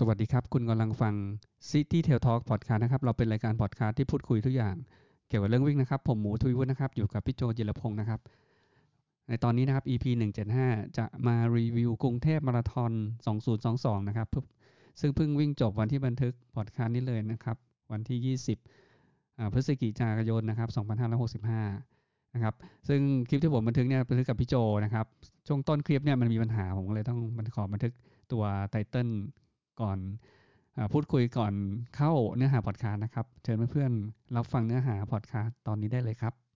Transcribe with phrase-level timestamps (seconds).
[0.00, 1.14] สวัสดีครับ คุณกำลังฟัง
[1.70, 4.74] City Tail Talk Podcast นะครับ เราเป็นรายการพอดคาสต์ที่พูดคุยทุกอย่าง
[5.28, 8.20] เกี่ยวกับเรื่องวิ่งนะครับ ผมหมูทวีวุฒินะครับ อยู่กับพี่โจจิรพงศ์นะครับ
[9.28, 10.04] ในตอนนี้นะครับ EP
[10.50, 12.92] 175 จะมารีวิวกรุงเทพมาราธอน
[13.50, 14.28] 2022 นะครับ
[15.00, 17.56] ซึ่งเพิ่งวิ่งจบวันที่บันทึกพอดคาสต์นี้เลยนะครับ
[17.92, 18.36] วันที่
[18.88, 20.68] 20พฤศจิกายนนะครับ
[21.56, 22.54] 2565 นะครับ
[22.88, 24.54] ซึ่งคลิปที่ผมบันทึกเนี่ยบันทึกกับพี่โจ
[24.84, 25.06] นะครับ
[25.46, 27.92] ช่วงต้นคลิปเนี่ยมันมีปัญหาผมเลยต้องมันขอบันทึก
[28.32, 29.10] ตัวไตเติล
[29.80, 29.98] ก่อน
[30.92, 31.52] พูดคุยก่อน
[31.96, 36.47] เข้าเนื้อหาพอดคาสต์นะครับ เชิญเพื่อนๆรับฟังเนื้อหาพอดคาสต์ตอนนี้ได้เลยครับ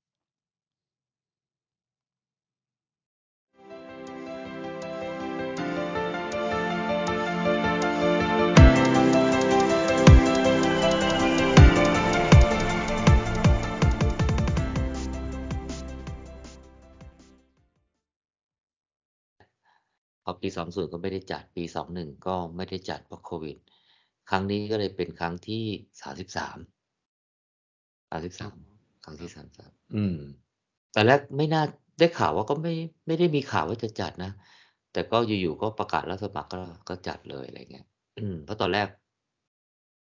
[20.25, 23.57] พอปี 20 ก็ไม่ได้จัดปี 21 ก็ไม่ได้จัดเพราะโควิด
[24.31, 25.65] ครั้งนี้ก็เลยเป็นครั้งที่
[26.03, 26.59] 33
[28.11, 28.55] 33
[29.05, 30.17] ครั้งที่ 33 อืม
[30.95, 31.63] ตอนแรกไม่น่า
[31.99, 32.75] ได้ข่าวว่าก็ไม่
[33.07, 34.33] ไม่ได้มีข่าวว่าจะจัดนะ
[34.93, 37.87] แต่ก็อยู่ๆก็ประกาศรับสมัครก็ก็จัดเลยอะไรเงี้ย
[38.19, 38.89] อืมเพราะตอนแรก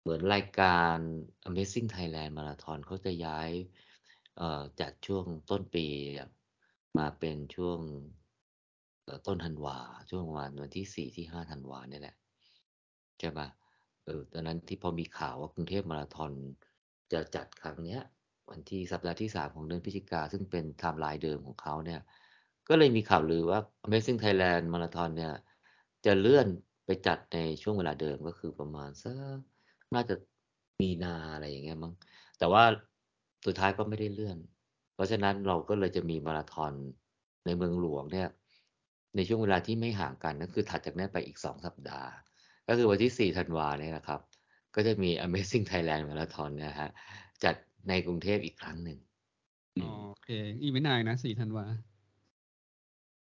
[0.00, 0.96] เหมือนรายการ
[1.48, 3.50] Amazing Thailand Marathon เขาจะย้าย
[4.36, 5.86] เอ่อจัดช่วงต้นปี
[6.18, 6.28] อะ
[6.98, 8.21] มาเป็นช่วงเอ่อ
[9.26, 9.78] ต้นธันวา
[10.10, 12.14] ช่วงประมาณวันที่4ที่5ธันวาเนี่ยแหละ
[13.18, 13.48] ใช่ปล่า?
[14.06, 16.32] เออตอนนั้นที่พอมีข่าวว่ากรุงเทพมาราธอน
[17.12, 18.00] จะจัดครั้งเนี้ย
[18.50, 22.00] วันที่สัปดาห์ที่3ของเดือนพฤศจิกาซึ่งเป็นไทม์ไลน์เดิมของเขาเนี่ย
[22.68, 25.32] ก็เลยมีข่าวลือว่า Amazing Thailand Marathon เนี่ย
[26.06, 26.46] จะเลื่อน
[26.86, 29.38] ไปจัดในช่วงเวลาเดิมก็คือประมาณสัก
[29.94, 30.14] น่าจะ
[30.80, 31.92] มีนาอะไรอย่างเงี้ยมั้ง
[32.38, 32.62] แต่ว่า
[33.46, 34.38] สุดท้ายก็ไม่ได้เลื่อน
[34.94, 36.72] เพราะฉะนั้นเราก็เลยจะมีมาราธอน
[37.44, 38.28] ในเมืองหลวงเนี่ย
[39.16, 42.10] ในช่วงเวลาที่ไม่ห่างกันก็คือถัดจากนั้นไปอีก 2 สัปดาห์
[42.68, 44.20] ก็คือวันที่ 4 ธันวาเนี่ยนะครับ
[44.74, 46.90] ก็จะมี Amazing Thailand Marathon เนี่ยครับ
[47.44, 47.54] จัด
[47.88, 48.98] ในกรุงเทพอีกครั้งหนึ่ง
[49.76, 50.28] อือ๋อมโอเค
[50.60, 51.64] อีกไม่นานนะ 4 ธันวา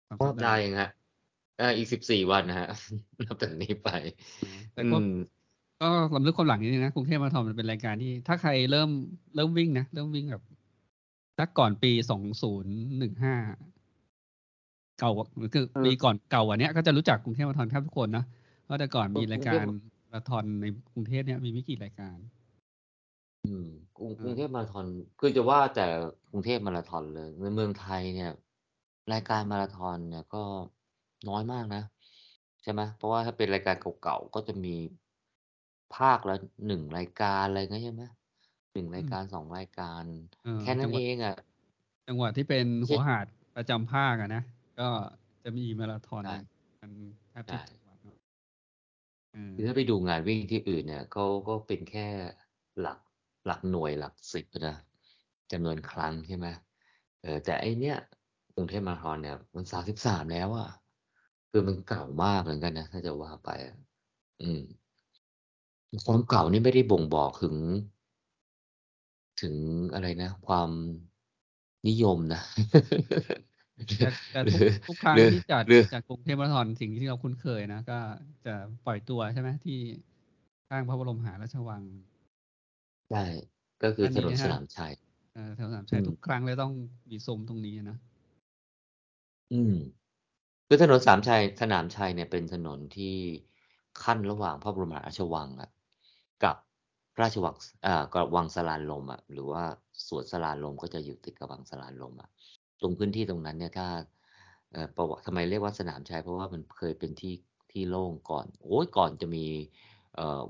[0.10, 0.90] 2ก็สัปไดดา้ห์เองครับ
[1.58, 2.68] เอออีก 14 วันนะครับ
[3.26, 3.90] นับจากนี้ไป
[4.42, 5.06] อ๋อแต่อืก็ม
[5.82, 8.90] ก็รำลึกความหลังนิดหนึ่งนะกรุงเทพมาราธอนมันเป็นรายการที่ ถ้าใครเริ่ม
[9.36, 10.44] เริ่มวิ่งนะ เริ่มวิ่งแบบ
[11.38, 13.79] สักก่อนปี2015เก่ากว่า
[15.54, 18.24] คือเออปีก่อนเก่ากว่าเนี้ยก็จะรู้จักกรุงเทพมาราธอนแทบทุกคนนะ
[18.64, 22.18] เพราะแต่ก่อนเอมีอรากรุงกาเทพรมาราธอนในกรุงเทพเนี่ยมีไม่กี่รายการ
[23.44, 23.66] อืม
[23.98, 24.86] กรุงเออกรุงเทพมาราธอน
[25.20, 25.88] คือจะว่าแต่
[26.32, 28.32] กรุงเทพมาราธอนเลยในเมืองไทยเนี่ย
[29.14, 30.44] รายการมาราธอนเนี่ยก็
[31.30, 31.82] น้อยมากนะ
[32.64, 32.82] ใช่ไหม?
[32.98, 34.76] เพราะว่าถ้าเป็นรายการเก่าๆก็จะมี
[35.96, 36.36] ภาคละ
[36.68, 38.04] 1รายการอะไรงี้ใช่ไหม?
[38.74, 40.04] 1อรืายมการ2รายการ
[40.44, 41.36] เออแค่นัจั้นงหวเะองอะ
[42.08, 44.44] จังหวัดที่เป็นไม่ใหชั่วหาดประจำภาคอะนะ
[44.80, 44.90] ก็
[45.44, 46.34] จะมีมาราธอนใช่
[46.80, 46.92] กัน
[47.30, 48.18] แทบใชทุก่จังหวัดเนาะ
[49.34, 52.08] เออคือถ้าไปดูงานวิ่งที่อื่นเนี่ยเขาก็เป็นแค่
[52.80, 53.00] หลัก
[53.46, 54.76] หลักหน่วยหลัก10อะนะ
[55.52, 56.48] จำนวนครั้งใช่ไหม?
[57.22, 57.98] เออแต่ไอ้เนี่ย
[58.56, 60.70] กรุงเทพมาราธอนเนี่ย มัน33แล้วอะ
[61.50, 63.78] คือมันเก่ามากเหมือนกันนะถ้าจะว่าไปอะ
[64.42, 64.62] อืม
[66.06, 67.56] ความเก่านี่ไม่ได้บ่งบอกถึง
[69.42, 69.56] ถึง
[69.94, 70.70] อะไรนะ ความ
[71.88, 72.42] นิยมนะ
[73.98, 78.00] แต่แต่หรทุกือทุกครั้หรืองที่จัดหรือจัดกรุงเทพมาราธอนสิ่งที่เราคุ้นเคยนะ ก็
[78.46, 79.80] จะปล่อยตัวใช่ไหมที่
[80.70, 81.82] ข้างพระบรมมหาราชวัง
[83.10, 83.24] ใช่
[83.82, 84.94] ก็คืออันถนนนี้นะครสนับามชัย
[85.34, 86.74] เออถนนสนามอชืัยมทุกครั้งเลยต้อง
[87.10, 87.98] มีซุ้มตรงนี้อะนะ
[89.54, 89.76] อืม
[90.68, 93.16] คือถนนสามชัยสนามชัยเนี่ยเป็นถนนที่
[94.04, 95.70] ขั้นระหว่างพระบรมมหาราชวังอะ
[96.44, 96.58] กับ
[97.22, 99.64] ราชวังสอ่ากับวังสลานลมอะหรือว่า
[100.08, 102.30] สวนสลานลมก็จะอยู่ติดกับวังสลานลมอะ
[102.82, 103.88] ตรงพื้นที่ตรงนั้นเนี่ยถ้า
[104.96, 107.34] ประวัติทำไมเรียกว่าสนามชัยเพราะว่ามันเคยเป็นที่
[107.72, 109.46] ที่โล่งก่อน โอ๊ยก่อนจะมี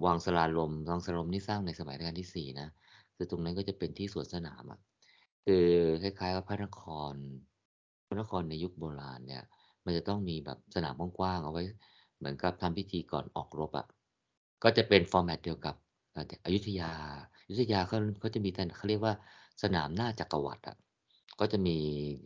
[0.06, 2.68] วังสลาลมวังสลาลมนี่สร้างในสมัยรัชกาลที่4นะ
[3.16, 4.80] คือตรงนั้นก็จะเป็นที่สวนสนามอะ
[5.46, 5.66] คือ
[6.02, 6.82] คล้ายๆกับพระนค
[7.12, 7.14] ร
[8.08, 9.44] พระนครในยุคโบราณเนี่ย
[9.86, 11.64] มันจะต้องมีแบบสนามกว้างๆเอาไว้
[12.18, 13.88] เหมือนกับทำพิธีก่อนออกรบอะ
[14.64, 15.76] ก็จะเป็นฟอร์แมตเดียวกับ
[16.46, 16.92] อยุธยา
[17.46, 19.14] อยุธยาเขาเขาจะมีสเขาเรียกว่า
[19.64, 20.76] สนามหน้าจักรวรรดิอะ
[21.40, 21.78] ก็จะมี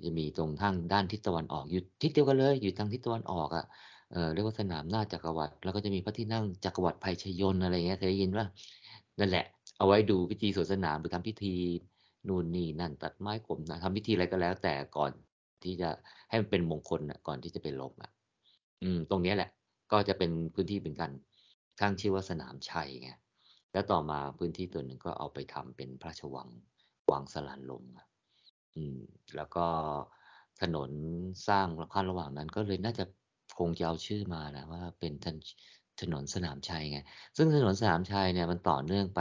[0.05, 3.65] จะมีตรงทางด้านทิศตะวันออกอยู่ทิศเดียวกันเลย อยู่ทางทิศตะวันออกอะ
[4.11, 8.47] เอ่อเรียกว่าสนามหน้าจักรวรรดิแล้วก็จะมีพระที่นั่งจักรวรรดิไพชยนอะไรเงี้ยเคยได้ยินเปล่า?
[9.19, 9.45] นั่นแหละ
[9.77, 11.53] เอาไว้ดูพิธีสวนสนามหรือทำพิธี
[12.27, 15.11] นู่นนี่นั่นตัดไม้ข่มนะทำพิธีอะไรก็แล้ว แต่ก่อน
[15.63, 15.89] ที่จะ
[16.29, 18.11] ให้มันเป็นมงคลน่ะก่อนที่จะไปรบอะ
[18.83, 19.49] อืม ตรงนี้แหละ
[19.91, 21.11] ก็จะเป็นพื้นที่เป็นการ
[21.81, 23.09] ตั้งชื่อว่าสนามชัยไง
[23.73, 26.49] แล้วต่อมาพื้นที่ส่วหนึ่งก็เอาไปทำเป็นพระราชวัง
[27.11, 28.05] วังสลานลมอะ
[28.75, 28.97] อืม
[29.35, 29.59] แล้วก็
[30.61, 30.91] ถนน
[31.47, 33.03] สร้างขั้นระหว่างนั้น ก็เลยน่าจะ
[33.57, 35.37] คงจะเอาชื่อมานะว่าเป็นถถ
[36.01, 36.97] ถนนสนามชัยไง
[37.37, 39.19] ซึ่งถนนสนามชัยเนี่ยมันต่อเนื่องไป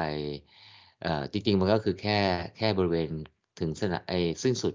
[1.00, 2.18] เอ่อ จริงๆ มันก็คือแค่
[2.56, 3.08] แค่บริเวณ
[3.60, 4.74] ถึงสนะไอ้สิ้นสุด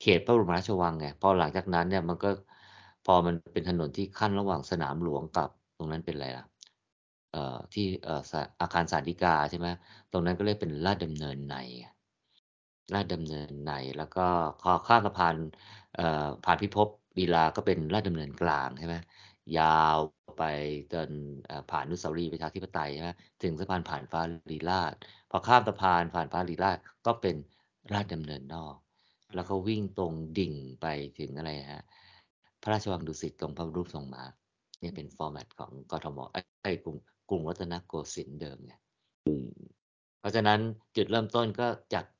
[0.00, 2.30] เขตพระบรมราชวังไง พอหลังจากนั้นเนี่ยมันก็
[3.06, 6.44] พอมันเป็นถนนที่ขั้นระหว่างสนามหลวงกับตรงนั้นเป็นอะไรล่ะ
[7.32, 8.22] เอ่อ ที่เอ่อ
[8.60, 9.68] อาคารศาลฎีกาใช่ไหม
[10.12, 11.86] ตรงนั้นก็เรียกเป็นลาดดำเนินในไง
[12.94, 14.26] ลาดดำเนินใน แล้วก็
[14.62, 15.36] พอข้ามสะพาน
[15.96, 16.88] เอ่อผ่านพิภพ
[17.18, 18.96] ลีลาก็เป็นลาดดำเนินกลางใช่ไหม
[19.58, 19.98] ยาว
[20.38, 20.44] ไป
[20.92, 21.08] จน
[21.46, 23.10] เอ่อผ่านอนุสาวรีย์ประชาธิปไตยใช่ไหม
[23.42, 24.20] ถึงสะพานผ่านฟ้า
[24.52, 24.94] ลีลาศ
[25.30, 27.36] พอข้ามสะพานผ่านฟ้าลีลาศก็เป็น
[27.92, 28.74] ลาดดำเนินนอก
[29.34, 30.86] แล้วก็วิ่งตรงดิ่งไป
[31.18, 31.82] ถึงอะไรอะครับ
[32.62, 34.24] พระราชวังดุสิตตรงพระรูปทรงม้า
[34.80, 36.96] เนี่ยเป็นฟอร์แมตของกทมเอ๊ยไอ้กรุง
[37.28, 38.74] กรุงรัตนโกสินทร์เดิมไง
[39.26, 39.48] อืม
[40.20, 40.60] เพราะฉะนั้น
[40.96, 42.19] จุดเริ่มต้นก็จากเอ่อ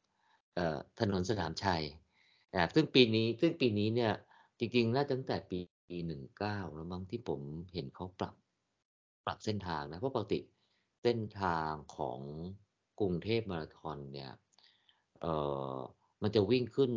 [1.01, 1.83] ถนนสนามชัย
[2.55, 4.13] อ่าซึ่งปีนี้ซึ่งปีนี้เนี่ย
[4.59, 5.59] จริงๆน่าจะตั้งแต่ปี
[6.07, 7.41] 19แล้วมั้งที่ผม
[7.73, 8.35] เห็นเขาปรับ
[9.27, 10.41] ปรับเส้นทางนะเพราะปกติ
[11.03, 12.21] เส้นทางของ
[13.01, 14.31] กรุงเทพมาราธอนเนี่ย
[15.21, 15.35] เอ่
[15.75, 15.77] อ
[16.23, 16.93] มันจะวิ่งขึ้น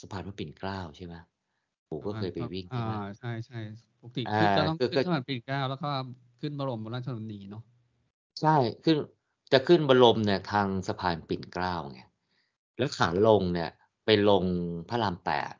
[0.00, 1.14] สะพานพระปิ่นเกล้าใช่ไหม
[1.88, 5.88] ผมก็เคยไปวิ่งอ่าใช่ไหมใช่ๆปกติอาขึ้นก็ต้องก็ขึ้นก็สะพานปิ่นเกล้าแล้วก็
[6.40, 7.62] ขึ้นบรมราชชนนีเนาะ
[8.40, 8.96] ใช่ขึ้น
[9.52, 12.00] จะขึ้นบรมเนี่ยทางสะพานปิ่นเกล้าไง
[12.78, 13.70] แล้วขาลงเนี่ย
[14.04, 14.44] ไปลง
[14.88, 15.54] พระราม8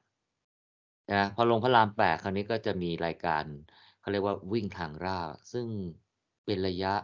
[1.12, 3.44] นะพอลงพระราม8คราวนี้ก็จะมีรายการ
[3.98, 5.66] เขาเรียกว่าวิ่งทางราบซึ่ง
[6.44, 6.94] เป็นระยะ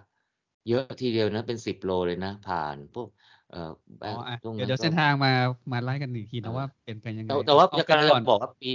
[0.68, 3.08] เยอะทีเดียวนะเป็น10โลเลยนะ ผ่านพวก
[3.50, 5.30] เอ่อแบอ๋ออะตรงเดี๋ยวนั้เดี๋นยวก็เส้นทางมา
[5.72, 8.70] มาไล่กันอีกทีเอนะอว่าเป็นกันยังแตไง่แต่ว่าเอาจะเป็นกำลังก่อจะนบอกว่าปี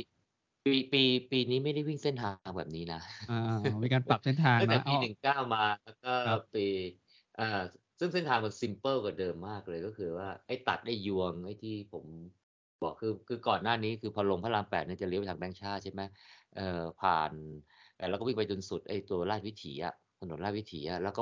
[0.64, 1.00] ปีปี
[1.32, 6.68] ปีนี้ไม่ได้วิ่งเส้นทางแบบนี้นะอาๆมีการปรับเส้นทางตั้งเแนต่าะปอ้ีอ19มาแล้วก็ครับปี
[7.38, 7.44] อ่า
[8.00, 12.06] ซึ่งเส้นทางมันซิมเพิลกว่าเดิมมากเลยก็คือว่าไอ้ตัดไอ้ยวงไอ้ที่ผม
[12.84, 16.02] บอกคือคือก่อนหน้านี้คือพอลงพระราม8เนี่ยจะเลี้ยวไปทางแบงก์ชาใช่ไหม
[16.56, 17.32] เอ่อผ่าน
[18.10, 21.22] แล้วก็วิ่งไปจนสุดไอ้ตัวราชวิถีอะถนนราชวิถีอะแล้วก็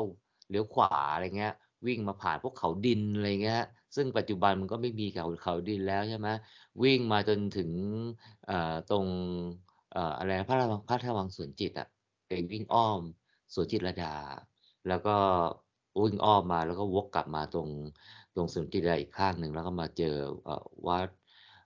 [0.50, 1.54] เลี้ยวขวาอะไรเงี้ย
[1.88, 3.62] วิ่งมาผ่านพวกเขาดินอะไรเงี้ย
[3.96, 6.28] ซึ่งปัจจุบันมันก็ไม่มีเขาเขาดินแล้วใช่ไหม
[6.84, 7.72] วิ่งมาจนถึง
[8.48, 9.06] เอ่อตรง
[9.94, 11.88] เอ่ออะไรพระราวังพระราชวังสวนจิตอะ
[12.28, 13.02] ไปวิ่งอ้อม
[13.54, 14.16] สวนจิตรดา
[14.88, 15.16] แล้วก็
[16.04, 17.70] วิ่งอ้อมมาแล้วก็วกกลับมาตรง
[18.36, 20.16] ตรงสวนจิตรลดาอีกข้างหนึ่งแล้วก็มาเจอ
[20.46, 21.08] เอ่อวัด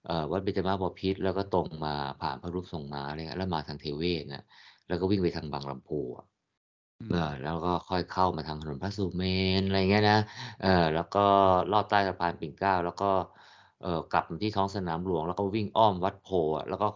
[0.05, 4.43] เอ่อวัดเบญจมาบพิตรแล้วก็ตรงมาผ่านพระรูปทรงม้าอะไรเงี้ยแล้วมาทางเทเวศน่ะ
[4.87, 6.25] แล้วก็วิ่งไปทางบางลำพูอะ
[6.99, 9.23] อืเออมแล้วก็ค่อยเข้ามาทางถนนพระสุเม
[9.59, 10.19] นอะไรเงี้ยนะ
[10.61, 11.19] เออแล้วก็
[11.71, 13.05] ลอดใต้สะพานปิ่นเกล้าแล้วก็
[13.81, 16.87] เอ่อกลับมาที่ท้องสนามหลวง แล้วก็วิ่งอ้อมวัดโพธิ์อะแล้วก็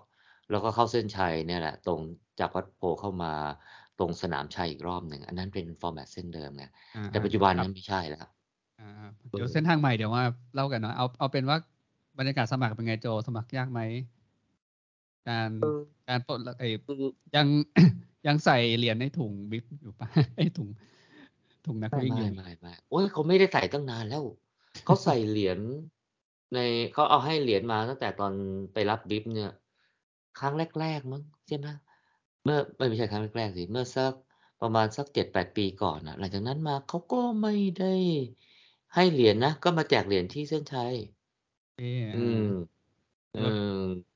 [0.49, 1.99] แล้วก็เข้าเส้นชัยเนี่ยแหละ ตรง
[2.39, 3.33] จากวัดโพธิ์เข้ามา
[3.99, 8.25] ตรงสนามชัยอีกรอบหนึ่ง อันนั้นเป็นฟอร์แมตเส้นเดิมไงอาแต่ปัจจุบันๆครนัับ้นไม่ใช่แล้ว
[8.79, 10.23] อาเเดี๋ยวเออส้นทางใหม่เดี๋ยวมา
[10.53, 11.57] เล่ากันเนาะเอาเอาเป็นว่า
[12.17, 13.81] บรรยากาศสมัครเป็นไงโจสมัครยากไหม?
[15.29, 15.79] การเออ
[16.09, 17.01] การปลดลไอ้คือ
[17.35, 17.47] ยัง
[18.27, 20.09] ยังใส่เหรียญในถุงบิ๊บอยู่เปล่า?
[20.35, 20.69] ไอ้ถุง
[21.65, 22.39] ถุงนักไม่วิ่งไอยู่ไหม?
[22.39, 24.23] ม่ๆๆโอ๊ยเขาไม่ได้ใส่ตั้งนานแล้ว
[24.85, 25.59] เขาใส่เหรียญ
[26.53, 26.57] ใน
[26.93, 28.33] เขาเอาให้เหรียญมาตั้งแต่ตอน
[28.73, 29.51] ไปรับบิ๊บเนี่ย
[30.39, 31.67] ครั้งแรกๆมั้งใช่ไหม
[32.43, 34.13] เมื่อเอ๊ยไม่ใช่ครั้งแรก ๆ สิ เมื่อสัก
[34.61, 37.95] ประมาณสัก 7-8 ปีก่อนน่ะ หลังจากนั้นมาเขาก็ไม่ได้
[38.95, 40.93] ให้เหรียญนะ ก็มาแจกเหรียญที่เส้นชัย
[41.77, 43.53] เอ๊อือามๆเนอึกว่า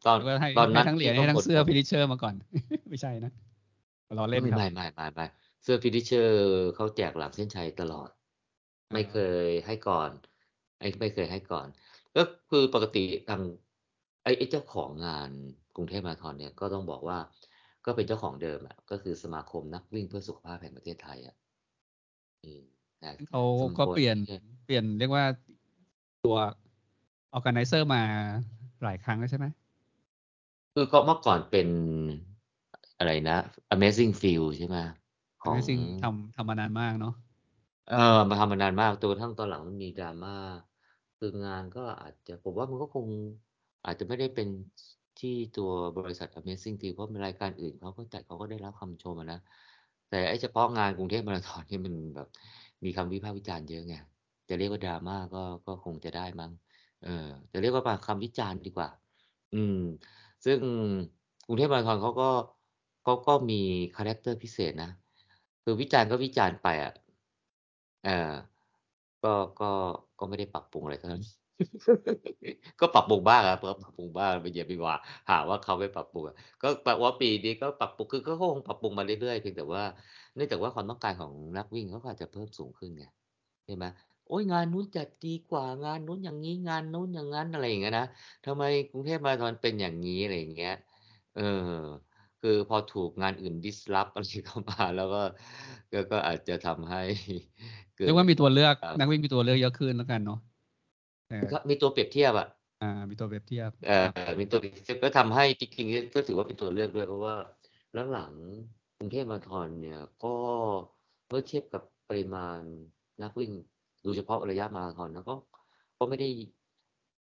[0.06, 2.36] ตอน นึกว่าให้ ตอนใหน้ั้นททั้งเหรีี่ยญเขใหา้ทั้งเสื้อบ่นๆ Finisher มาก่อน
[2.90, 3.32] ไม่ใช่นะ
[4.18, 6.30] ล้อเล่นไม่ครัไบม่ๆๆๆเสื้อ Finisher
[6.76, 8.10] เขาแจกหลังเส้นชัยตลอด
[8.90, 10.10] อไม่เคา ยให้ก่อน
[10.80, 11.68] ไอ้ไม่เคยให้ก่อน
[12.16, 13.42] ก็คือปกติทาง
[14.24, 15.30] ไอ้ไอ้เจ้าของงาน
[15.76, 17.18] กรุงเทพมาราธอนเนี่ย ก็ต้องบอกว่า
[17.88, 21.36] ก็เป็นเจ้าของเดิมอะก็คือสมาคมนักวิ่งเพื่อสุขภาพแห่งประเทศไทยอะ
[22.44, 22.62] อืม
[23.00, 25.26] แต่เขาสมาก็เปลี่ยนคมเนี่ยเปลี่ยนเรียกว่า
[26.26, 26.36] ตัว
[27.38, 28.02] Organizer มา
[28.84, 29.48] หลายครั้งแล้วใช่ไหม?
[30.74, 31.68] คือก็เมื่อก่อนเป็น
[32.98, 33.38] อะไรนะ
[33.76, 34.78] Amazing Fields ใช่ไหม
[35.44, 37.14] ของ Amazing ทำทำมานานมากเนาะ
[37.90, 40.36] เออมันทำมานานมากจนกระทั่งตอนหลังมันมี drama
[41.18, 43.08] คืองานก็อาจจะผมว่ามันก็คง
[43.86, 44.48] อาจจะไม่ได้เป็น
[44.84, 49.40] ส ที่ตัวบริษัท Amazing Fields เพราะรายการอื่นเขาก็จัดเขาก็ได้รับคำชมนะ
[50.10, 52.28] แต่ไอ้เฉพาะงานกรุงเทพมาราธอนนี่มันแบบ
[52.84, 53.96] มีคำวิพากษ์วิจารณ์เยอะไง
[54.50, 56.52] จะเรียกว่า drama ก็ก็คงจะได้มั้ง
[57.04, 58.90] เออจะเรียกว่าภาคคำวิจารณ์ดีกว่า
[59.56, 59.80] อืม
[60.46, 60.60] ซึ่ง
[61.48, 62.30] กรุงเทพมาราธอนเขาก็
[63.04, 63.62] เขาก็มี
[63.96, 64.92] character พิเศษนะ
[65.64, 66.94] คือวิจารณ์ก็วิจารณ์ไปอะ
[68.06, 68.34] เออ
[69.24, 69.72] ก็ก็
[70.20, 71.24] ก็ไม่ได้ปรับปรุงอะไรเท่านั้น
[72.80, 74.96] ก็ปรับปรุงบ้างอะก็ปรับปรุงบ้างอย่าไปว่า
[75.30, 79.84] หาว่าเขาไม่ปรับปรุงอะก็แบบว่าปีนี้ก็ปรับปรุงคือก็คงปรับปรุงมาเรื่อยๆเพียงแต่ว่า
[80.36, 83.04] เนื่องจากว่าความต้องการของนักวิ่งเขาก็อาจจะเพิ่มสูงขึ้นไง
[83.66, 83.86] ใช่ไหม
[84.28, 88.06] โอ๊ยงานนู้นจัดดีกว่างานนู้นอย่างงี้งานนู้นอย่างงั้นอะไรอย่างเงี้ยนะ
[88.46, 90.74] ทำไมกรุงเทพมาราธอนเป็นอย่างงี้อะไรอย่างเงี้ย
[91.34, 91.42] เออ
[92.42, 95.22] คือพอถูกงานอื่น disrupt อะไรเข้ามาแล้วก็
[95.92, 97.02] ก็ก็อาจจะทำให้
[97.98, 100.47] เกิเรียดกว่ามีตัวเลือกเอ่อนักวิ่งมีตัวเลือกเยอะขึ้นแล้วกันเนาะแต่ก็
[101.70, 102.48] มีตัวเปรียบเทียบอะ
[102.82, 107.36] อ่า มีตัวเปรียบเทียบเอ่ครับอมีตัวเปรียบเทียบก็ทำให้จริงๆก็ถือว่าเป็นตัวเลือกด้วยเพราะว่า
[108.12, 110.36] หลังๆกรุงเทพมาราธอนเนี่ย ก็
[111.30, 112.60] เมื่อเทียบกับปริมาณ
[113.24, 113.52] นักวิ่ง
[114.04, 115.36] โดยเฉพาะระยะมาราธอนนะก็
[116.00, 116.28] ก็ไม่ได้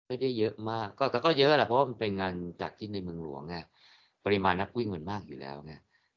[0.07, 3.55] ไม่ได้เยอะมาก ก็แต่ก็เยอะแหละเพราะว่ามันเป็นงานจัดที่ในเมืองหลวงไง
[4.25, 5.73] ปริมาณนักวิ่งมันมากอยู่แล้วไง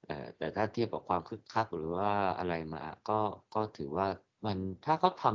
[0.06, 2.08] เอ่อแต่ถ้าเทียบกับความคึกคักหรือว่า
[2.38, 3.18] อะไรมา ก็
[3.54, 4.06] ก็ถือว่า
[4.44, 5.26] มันถ้าเขาท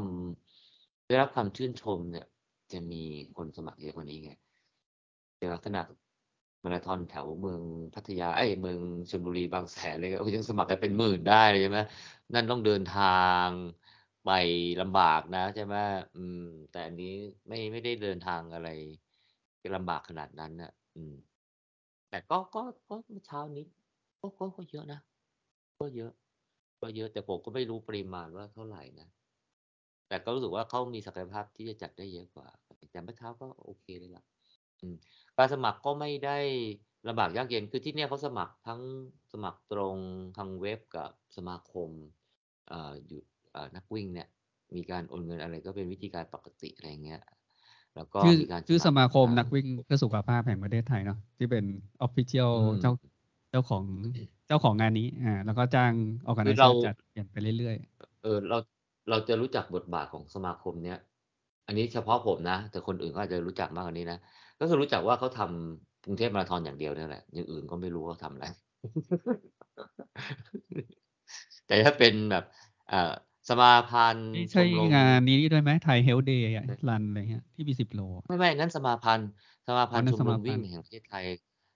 [0.48, 2.26] ำได้รับความชื่นชมเนี่ย
[2.72, 3.04] จะมี
[3.38, 4.32] คนสมัครเยอะกว่านี้ไง
[5.38, 5.82] ในลักษณะ
[6.64, 7.62] มาราธอนแถวเมือง
[7.96, 11.80] พัทยาไอ้เมืองชลบุรีบางแสนเลยก็ยังสมัครกันเป็นหมื่นได้เลยใช่ไหม
[12.34, 13.04] นั่นต้องเดินทา
[13.48, 13.50] ง
[14.26, 14.30] ไป
[14.82, 15.76] ลำบากนะใช่ไหม
[16.16, 17.14] อืม แต่อันนี้
[17.48, 18.68] ไม่ไม่ได้เดินทางอะไร
[19.76, 21.14] ลำบากขนาดนั้นน่ะอืม
[22.10, 23.66] แต่ก็ก็ก็เมื่อเช้านี้
[24.22, 25.00] ก็ก็ก็เยอะนะ
[25.80, 26.12] ก็เยอะ
[26.82, 29.08] ก็เยอะแต่ผมก็ไม่รู้ปริมาณว่าเท่าไหร่นะ
[30.08, 32.48] แต่ก็รู้สึกว่าเขามีศักยภาพที่จะจัดได้เยอะกว่า
[32.92, 34.24] แต่เมื่อเช้าก็โอเคเลยล่ะ
[34.82, 34.96] อืม
[35.38, 36.38] การสมัครก็ไม่ได้
[37.08, 38.82] ลำบากยากเย็นคือที่เนี่ยเขาสมัครทั้ง
[39.34, 39.98] สมัครตรง
[40.38, 41.90] ทางเว็บกับสมาคม
[42.68, 43.22] เอ่ออยู่
[43.52, 44.28] เอ่อนักวิ่งเนี่ย
[44.76, 47.22] มีการโอนเงินอะไรก็เป็นวิธีการปกติอะไรอย่างเงี้ย
[47.96, 51.64] แล้วก็ชื่อมีการชื่อสสมัครมาคมทางนักวิ่งเพื่อสุขภาพแห่งประเทศไทยเนาะที่เป็น
[52.02, 52.92] ออฟฟิเชียลอืมเจ้า
[53.52, 53.84] เจ้าของ
[54.48, 55.94] เจ้าของงานนี้อ่าแล้วก็จ้าง
[56.26, 57.76] ออกคือไนเราจัดเปลี่ยนไปเรื่อย
[58.24, 58.58] เออเรา
[59.10, 60.98] เราจะรู้จักบทบาทของสมาคมเนี้ย
[61.68, 64.20] อันนี้เฉพาะผมนะ แต่คนอื่นก็อาจจะรู้จักมากกว่านี้นะ
[64.60, 68.46] ก็คือรู้จักว่าเขาทำกรุงเทพมาราธอนอย่างเดียวเนี่ยแหละ อย่างอื่นก็ไม่รู้ว่าทำอะไร
[71.68, 72.44] แต่ถ้าเป็นแบบ
[72.88, 73.14] เอ่อ
[73.50, 76.48] สมาพันๆธ์นี่ชใช่มรมงานนี้ด้วยไหมไทยเฮลเดย์
[76.88, 79.30] รันอะไรเงี้ยที่มีสิบโล ไม่ไม่นั่นสมาพันธ์
[79.68, 81.26] สมาอ๋พัอนธ์นั่ชนมสรมามพัวิ่นงธ์แห่งประเทศไทย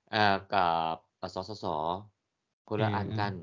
[0.09, 0.57] เอ่อกั
[0.93, 1.65] บอ่าสสส
[2.67, 3.33] คโอนเคละอันอากัน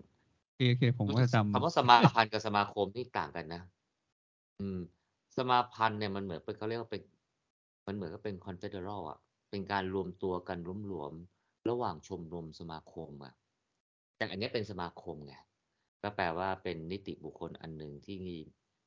[0.44, 3.62] โอเคโอเคผมรู้ก็สึกจะจคำว่าสมาพันธ์กับสมาคมนี่ต่างกันนะ
[4.60, 4.78] อืม
[5.36, 7.02] สมาพันธ์เนี่ยมันเหมือนเป็น เขาเรียกว่าเป็น
[7.86, 9.18] มันเหมือนกับเป็น Confederal อะ
[9.50, 13.34] เป็นการรวมตัวกันหลวม ๆ ระหว่างชมรมสมาคมอะ
[14.16, 15.34] แต่อันเนี้ยเป็นสมาคมไง
[16.02, 18.18] ก็แปลว่าเป็นนิติบุคคลอันหนึ่งที่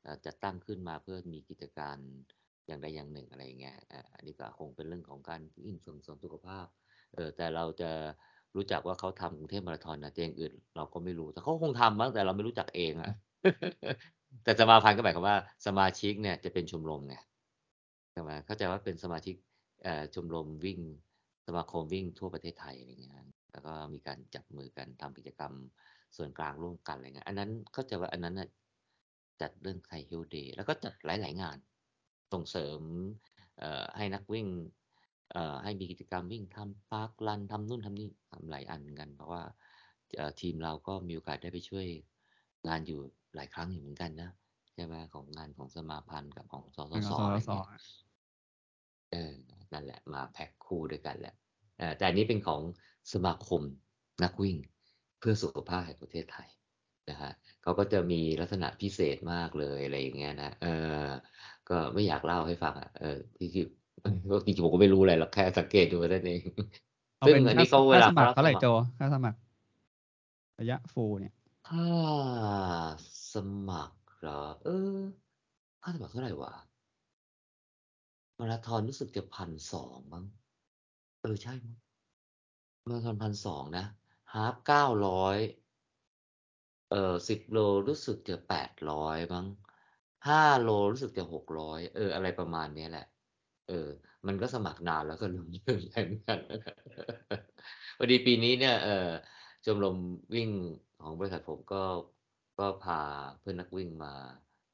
[0.04, 1.98] เอ่อ จัดตั้งขึ้นมาเพื่อมีกิจการ
[2.68, 6.68] อย่างใดอย่างหนึ่ง อะไรอย่างเงี้ย อ่า อันนี้ก็คงเป็นเรื่องของการวิ่งส่งเสริมสุขภาพ
[7.14, 7.92] เอ่อ แต่เราจะ
[8.56, 13.12] รู้จักว่าเขาทำกรุงเทพมาราธอนนะ แต่อย่างอื่นเราก็ไม่รู้ แต่เขาคงทำมั้ง แต่เราไม่รู้จักเองอะ
[14.44, 17.16] แต่สมาพันธ์ก็หมายความว่าสมาชิกเนี่ยจะเป็นชมรมไง
[18.12, 19.36] ใช่ไหมเข้าใจว่าเป็นสมาชิก
[20.16, 20.80] ชมรมวิ่ง
[21.48, 23.16] สมาคมวิ่งทั่วประเทศไทยอะไรเงี้ย
[23.52, 25.54] แล้วก็มีการจับมือกันทำกิจกรรม
[26.18, 28.36] ส่วนกลางร่วมกันอะไรเงี้ยอันนั้นเข้าใจว่าอันนั้น
[29.42, 31.58] จัดเรื่อง Thai Health Day แล้วก็จัดหลาย ๆ งาน
[32.34, 32.80] ส่งเสริม
[33.98, 34.48] ให้นักวิ่ง
[35.64, 39.44] ให้มีกิจกรรมวิ่งทำ Park Run ทำนู่นทำนี่ทำหลายอันกัน เพราะว่า
[40.42, 41.88] ทีมเราก็มีโอกาสได้ไปช่วย
[42.68, 43.02] งานอยู่
[43.36, 44.30] หลายครั้งอยู่เหมือนกันนะ
[44.74, 47.66] ใช่ไหมของงานของสมาพันธ์กับของสสำสสอะไรสเงี้ย
[49.12, 49.34] เออ
[49.74, 51.36] นั่นแหละ มาแพ็กคู่ด้วยกันแหละ
[51.78, 52.62] เอ่อแต่อันนี้เป็นของ
[53.14, 53.62] สมาคม
[54.24, 54.58] นักวิ่ง
[55.20, 56.50] เพื่อสุขภาพแห่งประเทศไทย
[57.10, 57.34] นะครับ
[57.64, 60.68] เขาก็จะมีลักษณะพิเศษมากเลยอะไรอย่างเงี้ยนะเอ
[61.04, 61.06] อ
[61.70, 63.64] ก็ไม่อยากเล่าให้ฟังอะเออที่ที่
[64.32, 66.42] ก็จริงๆผมก็ไม่รู้อะไรหรอกแค่สังเกตดูเท่านั้นเอง
[67.18, 69.38] เอาซึ่งเป็นอันค่านี้เขาเวค่าลาสเขมัาครรับเท่าสไรมัคโจรค่าสมัคร
[70.60, 71.34] ระยะ Full เนี่ย
[71.68, 71.86] ค่า
[73.34, 73.36] ส
[73.70, 74.98] มัครเหรอ เออ
[75.82, 76.54] ค่าสมัครเท่าไหร่วะ?
[78.40, 80.26] มาราธอนรู้สึกจะ1,200มั้ง
[81.22, 81.76] เออใช่มั้ง
[82.86, 83.86] มาราธอน1,200นะ
[84.34, 85.36] ฮาล์ฟ900
[86.90, 87.58] เอ่อ10โล
[87.88, 89.46] รู้สึกจะ800มั้ง
[90.28, 93.06] 5โลรู้สึกจะ600เออ อะไรประมาณเนี้ยแหละ
[93.70, 93.88] เออ
[94.28, 96.40] มันก็สมัครนานแล้วก็ลืมลืมไปเหมือนกัน
[97.98, 99.10] พอดีปีนี้เนี่ย เออ
[99.66, 99.98] ชมรม
[100.36, 100.50] วิ่ง
[101.02, 101.84] ของบริษัทผมก็
[102.62, 103.02] ก็พา
[103.40, 104.14] เพื่อนนักวิ่งมา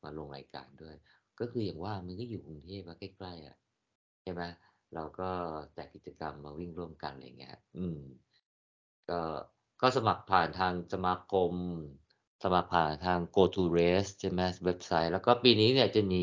[0.03, 0.95] มาลงรายการด้วย
[1.39, 3.57] ก็คืออย่างว่ามันก็อยู่กรุงเทพใกล้ๆอะ
[4.23, 4.41] ใช่ไหม
[4.93, 5.29] เราก็
[5.77, 7.99] จัดกิจกรรมมาวิ่งร่วมกันอะไรเงี้ย อืม
[9.09, 9.21] ก็
[9.81, 11.51] ก็สมัครผ่านทางสมาคม
[12.43, 16.21] สมัครผ่านทาง Go2Race ใช่ไหมเว็บไซต์ แล้วก็ปีนี้เนี่ยจะมี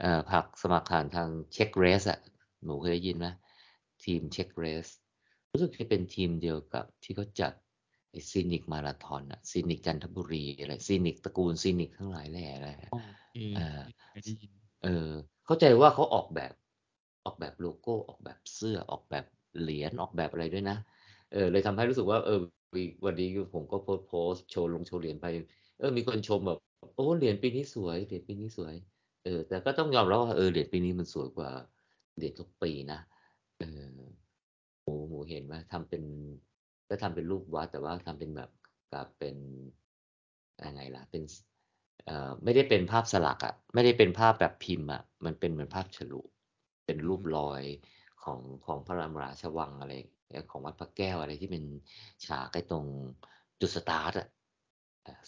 [0.00, 2.20] เอ่อผักสมัครผ่านทาง Check Race อะ
[2.64, 3.26] หนูเคยได้ยินไหม?
[4.04, 4.92] ทีม Check Race
[5.52, 7.52] รู้สึกจะเป็นทีมเดียวกับที่เขาจัด
[8.16, 12.96] ไอ้ Scenic มาราธอนน่ะ Scenic จันทบุรีอะไร Scenic ตระกูล Scenic ทั้งหลายแหล่อะไรอะโอ
[13.30, 13.80] เคเออ
[14.10, 14.50] เคยได้ยิน
[14.84, 15.08] เออ
[15.46, 16.52] เข้าใจว่าเขาออกแบบ
[17.26, 19.24] ออกแบบโลโกออกแบบเสื้อออกแบบ
[19.60, 20.76] เหรียญออกแบบอะไรด้วยนะ
[21.32, 22.38] เออ เลยทำให้รู้สึกว่า เออ
[22.74, 25.26] วีวันนี้คือผมก็โพสต์โพสต์โชว์ลงโชว์เหรียญไป
[25.78, 26.58] เออ มีคนชมแบบ
[26.96, 28.74] โอ้เหรียญปีนี้สวยเหรียญปีนี้สวย
[29.24, 31.50] เออ แต่ก็ต้องยอมรับว่าเออเหรียญปีนี้มันสวยกว่า
[32.16, 33.00] เหรียญทุกปีนะ
[33.58, 33.82] เออ
[34.82, 36.02] หมูหมูเห็นไหมทำเป็น
[36.88, 38.50] ก็ทำเป็นรูปวัด แต่ว่าทำเป็นแบบ
[38.92, 39.36] กับเป็น
[40.66, 41.22] ยังไงล่ะ เป็น
[42.04, 46.20] เอ่อไม่ได้เป็นภาพสลักอะไม่ได้เป็นภาพแบบพิมพ์อะมันเป็นเหมือนภาพฉลุ
[46.86, 47.62] เป็นรูปรอย
[48.22, 49.92] ของของพระบรมราชวังอะไร
[50.50, 51.64] ของวัดพระแก้วอะไรที่เป็น
[52.26, 52.84] ฉากใกล้ตรง
[53.60, 54.28] จุดสตาร์ทอะ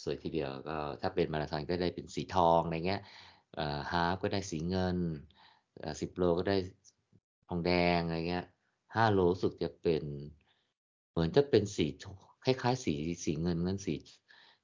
[0.02, 3.02] สวยทีเดียวก็ถ้าเป็นมาราธอนก็ได้เป็นสีทองอะไรเงี้ย
[3.90, 4.96] half ก็ได้สีเงิน
[6.00, 6.56] สิบโลก็ได้
[7.48, 8.46] ทองแดงอะไรเงี้ย
[8.94, 10.04] ห้าโลสุดจะเป็น
[11.18, 11.86] เหมือนจะเป็นสี
[12.44, 12.94] คล้ายๆ สี
[13.24, 13.94] สีเงินเงินสี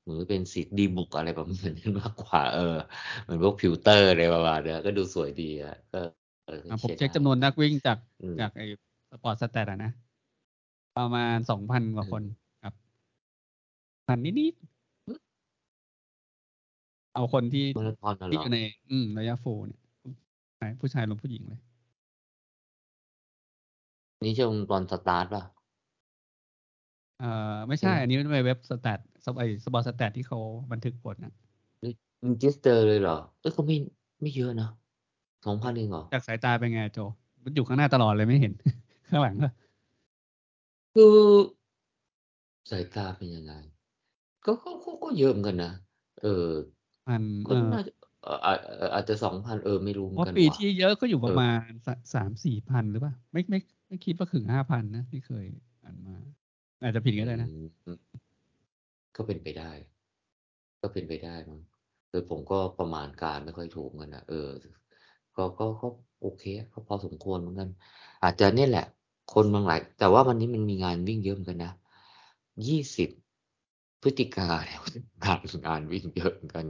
[0.00, 2.76] เหมือนเป็นสีดีบุกอะไรประมาณนั้นมากกว่าเออ
[3.22, 6.00] เหมือนพวก pewter อะไรประมาณนี้ก็ดูสวยดีอะก็
[6.82, 7.98] ผมเช็กจำนวนนักวิ่งจาก
[8.40, 8.66] จากไอ้
[9.10, 9.92] SportStats อะนะ
[10.98, 12.22] ประมาณสองพันกว่าคน
[12.64, 12.74] ครับ
[14.06, 14.74] พันนิดๆ
[17.14, 17.66] เอาคนที่
[18.30, 18.58] ที่อยู่ใน
[18.90, 19.80] อืมระยะโฟเนี่ย
[20.80, 21.60] ผู้ชายลงผู้หญิงเลย
[24.22, 30.38] นี่ช่วงตอนสตาร์ทป่ะเอ่อไม่ใช่ อันนี้เป็นเว็บสแตทสบายสปอร์ตสแตทที่เขา
[30.72, 31.32] บันทึกผลนะ
[31.84, 31.90] รี
[32.42, 33.76] จิสเตอร์เลยเหรอเอ้ยเขาไม่
[34.20, 34.68] ไม่เยอะนะ
[35.46, 36.98] สองพันเองเหรอ จากสายตาเป็นไงโจ
[37.44, 38.52] มันอยู่ข้างหน้าตลอดเลยไม่เห็น
[39.08, 39.48] ข้างหลังก็
[40.94, 41.16] คือ
[42.70, 43.52] สายตาเป็นยังไง
[44.46, 44.70] ก็ก็
[45.04, 45.72] ก็เยอะเหมือนกันนะ
[46.22, 46.48] เออ
[47.08, 47.92] มันก็น่าจะ
[48.94, 51.68] อาจจะสองพันเออไม่รู้เหมือนกันปีที่เยอะก็อยู่ประมาณ
[52.14, 55.46] สามสี่พันหรือเปล่า ไม่ไม่ไม่คิดว่าถึงห้าพันนะที่เคย
[55.82, 56.16] อ่านมา
[56.82, 57.48] อาจจะผิดก็ได้นะ
[59.16, 59.72] ก็เป็นไปได้
[60.80, 61.60] ก็เป็นไปได้มั้ง
[62.10, 64.48] โดยผมก็ประมาณการไม่ค่อยถูกกันนะเออ
[65.36, 65.88] ก็ก็ก็
[66.20, 67.68] โอเคก็พอสมควรเหมือนกัน
[68.22, 68.86] อาจจะเนี่ยแหละ
[69.34, 71.72] คนบางหลาย แต่ว่าวันนี้มันมีงานวิ่งเยอะเหมือนกันนะ
[72.68, 73.10] ยี่สิบ
[74.02, 74.80] พฤศจิกาแล้ว
[75.24, 76.66] งานงานวิ่งเยอะเหมือนกัน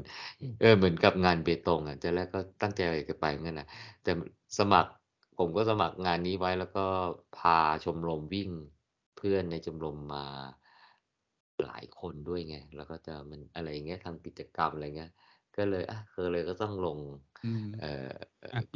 [0.60, 3.68] เออเหมือนกับงานเบตงอะจะแรกก็ตั้งใจจะไปเหมือนกันนะ
[4.02, 4.12] แต่
[4.58, 4.90] สมัคร
[5.38, 6.86] ผมก็สมัครงานนี้ไว้แล้วก็
[7.36, 8.50] พาชมรมวิ่ง
[9.24, 10.24] พื่อนในชมรมมา
[11.64, 15.10] หลายคนด้วยไง แล้วก็จะมันอะไรเงี้ยทำกิจกรรมอะไรเงี้ย
[15.56, 16.98] ก็เลยอะคือเลยก็ต้องลง
[17.80, 18.10] เอ่อ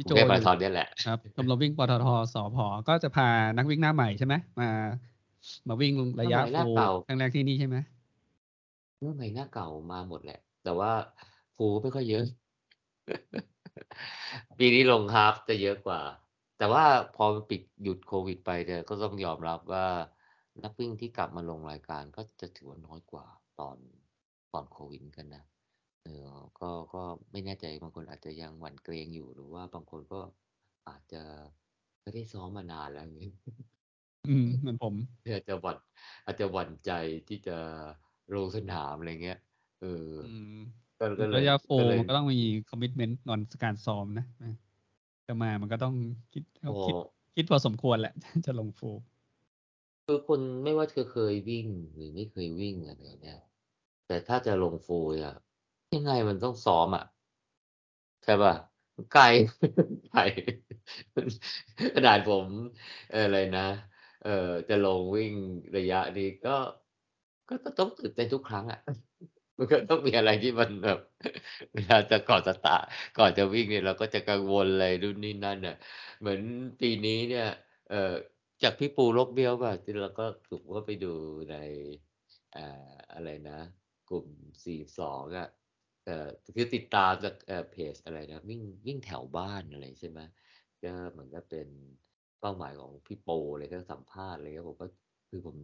[0.03, 2.57] กรุงเทพมาราธอนนี่แหละ ครับชมรมวิ่งปตทสพ
[2.87, 4.69] ก็จะพานักวิ่งหน้าใหม่ใช่ไหมมา
[5.67, 6.67] มาวิ่งระยะฟู
[7.05, 7.77] ครั้งแรกที่นี่ใช่ไหม
[8.99, 10.91] เมื่อใหม่หน้าเก่ามาหมดแหละ แต่ว่า
[11.55, 12.25] ฟูไม่ค่อยเยอะ
[14.59, 16.01] ปีนี้ลงฮาฟจะเยอะกว่า
[16.57, 16.83] แต่ว่า
[17.15, 19.85] พอปิดหยุดโควิดไปเนี่ยก็ต้องยอมรับว่า
[20.63, 23.25] นักวิ่งที่กลับมาลงรายการก็จะถือว่าน้อยกว่า
[23.59, 23.77] ตอน
[24.53, 25.43] ตอนโควิดกันนะ
[26.03, 26.25] เออ
[26.59, 30.19] ก็ก็ไม่แน่ใจบางคนอาจจะยังหวั่นเกรงอยู่หรือว่าบางคนก็
[30.89, 31.21] อาจจะ
[32.01, 33.31] ไม่ได้ซ้อมมานานแล้วอย่างนี้
[34.29, 34.93] อืมเหมือนผม
[35.33, 35.77] อาจจะหวั่น
[36.25, 36.91] อาจจะหวั่นใจ
[37.27, 37.57] ที่จะ
[38.33, 39.39] ลงสนามอะไรเงี้ย
[39.81, 40.09] เออ
[40.99, 41.67] ก็เลยระยะโฟ
[41.99, 44.25] มันก็ต้องมีคอมมิชเมนต์นอนการซ้อมนะ
[45.27, 45.95] จะมามันก็ต้อง
[46.33, 46.43] คิด
[46.85, 46.95] คิด
[47.35, 48.13] คิดพอสมควรแหละ
[48.45, 48.81] จะลงโฟ
[50.11, 53.39] คือคนไม่ว่าจะเคยวิ่งหรือไม่เคยวิ่งอะไรเนี่ย
[54.07, 54.87] แต่ถ้าจะลงโฟ
[55.25, 55.35] อะ
[55.95, 57.05] ยังไงมันต้องซ้อมอะ
[58.23, 58.53] ใช่ป่ะ
[59.13, 59.23] ไกล
[60.11, 60.21] ไกล
[61.95, 62.47] ขนาดผม
[63.13, 63.67] อะไรนะ
[64.23, 64.29] เออ
[64.69, 65.33] จะลงวิ่ง
[65.77, 66.55] ระยะนี้ก็
[67.49, 68.79] ก็ต้องตื่นเต้นทุกครั้งอะ
[69.57, 70.99] มันก็ต้องมีอะไรที่มันแบบ
[71.73, 72.85] เวลาจะก่อนสตาร์
[73.17, 75.75] ก่อนจะวิ่งเนี่ยเราก็จะกังวลอะไรนู่นนี่นั่นเนี่ย
[76.19, 76.41] เหมือน
[76.81, 77.47] ปีนี้เนี่ย
[77.89, 78.13] เอ่อ
[78.63, 81.13] จากพี่ปูลกเบี้ยวป่ะที่เราก็ถูกว่าไปดู
[81.51, 81.55] ใน
[82.55, 83.59] อ่าอะไรนะ
[84.09, 84.27] กลุ่ม
[84.65, 85.47] สี่สองอะ
[86.05, 90.19] เอ่อคือติดตามจากเอ่อเพจอะไรนะวิ่งวิ่งแถวบ้านอะไรใช่ไหม
[90.83, 91.67] ก็เหมือนก็เป็น
[92.41, 94.87] เป้าหมายของพี่โปเลยก็สัมภาษณ์อะไรก็ผมก็
[95.29, 95.55] คือผม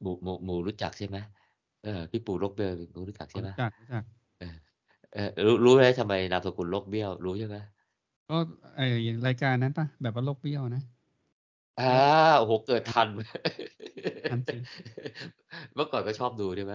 [0.00, 1.16] หมูหมูหมูรู้จักใช่ไหม
[1.84, 2.70] เออพี่ปู่ลกเบี้ยว
[3.08, 4.04] รู้จักใช่ไหมรู้จักรู้จัก
[4.40, 4.56] เออ
[5.14, 7.56] เออรู้รู้ไหมทำไมนามสกุลลกเบี้ยวรู้ใช่ไหม
[8.28, 8.36] ก็
[8.76, 8.80] ไอ
[9.26, 10.82] รายการนั้นปะแบบว่าลกเบี้ยวนะ
[11.78, 11.84] อ่า
[12.38, 13.08] โอ้โหเกิดทัน
[15.74, 16.74] เมื่อก่อนก็ชอบดูใช่ไหม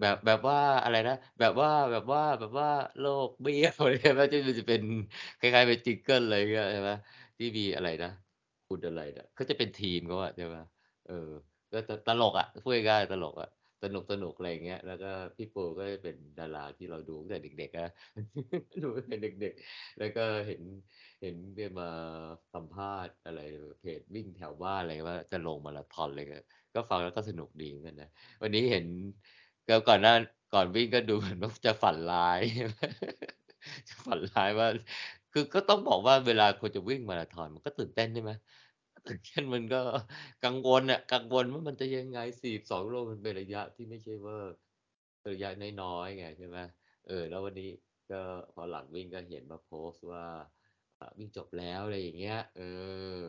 [0.00, 4.82] แบบ แบบว่าอะไรนะ แบบว่า แบบว่า แบบว่าโลก เบี้ยว อะไรใช่ไหม ที่มันจะเป็น
[5.38, 6.90] คล้าย ๆ เป็นจิงเกิลอะไรเงี้ย ใช่ไหม
[7.38, 8.10] ที่มีอะไรนะ
[8.68, 10.56] คุณอะไรนะเขาจะเป็นทีมเขาอะ ใช่ไหม
[11.04, 11.12] เออ
[11.72, 13.48] ก็ตลกอะ พูดง่าย ๆ ตลกอะ
[13.82, 17.90] สนุกสนุกอะไรเงี้ย แล้วก็พี่ปูก็เป็นดาราที่เราดูตั้งแต่เด็ก ๆ นะ
[18.82, 20.62] ดูตั้งแต่เด็ก ๆ แล้วก็เห็น
[21.05, 21.88] เห็นเียมา
[22.54, 23.40] สัมภาษณ์อะไร
[23.80, 26.26] เพจวิ่งแถวบ้านอะไรว่าจะลงมาราธอนเลย
[26.74, 28.10] ก็ฟังแล้วก็สนุกดีเหมือนกันนะ
[28.42, 28.86] วันนี้เห็น
[29.68, 30.14] ก็ก่อนหน้า
[30.54, 32.40] ก่อนวิ่งก็ดูเหมือนว่าจะฝันร้าย
[33.88, 34.68] จะฝันร้ายว่า
[35.32, 38.32] คือก็ต้องบอกว่าเวลาคนจะวิ่งมาราธอนมันก็ตื่นเต้นใช่ไหม
[39.08, 39.80] ตื่นเต้นมันก็
[40.44, 44.38] กังวลอะกังวลว่ามันจะยังไง42โลมันเป็นระยะที่ไม่ใช่ว่า
[45.30, 45.48] ระยะ
[45.82, 46.58] น้อยๆไงใช่ไหม
[47.06, 47.70] เออ แล้ววันนี้
[48.10, 48.20] ก็
[48.54, 50.26] พอหลังวิ่งก็เห็นมาโพสต์ว่า
[51.18, 52.60] วิ่งจบแล้วอะไรอย่างเงี้ย เอ
[53.22, 53.24] อ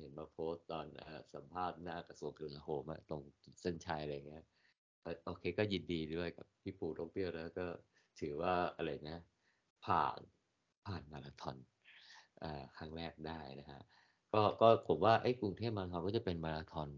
[0.00, 0.86] เห็นมาโพสตอน
[1.34, 3.22] สัมภาษณ์หน้ากระทรวงกลาโหมตรง
[3.60, 4.44] เส้นชัยอะไรเงี้ย
[5.26, 7.66] โอเคก็ยินดีด้วยกับพี่ปู่ต้องเปรี้ยวแล้วก็
[8.20, 9.18] ถือว่าอะไรนะ
[9.86, 10.18] ผ่าน
[10.86, 11.56] ผ่านมาราธอน
[12.42, 12.44] อ
[12.76, 13.80] ครั้งแรกได้นะฮะ
[14.32, 16.88] ก็ก็ผมว่าไอ้กรุงเทพมาราธอนก็จะเป็นมาราธอน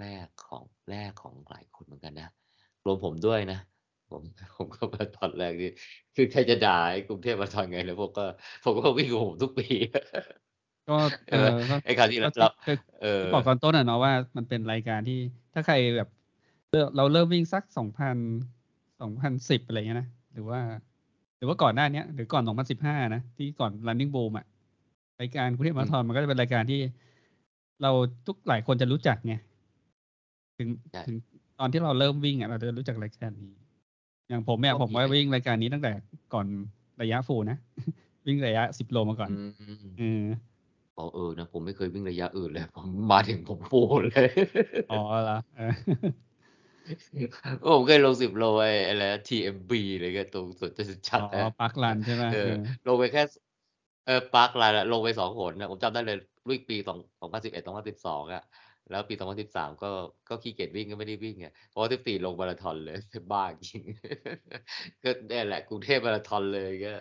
[0.00, 2.30] แรกๆของแรกของหลายคนเหมือนกันนะ
[2.84, 3.58] รวมผมด้วยนะ
[4.10, 4.22] ผม
[4.56, 5.70] ผมก็มาราธอนแรกนี่
[6.16, 8.24] คือใครจะด่าไอ้กรุงเทพมาราธอนไงแล้วผมก็
[8.64, 9.66] ผมก็วิ่งกับผมทุกปี
[10.88, 10.96] ก็
[11.30, 15.18] เอใช่ไหมอก็ไอ้คราวที่ก็เราที่เราคือเออที่บอกตอนต้นอะเนาะว่ามันเป็นรายการที่
[15.54, 16.08] ถ้าใครแบบ
[16.70, 18.16] เริ่มเราเริ่มวิ่งสักสองพัน
[19.00, 20.60] สองพันสิบอะไรเงี้ยนะหรือว่า
[21.38, 24.46] หรือว่าก่อนหน้าเนี้ยหรือก่อนสองพันสิบห้านะที่ก่อน running boom อะ
[25.20, 26.80] รายการกรุงเทพมาราธอนมันก็จะเป็นรายการที่
[27.82, 27.90] เรา
[28.26, 29.34] ทุกหลายคนจะรู้จักไง
[30.58, 31.16] ถึงใช่ถึง
[31.58, 33.52] ตอนที่เราเริ่มวิ่งอะเราจะรู้จักรายการนี้
[34.28, 35.92] อย่างผมเนี่ยก็ผมมีว่ารายวิ่งรายการนี้ตั้งแต่
[36.34, 36.46] ก่อน
[37.02, 37.58] ระยะฟูลนะ
[38.26, 40.24] วิ่งระยะสิบโลมาก่อนอืมเออ
[40.96, 44.28] อ๋อเออนะผมไม่เคยวิ่งระยะอื่นเลย ผมมาถึงผมฟูเลย
[44.90, 45.72] อ๋อเหรอเออ
[47.64, 52.50] ผมเคยลงสิบโลไอ้อะไรนะ TMB อะไรเงี้ยตรงสวนจตุจัอ๋กอรนะปาร์คลันใช่ไหมเอเอออ
[52.86, 53.22] ลงไปแค่
[54.04, 56.16] เออปาร์คไลน์อะลงไปสองหนนะผมจำได้เลย
[56.48, 58.42] วิ่งปีสองสองพันสิบเอ็ดสองพันสิบสองอะ
[58.90, 59.90] แล้วปีสองพันสิบสามก็
[60.28, 62.98] ก็ขี้เกียจวิ่งก็ไม่ได้วิ่งไงเพราะว่าสิบสี่ลงมาราธอนเลย
[63.32, 63.82] บ้าจริง
[65.02, 66.92] ก็นี่แหละกรุงเทพมาราธอนเลยก็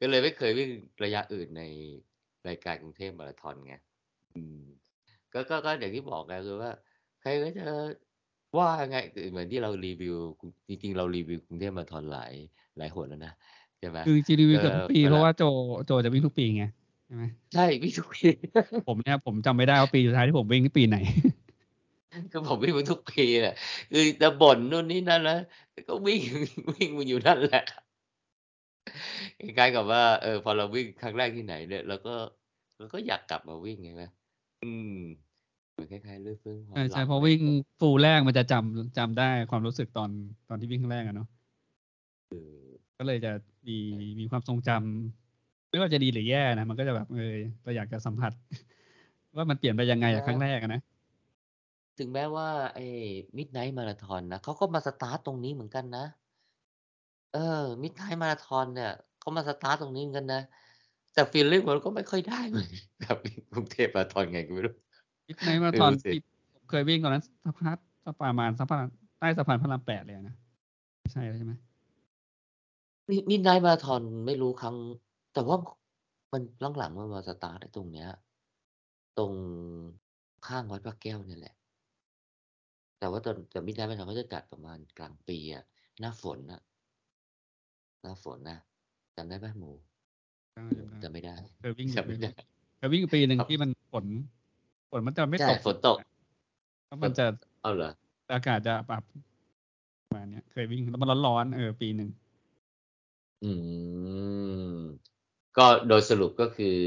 [0.00, 0.70] ก็เลยไม่เคยวิ่ง
[1.04, 1.62] ระยะอื่นใน
[2.48, 3.74] รายการกรุงเทพมาราธอนไง
[4.36, 4.62] อืม
[5.32, 6.72] ก็ก็ก็อย่างที่บอกไงคือว่า
[7.20, 7.66] ใครก็จะ
[8.58, 10.16] ว่าไงคือเหมือนที่เรารีวิว
[10.68, 12.32] จริงๆ เรารีวิวกรุงเทพมาราธอนหลาย
[12.78, 13.32] หลายหนแล้วนะ
[13.78, 15.42] ใช่ไหมคือจริงๆรีวิวก็เกือบทุกปีเวเพลาราะว่าโจ
[15.86, 18.28] โจจะวิ่งทุกปีไงใช่ไหมใช่วิ่งทุกปี
[18.86, 20.96] ผมเนี่ยผมจำไม่ได้ว่าปีสุดท้ายที่ผมวิ่งนี่ปีไหน
[22.30, 23.52] คือผมวิ่งมาทุกปีแหละ
[23.90, 25.34] คือจะบ่นนู่นนี่นั่นแล้ว
[25.88, 26.20] ก็วิ่ง
[26.74, 27.60] วิ่งมาอยู่นั่นแหละ
[29.38, 32.14] คล้ายๆกับว่าเออพอเราวิ่งครั้งแรกที่ไหนเนี่ยเราก็
[32.78, 34.04] เราก็อยากกลับมาวิ่งใช่ไหม
[34.62, 34.88] อืม
[35.72, 37.40] เหมือนคล้ายๆเรื่องเรื่องควาใช่มหใช่ลังเพราะอะไรวิ่ง
[37.78, 40.10] ฟูลแรกมันจะจำจำได้ความรู้สึกตอน
[40.48, 41.26] ตอนที่วิ่งครั้งแรกอะเนาะ
[42.28, 43.32] เออก็เลยจะ
[43.68, 43.78] มี
[44.20, 45.21] มีความทรงจำ
[45.72, 48.32] ไม่ว่าจะดีหรือแย่นะมันก็จะแบบเออเราอยากจะสัมผัส
[49.36, 50.80] ว่ามันเปลี่ยนไปยังไงอะครั้งแรกอะนะ
[51.98, 52.86] ถึงแม้ว่าไอ้
[53.36, 56.04] Midnight Marathon นะเขาก็มาสตาร์ตตรงนี้เหมือนกันนะ
[57.34, 60.42] เออ Midnight Marathon เนี่ยเขามาสตาร์ตตรงนี้เหมือนกันนะ
[61.14, 62.70] แต่ feeling มันก็ไม่ค่อยได้เหมือน
[63.04, 63.16] กับ
[63.52, 64.74] กรุงเทพมาราธอนไงก็ไม่รู้
[65.28, 66.22] Midnight มาไม่ตอนรู้สิที่
[66.54, 68.84] ผมเคยวิ่งตอนนั้นสะพานสักประมาณสะพาน
[69.18, 70.36] ใต้สะพานพระรามแปดเลยนะ
[71.00, 71.52] ไม่ใช่ใช่ไหม
[73.08, 74.76] Midnight Marathon ไม่รู้ครั้ง
[75.32, 75.56] แต่ว่า
[76.32, 76.42] มัน
[76.76, 78.08] หลังๆมันมาสตาร์ตไอ้ตรงเนี้ย
[79.18, 79.32] ตรง
[80.46, 81.54] ข้างวัดพระแก้วเนี่ยแหละ
[82.98, 85.64] แต่ว่าตอนแต่มิดไนท์มาราธอนเขาจะจัดประมาณกลางปีอะ
[86.00, 86.60] หน้าฝนน่ะ
[88.02, 88.58] หน้าฝนนะ
[89.16, 89.70] จำได้ไหมหมู
[90.56, 92.30] จำได้จำไม่ได้เคยวิ่งอยู่จำไม่ได้
[92.78, 94.06] เคยวิ่งอยู่ปีหนึ่งครับที่มันฝน
[94.90, 95.96] ฝนมันจะไม่ใช่ตกฝนตก
[96.86, 97.26] แล้วมันจะ
[97.62, 97.92] เอาเหรอ
[98.34, 99.02] อากาศจะปรับ
[100.04, 102.10] ประมาณเนี้ยเคยวิ่งแล้วมันร้อนๆเออปีหนึ่ง
[103.42, 103.50] อื
[104.82, 105.11] ม
[105.58, 106.78] ก็โดยสรุปก็คือ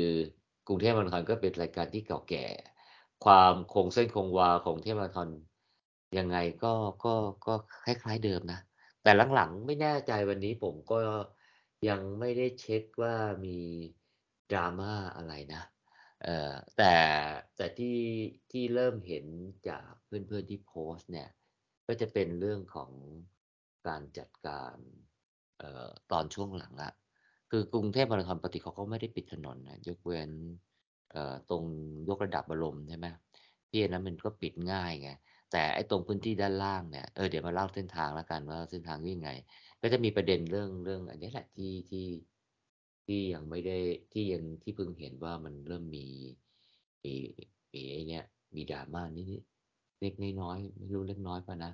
[0.68, 2.46] กรุงเทพมาราธอนก็เป็นรายการที่เก่าแก่
[3.26, 5.30] ความคงเส้นคงวาของเทพมาราธอน
[6.18, 6.74] ยังไงก็
[7.06, 7.16] ก็
[7.48, 7.54] ก็
[7.86, 8.60] คล้ายๆเดิมนะ
[9.04, 11.00] แต่หลังๆไม่แน่ใจวันนี้ผมก็
[11.90, 13.60] ยังไม่ได้เช็คว่ามี
[14.52, 15.64] ดราม่าอะไรนะ
[16.24, 16.96] เอ่อแต่
[17.56, 18.00] แต่ที่
[18.52, 19.26] ที่เริ่มเห็น
[19.70, 21.30] จากเพื่อนๆที่โพสต์เนี่ย
[21.88, 22.92] ก็จะเป็นเรื่องของ
[23.88, 24.76] การจัดการ
[25.60, 26.94] เอ่อตอนช่วงหลังอะ
[27.50, 30.32] คือกรุงเทพมาราธอนปกติเขาก็ไม่ได้ปิดถนนนะยกเว้น
[31.12, 31.64] เอ่อตรง
[32.10, 33.08] ยกระดับบรมใช่ไหม
[33.70, 35.10] ที่อันนั้นมันก็ปิดง่ายไง
[35.52, 39.32] แต่ไอ้ตรงพื้นที่ด้านล่างเนี่ยเออเดี๋ยวมาเล่าเส้นทางแล้วกันว่าเส้นทางวิ่งไง
[39.82, 42.06] ก็จะมีประเด็นเรื่องเรื่อง อันนี้แหละที่ที่
[43.06, 43.78] ที่ยังไม่ได้
[44.12, 46.08] ที่ยังที่เพิ่งเห็นว่ามันเริ่มมี
[47.04, 47.14] มี
[47.74, 48.24] มีไอ้เนี่ย
[48.56, 51.72] มีดราม่านิดๆเล็กน้อยไม่รู้เล็กน้อยป่ะนะ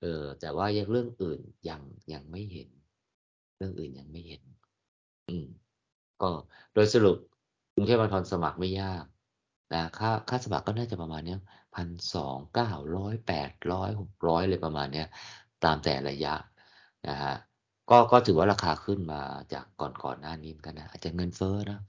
[0.00, 2.68] เออแต่ว่ายังเรื่องอื่นยังยังไม่เห็น
[3.56, 4.42] เรื่องอื่นยังไม่เห็น
[5.28, 5.46] อืม
[6.22, 6.30] ก็
[6.74, 7.16] โดยสรุป
[7.74, 9.04] กรุงเทพมาราธอนสมัครไม่ยาก
[9.74, 11.38] นะค่าค่าสมัครก็น่าจะประมาณเนี้ย
[11.74, 15.06] พันสองเก้าร้อยแปดร้อยหกร้อยเลยประมาณเนี้ย
[15.64, 16.34] ตามแต่ระยะ
[17.08, 17.34] นะฮะ
[17.90, 21.80] ก็ก็ถือว่าราคาขึ้นมาจากก่อนก่อนหน้านี้เหมือนกันนะ อาจจะเงินเฟ้อนะ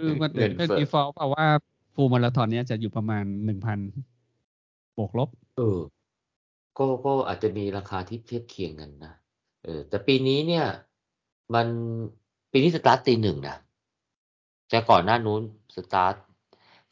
[0.00, 1.46] คือมันเงินเป็นเฟ้อ default เพราะว่า
[1.94, 3.78] ฟูลมาราธอนเนี้ยจะอยู่ประมาณหนึ่งพัน
[4.98, 5.78] บวกลบ เออ
[6.78, 9.14] ก็ก็อาจจะมีราคาที่เทียบเคียงกันนะ
[9.64, 10.66] เออแต่ปีนี้เนี่ย
[11.54, 11.66] มัน
[12.52, 13.56] ปีนี้สตาร์ทตีหนึ่งนะ
[14.70, 15.42] แต่ก่อนหน้านู้น
[15.76, 16.14] สตาร์ท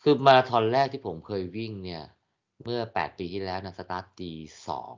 [0.03, 2.03] คือมาราธอนแรกที่ผมเคยวิ่งเนี่ย
[2.65, 4.31] เมื่อแปดปีที่แล้วนะสตาร์ทตี
[4.69, 4.95] สอง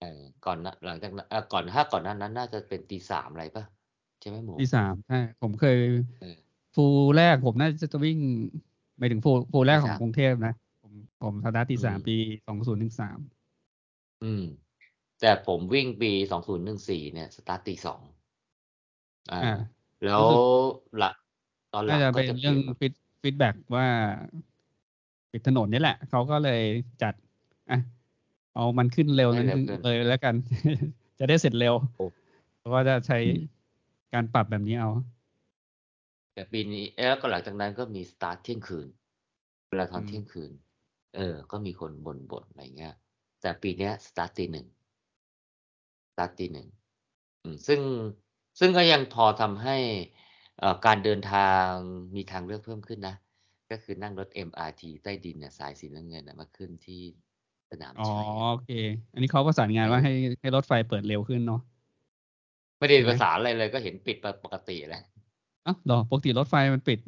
[0.00, 3.64] เออก่อนนะหลังจากนั้นเออก่อนถ้าก่อนหน้านั้น น่าจะเป็นตีสามอะไรป่ะ
[4.20, 5.76] ใช่ไหมหมูที่สามใช่ผมเคย
[6.20, 6.36] เออ
[6.74, 8.18] full แรกผมน่าจะจะวิ่ง
[8.98, 13.18] หมายถึง full full แรกของตีสามกรุงเทพนะ ผมผมสตาร์ทตีสามอืมปีสองศูนย์หนึ่งสาม
[14.24, 14.44] อืม
[15.20, 18.00] แต่ผมวิ่งปีสองศูนย์หนึ่งสี่เนี่ย สตาร์ทตีสอง
[19.30, 19.46] อ่าอ่า
[20.02, 20.40] แล้วรู้สึก
[20.98, 21.10] หละ
[21.70, 23.86] ตอนหลัน่างจะก็เป็นจะเปเรื่ลี่อยงนมาฟีดฟีดแบ็กว่า
[25.32, 26.60] ปิดถนนนี่แหละ เขาก็เลย
[27.02, 27.14] จัด
[27.70, 27.78] อะ
[28.54, 30.34] เอามันขึ้นเร็วให้นั้นเร็วขึ้นขึ้นเลยแล้วกัน
[31.18, 32.04] จะได้เสร็จเร็วโอ้
[32.58, 33.40] เขาก็จะใช้อืม
[34.12, 34.90] การปรับแบบนี้เอา
[36.34, 38.88] แต่ปีนี้แล้วก็หลังจากนั้นก็มีสตาร์ทเที่ยงคืน
[39.68, 40.52] เวลาตอนอืมเที่ยงคืน
[41.16, 42.94] เออ ก็มีคนบ่นบ่นอะไรเงี้ย
[43.40, 44.66] แต่ปีเนี้ยสตาร์ทตีหนึ่ง
[46.12, 46.68] สตาร์ทตีหนึ่ง
[47.42, 47.80] อืมซึ่ง
[48.58, 49.76] ซึ่งก็ยังพอทำให้
[50.58, 51.66] เอ่อ การเดินทาง
[52.16, 53.16] มีทางเลือกเพิ่มขึ้นนะ
[53.70, 57.02] ก็คือนั่งรถ MRT ใต้ดินเนี่ย สายสีน้ำเงินนะมาขึ้นที่
[57.70, 58.68] สนามอ๋อ ชัยอะ โอเค
[59.12, 61.58] อันนี้เขาประสานงานเออว่าให้ ให้รถไฟเปิดเร็วขึ้นเนาะ
[62.78, 65.02] ไม่ได้ใช่ไหมประสานอะไรเลย ก็เห็นปิดปกติแหละ
[65.66, 66.98] อ้าว เหรอ ปกติรถไฟมันปิด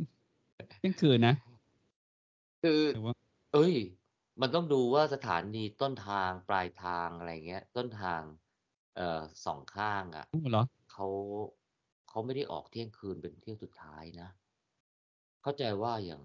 [0.78, 1.34] เที่ยงคืนนะ
[2.62, 3.14] คือ หรือว่า
[3.52, 3.74] เอ้ย
[4.40, 8.22] มันต้องดูว่าสถานีต้นทาง ปลายทาง อะไรเงี้ย ต้นทาง
[8.96, 10.62] เอ่อสองข้างอะ อ้าว เหรอ
[10.96, 11.08] เขา
[12.08, 14.28] เขาไม่ได้ออกเที่ยงคืนเป็นเที่ยวสุดท้ายนะ
[15.42, 16.22] เข้าใจว่าอย่าง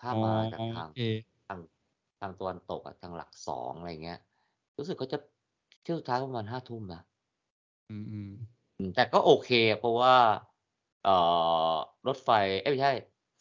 [0.00, 0.94] ถ้าอ๋อมาจากโอทางเค
[1.46, 1.60] ทาง
[2.20, 4.20] ทางตะวันตกอะทางหลักสองอะไรเงี้ย
[4.78, 5.18] รู้สึกเขาจะ
[5.82, 7.02] เที่ยวสุดท้ายประมาณห้าทุ่มนะ
[7.88, 8.30] อืมอืม
[8.78, 10.14] อืมแต่ก็โอเคอะเพราะว่า
[11.02, 11.10] เอ่อ
[12.06, 12.30] รถไฟ
[12.62, 12.92] เอ๊ยไม่ใช่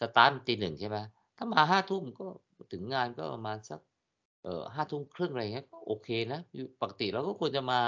[0.02, 0.98] สตาร์ตตีหนึ่งใช่ไหม
[1.38, 2.24] ถ้ามาห้าทุ่มก็
[2.72, 3.80] ถึงงานก็ประมาณสัก
[4.42, 7.80] เอ่อห้าทุ่มครึ่งอะไรเงี้ยก็โอเคนะคือปกติเราก็ควรจะมา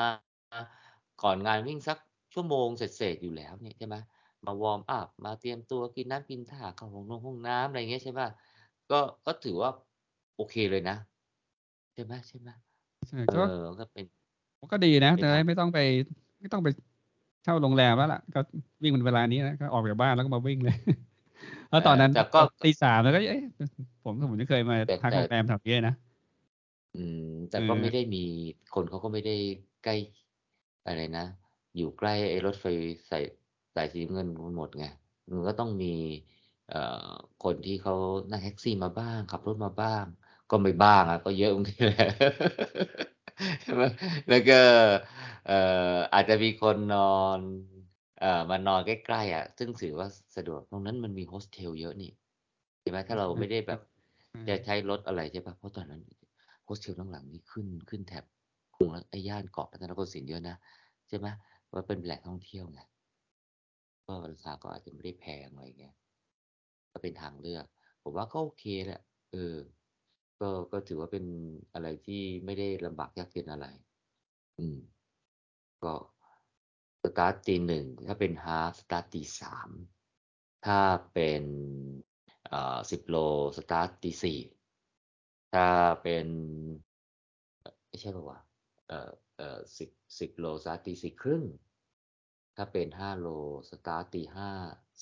[1.23, 1.97] ก่อนงานวิ่งสัก
[2.33, 3.95] ชั่วโมงเศษๆอยู่แล้วนี่ใช่ไหม
[4.45, 8.29] มา warm up มาเตรียมตัวกินน้ำกินท่าเข้าห้องนงห้องน้ำอะไรเงี้ยใช่เปล่า
[8.91, 9.71] ก็ก็ถือว่า
[10.35, 10.97] โอเคเลยนะ
[11.93, 12.49] ใช่ไหมใช่ไหม
[13.07, 14.05] ใช่เอก็อก็เป็น
[14.71, 15.79] ก็ดีนะเป็นจะได้ทางไม่ต้องไป
[16.41, 16.67] ไม่ต้องไป
[17.43, 18.39] เช่าโรงแรมแล้วล่ะ ก็
[18.83, 20.77] วิ่งเป็นเวลานี้นะก็ออกจากบ้านแล้วก็มาวิ่งเลย
[21.69, 23.41] แล้วตอนนั้นแต่ก็ตีสามแล้วก็เอ๊ะ
[24.03, 25.95] ผมผมจะเคยมาแต่พักแต่โรงแรมแถวนี้นะ
[26.95, 28.23] อืม แต่เอก็อไม่ได้มี
[28.73, 29.35] คนเขาก็ไม่ได้
[29.83, 29.95] ใกล้
[30.85, 31.25] อะไรนะ
[31.77, 32.65] อยู่ใกล้ไอ้รถไฟ
[33.09, 33.23] สาย
[33.75, 34.85] สายสีน้ำเงินหมดไง
[35.31, 35.93] มันก็ต้องมี
[36.69, 37.11] เอ่อ
[37.43, 37.95] คนที่เขา
[38.29, 40.05] นั่งแท็กซี่มาบ้าง ขับรถมาบ้าง
[40.51, 42.09] ก็ไม่บ้างอะก็เยอะบางทีแหละ
[43.61, 43.83] ใช่ไหม
[44.29, 44.59] แล้วก็
[45.47, 45.59] เอ่
[45.93, 47.39] ออาจจะมีคนนอน
[48.21, 52.11] เอ่อมานอนใกล้ๆอะซึ่งถือว่าสะดวกตรงนั้นมันมีโฮสเทลเยอะนี่
[52.81, 53.79] ใช่ไหมถ้าเราไม่ได้แบบ
[54.47, 56.01] จะใช้รถอะไรใช่ปะเพราะตอนนั้น
[56.65, 58.23] โฮสเทลหลังๆนี่ขึ้นขึ้นแถบ
[58.75, 60.55] กรุงไอ้ย่านเกาะรัตนโกสินทร์เยอะนะ
[61.07, 61.27] ใช่ไหม
[61.73, 62.81] ว่าเป็นแหล่งท่องเที่ยวไง
[64.07, 65.95] ก็ราคาก็อาจจะไม่ได้แพงอะไรเงี้ย
[66.91, 67.65] ก็เป็นทางเลือก
[68.03, 69.01] ผมว่าก็โอเคแหละ
[69.31, 69.55] เออ
[70.39, 71.25] ก็ก็ถือว่าเป็น
[71.73, 73.67] อะไรที่ไม่ได้ลำบากยากเย็นอะไร
[74.59, 74.77] อืม
[75.83, 75.93] ก็
[77.03, 79.69] สตาร์ทตีหนึ่งถ้าเป็น half สตาร์ทตีสาม
[80.65, 80.79] ถ้า
[81.13, 81.43] เป็น
[82.47, 83.15] เอ่อสิบโล
[83.57, 84.39] สตาร์ทตีสี่
[85.53, 85.67] ถ้า
[86.01, 86.27] เป็น
[87.87, 88.39] ไม่ใช่ป่าวะ
[88.87, 91.43] เอ่อเอ่อสิบสิบโลสตาร์ทตีสี่ครึ่ง
[92.55, 93.27] ถ้าเป็นห้าโล
[93.69, 94.51] สตาร์ทตีห้า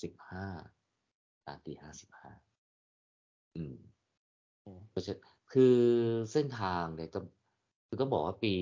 [0.01, 0.47] สิบห้า
[1.37, 2.31] สตาร์ทตีห้าสิบห้า
[3.55, 3.75] อืม
[4.89, 5.13] เพราะฉะ
[5.51, 5.77] คือ
[6.31, 7.25] เส้นทางเนี่ยต้อง
[7.87, 8.53] คือต้องบอกว่าปี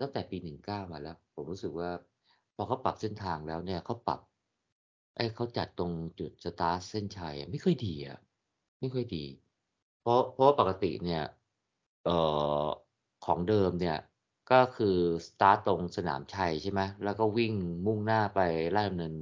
[0.00, 1.90] ตั้งแต่ปีหนึ่งเก้ามาแล้ว ผมรู้สึกว่า
[2.54, 4.20] พอเขาปรับเส้นทางแล้วเนี่ยเขาปรับ
[5.16, 8.18] ไอ้เขาจัดตรงจุดสตาร์ทเส้นชัยอะไม่ค่อยดีอะ
[8.80, 9.24] ไม่ค่อยดี
[10.00, 11.22] เพราะเพราะว่าปกติเนี่ย
[12.04, 12.16] เอ่
[12.62, 12.64] อ
[13.24, 13.96] ของเดิมเนี่ย
[14.48, 14.86] ก็คือ
[15.28, 17.54] สตาร์ตตรงสนามชัยใช่ไหมแล้วก็วิ่ง
[17.86, 18.38] มุ่งหน้าไป
[18.74, 19.14] ลาดดำเนิน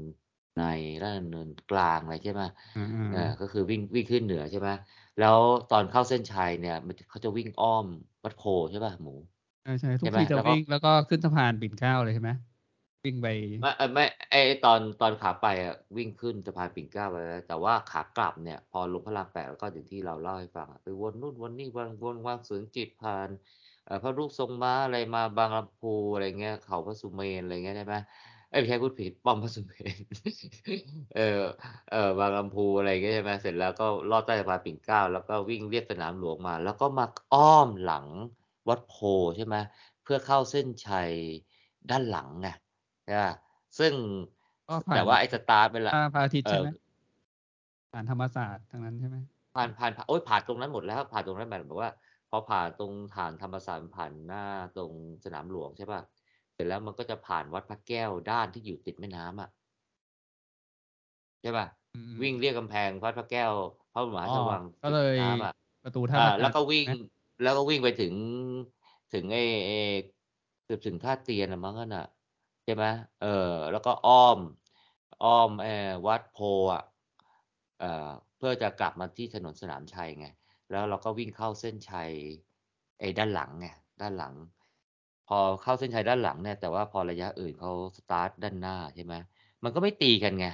[0.56, 0.60] ใน
[1.02, 2.42] ลาดดำเนินกลางอะไรใช่ไหม
[2.74, 4.70] อ่าอ่าเออก็คือวิ่งวิ่งขึ้นเหนือใช่ไหม
[5.18, 7.86] แล้วตอนเข้าเส้นชัยเนี่ยมันเขาจะวิ่งอ้อม
[8.24, 9.12] วัดโพใช่ป่ะหมู
[9.62, 12.30] ใช่ใช่ทุกใช่ไหมที่จะแล้วก็ วิ่งแล้วก็ขึ้นสะพานปิ่นเกล้าเลยใช่ไหม
[13.04, 13.26] วิ่งไป
[13.60, 14.34] ไม่เอ่อไม่ไอ
[14.64, 23.65] ตอนตอนขาไปอะวิ่งขึ้นสะพานปิ่นเกล้าไปแล้วแต่ว่าขากลับเนี่ย พอลงพระรามแปดแล้วก็อย่างที่เราเล่าให้ฟังอะไปวนนู่นวนนี่วนวนวังสวนจิตผ่านเอ่อ
[24.02, 27.96] พระรูปทรงม้าอะไรมาบางลำพูอะไรเงี้ย เขาพระสุเมนอะไรเงี้ยใช่ไหม
[28.50, 29.96] เอ้ยไม่ใช่พูดผิดป้อมพระสุเมน
[31.16, 31.20] เออ
[31.90, 38.06] เออบางลำพูอะไรเงี้ยใช่ไหมเสร็จแล้วก็ลอดใต้สะพานปิ่นเกล้าแล้วก็วิ่งเลียบสนามหลวงมา แล้วก็มาอ้อมหลัง
[38.68, 38.92] วัดโพ
[39.36, 39.56] ใช่ไหม
[40.02, 41.10] เพื่อเข้าเส้นชัย
[41.90, 42.48] ด้านหลังไง
[43.04, 43.32] ใช่ปะ
[43.78, 43.92] ซึ่ง
[44.68, 46.66] ก็ผ่านแต่ว่าไอ้สตาร์ทเวลาพระอาทิตย์เอใช่อไหม
[47.92, 49.16] ผ่านธรรมศาสตร์ทั้งนั้นใช่ไหม
[49.54, 52.05] ผ่านผ่านผ่านโอ้ยผ่านตรงนั้นหมดแล้วผ่านตรงนั้นแบบว่าพ
[52.36, 54.44] อผ่านตรงผ่านธรรมศาสตร์ผ่านหน้า
[54.76, 54.92] ตรง
[55.24, 56.00] สนามหลวงใช่ป่ะ
[56.54, 59.50] เสร็จแล้วมันก็จะผ่านวัดพระแก้วด้านที่อยู่ติดแม่น้ำอะ
[61.40, 63.52] ใช่ป่ะอืมวิ่งเรียกกำแพงวัดพระแก้ว
[63.92, 67.02] พระบรมราชวังก็ติดเลยน้ำอะประตูท่าอ่าพระแล้วก็วิ่งใช่ไหม
[67.42, 68.14] แล้วก็วิ่งไปถึง
[69.12, 69.76] ถึงไอ้ไอ้
[70.64, 72.06] เกือบถึงท่าเตียนอะมั้งนั่นน่ะ
[72.64, 72.84] ใช่ไหม
[73.22, 74.38] เออ แล้วก็อ้อม
[75.24, 76.38] อ้อมเออวัดโพ
[76.74, 76.82] อะ
[77.80, 80.26] เอ่อเพื่อจะกลับมาที่ถนนสนามชัยไง
[80.70, 82.10] แล้วเราก็วิ่งเข้าเส้นชัย
[83.00, 83.66] ไอ้ด้านหลังไง
[84.00, 84.34] ด้านหลัง
[85.28, 89.14] พอเข้าเส้นชัยด้านหลังเนี่ยแต่ว่าพอระยะอื่นเขาสตาร์ทด้านหน้าใช่ไหม
[89.64, 90.46] มันก็ไม่ตีกันไง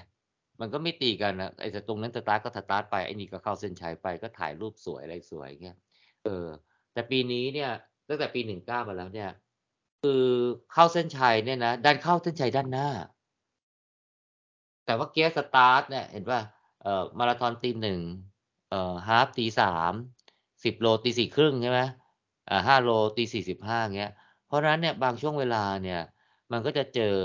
[0.61, 5.77] มันก็ไม่ตีกันนะไอ้ตรงนั้นสตาร์ทก็สตาร์ทไปไอ้นี่ก็เข้าเส้นชัยไปก็ถ่ายรูปสวยอะไรสวยเงี้ย
[6.25, 6.47] เออ
[6.93, 7.71] แต่ปีนี้เนี่ย
[8.09, 9.31] ตั้งแต่ปีหนึ่งเก้ามาแล้วเนี่ย
[10.03, 10.25] คือ
[10.73, 12.89] เข้าเส้นชัยเนี่ยนะดันเข้าเส้นชัยด้านหน้า
[14.87, 16.41] แต่ว่าเกียร์สตาร์ทเนี่ยเห็นป่ะ
[16.83, 18.01] เอ่อมาราธอนตีหนึ่ง
[18.73, 19.93] เอ่อ half ตีสาม
[20.65, 21.81] สิบโลตีสี่ครึ่งใช่ไหม
[22.49, 24.13] อ่าห้าโลตีสี่สิบห้าเงี้ย
[24.47, 26.01] เพราะฉะนั้นเนี่ยบางช่วงเวลาเนี่ย
[26.53, 27.17] มันก็จะเจอ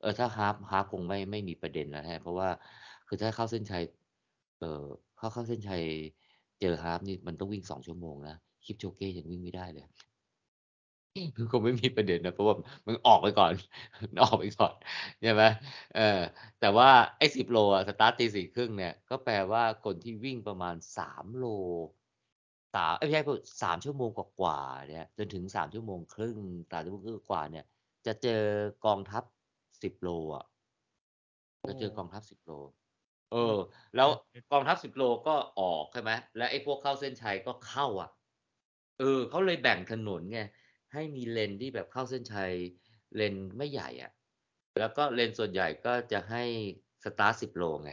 [0.00, 2.48] เออถ้าฮาฟฮาฟคงไม่ไม่มีประเด็นแล้วฮะเพราะว่า
[3.06, 3.82] คือถ้าเข้าเส้นชัย
[4.60, 4.84] เออ
[5.16, 5.82] เข้าเข้าเส้นชัย
[6.60, 9.86] เจอ half นี่มันต้องวิ่งสองชั่วโมงนะคิปโชเก้ยังวิ่งไม่ได้เลย
[11.36, 12.54] คือคงไม่มีประเด็นนะเพราะว่า
[12.86, 13.52] มึงออกไปก่อน
[14.22, 14.74] ออกไปก่อน
[15.22, 15.42] ใช่ไหม
[15.94, 16.20] เออ
[16.60, 21.44] แต่ว่าไอ้สิบโลอะสตาร์ทตีสี่ครึ่งเนี่ย ก็แปลว่าคนที่วิ่งประมาณสามโล
[22.74, 23.20] สามไม่ใช่
[23.62, 26.38] สามชั่วโมงกว่าๆเนี่ยจนถึงสามชั่วโมงครึ่ง
[26.70, 27.64] สามชั่วโมงครึ่งกว่าเนี่ย
[28.06, 28.42] จะเจอ
[28.86, 29.24] กองทัพ
[29.82, 30.44] สิบโลอะ
[31.66, 32.52] จะเจอกองทัพสิบโล
[33.32, 33.56] เออ
[33.96, 34.08] แล้ว
[34.52, 38.10] กองทัพสิบโลก็ออกใช่ไหมและไอ้พวกเข้าเส้นชัยก็เข้าอะ
[38.98, 40.40] เออเขาเลยแบ่งถนนไง
[40.92, 42.52] ให้มีเลนที่แบบเข้าเส้นชัย
[43.16, 44.12] เลนไม่ใหญ่อะ
[44.78, 46.42] แล้วก็เลนส่วนใหญ่ก็จะให้
[47.04, 47.92] สตาร์ทสิบโลไง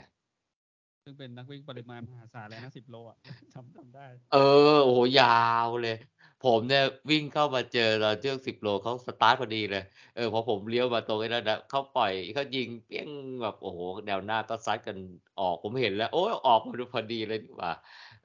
[1.03, 3.17] ซึ่งเป็นนักวิ่งปริมาณมหาศาลเลยนะสิบโลอะ
[3.53, 4.37] จำจำได้ เอ
[4.75, 5.97] อ โอ้โหยาวเลย
[6.45, 9.83] ผมเนี่ยวิ่งเข้ามาเจอตอนช่วงสิบโลเขาสตาร์ทพอดีเลย
[10.15, 13.07] เออพอผมเลี้ยวมาตรงนี้นะเขาปล่อยเขายิงเปี้ยง
[13.41, 14.97] แบบโอ้โหแนวหน้าก็ซัดกัน
[15.39, 17.71] ออกผมเห็นแล้ว โอ้ยออกมาดูพอดีเลยดีกว่า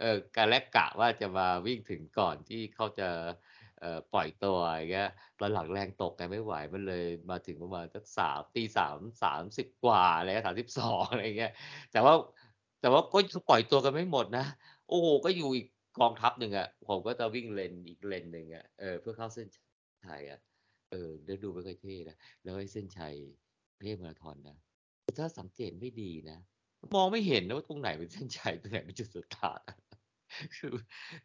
[0.00, 3.28] เออการแลกกะว่าจะมาวิ่งถึงก่อนที่เขาจะเอ่อ
[4.12, 11.52] ปล่อยตัวอย่างเงี้ยตอนหลังแรงตกไงไม่ไหวมันเลยมาถึงประมาณสักสามตีสามสามสิบกว่าอะไรสามสิบสองอะไรเงี้ย
[11.92, 12.14] แต่ว่า
[12.80, 14.46] แต่ว่าก็ปล่อยตัวกันไม่หมดนะ
[14.88, 15.66] โอ้โหก็อยู่อีก
[16.00, 19.48] กองทัพหนึ่งอะผมก็จะวิ่งเลนอีกเลนหนึ่งอะเออเพื่อเข้าเส้น
[20.06, 20.40] ชัยอะ
[20.90, 23.14] เออเดี๋ยวดูไม่ค่อยเท่นะแล้วไอ้เส้นชัย
[23.80, 24.56] เท่มาราธอนนะ
[25.18, 26.38] ถ้าสังเกตไม่ดีนะ
[26.94, 29.60] มองไม่เห็นนะว่าตรงไหนเป็นเส้นชัยตรงไหนเป็นจุดสตาร์ท
[30.56, 30.72] คือ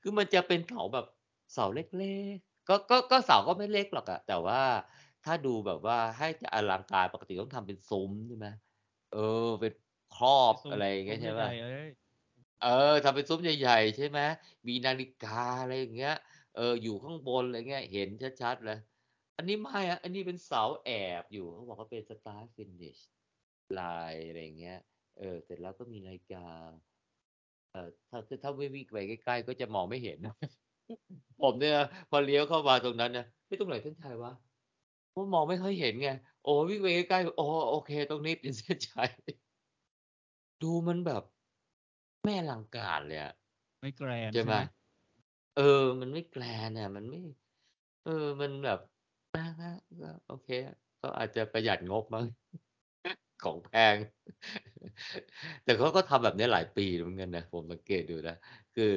[0.02, 1.06] คือมันจะเป็นเสาแบบ
[1.52, 4.62] เสาเล็กๆก็ก็ก็เสาก็ไม่เล็กหรอกอะแต่ว่า
[5.24, 8.48] ถ้าดูแบบว่าให้จะอลังการปกติต้องทำเป็นซุ้มใช่ไหม
[9.10, 9.20] เออ
[9.60, 9.74] เป็น
[10.12, 11.44] ครอบอะไรอย่างเงี้ยใช่ไหม
[12.62, 14.20] เออทำเป็นซุ้มใหญ่ๆใช่ไหม
[14.68, 16.14] มีนาฬิกาอะไรอย่างเงี้ย
[16.56, 18.10] เอออยู่ข้างบนอะไรเงี้ยเห็น
[18.42, 18.78] ชัดๆเลย
[19.38, 20.90] อันนี้ไม่อะอันนี้เป็นเสาแอ
[21.22, 22.98] บอยู่เขาบอกว่าเป็น start finish
[23.80, 24.78] line อะไรเงี้ย
[25.18, 26.46] เออเสร็จแล้วก็มีนาฬิกา
[27.72, 30.20] เออถ้าถ้าไม่วิ่งไปใกล้ๆก็จะมองไม่เห็น
[31.42, 31.76] ผมเนี่ย
[32.10, 34.32] พอเลี้ยวเข้ามาตรงนั้นนะไม่ตรงไหนเส้นชัยวะ
[35.12, 36.08] เพราะมองไม่ค่อยเห็นไง
[36.42, 39.10] โอ้วิ่งไปใกล้ๆโอ้โอเค ตรงนี้เป็นเส้นชัย
[40.62, 41.24] ดูมันแบบ
[42.24, 43.34] ไม่อลังการเลยอะ
[43.80, 44.56] ไม่แกรนใช่ใช่ไหไหมม
[45.56, 47.20] เออ มันไม่แกรนด์อะมันไม่
[48.04, 48.80] เออ มันแบบ
[49.34, 49.70] อาก็
[50.02, 52.26] ก็โอเคอะเขาอาจจะประหยัดงบมั้ง
[53.44, 53.96] ของแพง
[55.64, 58.36] แต่เขาก็ทำแบบนี้หลายปีเหมือนกันนะ ผมสังเกตดูนะ
[58.76, 58.96] คือ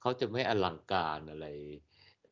[0.00, 1.46] เขาจะไม่อลังการอะไร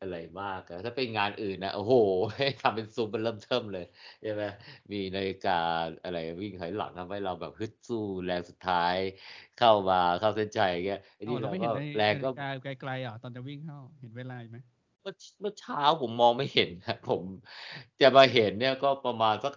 [0.01, 1.93] อะไรมากอะถ้าเป็นงานอื่นนะ โอ้โฮ
[2.37, 3.85] ให้ทำเป็นซุ้มเบิ่มเริ่มเทิ่มเลย
[4.21, 4.43] ใช่ไหม
[4.91, 5.51] มีนาฬิกา
[6.03, 8.95] อะไรวิ่งถอยหลังทำให้เราแบบฮึดสู้แรงสุดท้าย
[9.55, 14.57] เข้ามาเข้าเส้นชัยอย่างเงี้ยไอ้อ้านี่วเราเราไม่ก็เห็นในแรงนาก็ฬิกาไกลๆเหรอตอนจะวิ่งเข้าเห็นเวลาอยู่ไหม?
[15.01, 17.25] เมื่อชเมื่อเช้าผมมองไม่เห็นครับผม
[18.01, 19.53] จะมาเห็นเนี่ยก็ประมาณสัก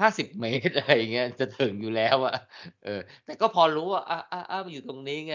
[0.00, 2.34] 50เมตรอะไรเงี้ยจะถึงอยู่แล้วอะ
[2.84, 5.34] เออ แต่ก็พอรู้ว่าอ้าๆๆมันอยู่ตรงนี้ไง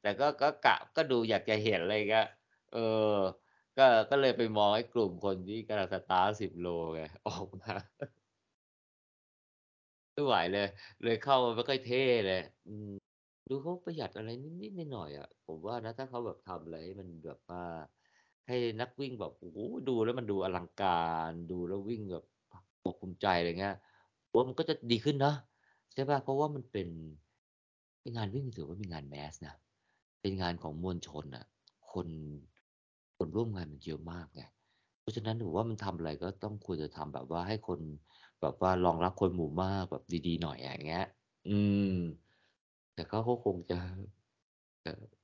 [0.00, 2.24] แต่ก็ก็กะก็ดูอยากจะเห็นอะไรอย่างเงี้ย
[2.70, 2.78] เออ
[3.76, 7.74] ก็ก็เลยไปมองไอ้กลุ่มคนที่กำลังสตาร์ต10โลไงออกมา
[10.14, 10.66] ไม่ไหวเลย
[11.02, 12.90] เลยเข้ามาไม่ค่อยเท่เลย อืม
[13.48, 14.28] ดูเขาประหยัดอะไร
[14.62, 17.62] นิดๆหน่อยๆอะผมว่านะถ้าเขาแบบทำอะไรให้มันแบบว่า
[18.48, 20.88] ให้นักวิ่งแบบโอ้โฮดูแล้วมันดูอลังกา
[21.28, 22.64] ร ดูแล้ววิ่งแบบภาค
[23.00, 23.74] ภูมิใจอะไรเงี้ย
[24.34, 25.36] ว่ามันก็จะดีขึ้นเนาะ
[25.92, 26.88] ใช่เปล่าเพราะว่ามันเป็น
[28.00, 29.54] เป็นงานวิ่งถือว่าเป็นงาน mass นะ
[30.20, 31.46] เป็นงานของมวลชนอะ
[31.92, 32.08] คน
[33.16, 34.42] คนร่วมงานมันเยอะมากไง
[35.00, 37.80] เพราะฉะนั้นผมว่ามันทำอะไรก็ต้องควรจะทำแบบว่าให้คน
[38.40, 41.06] แบบว่ารองรับคนหมู่มากแบบดีๆหน่อยอย่างเงี้ย
[41.48, 41.58] อื
[41.92, 41.94] ม
[42.94, 43.78] แต่เขาก็คงจะ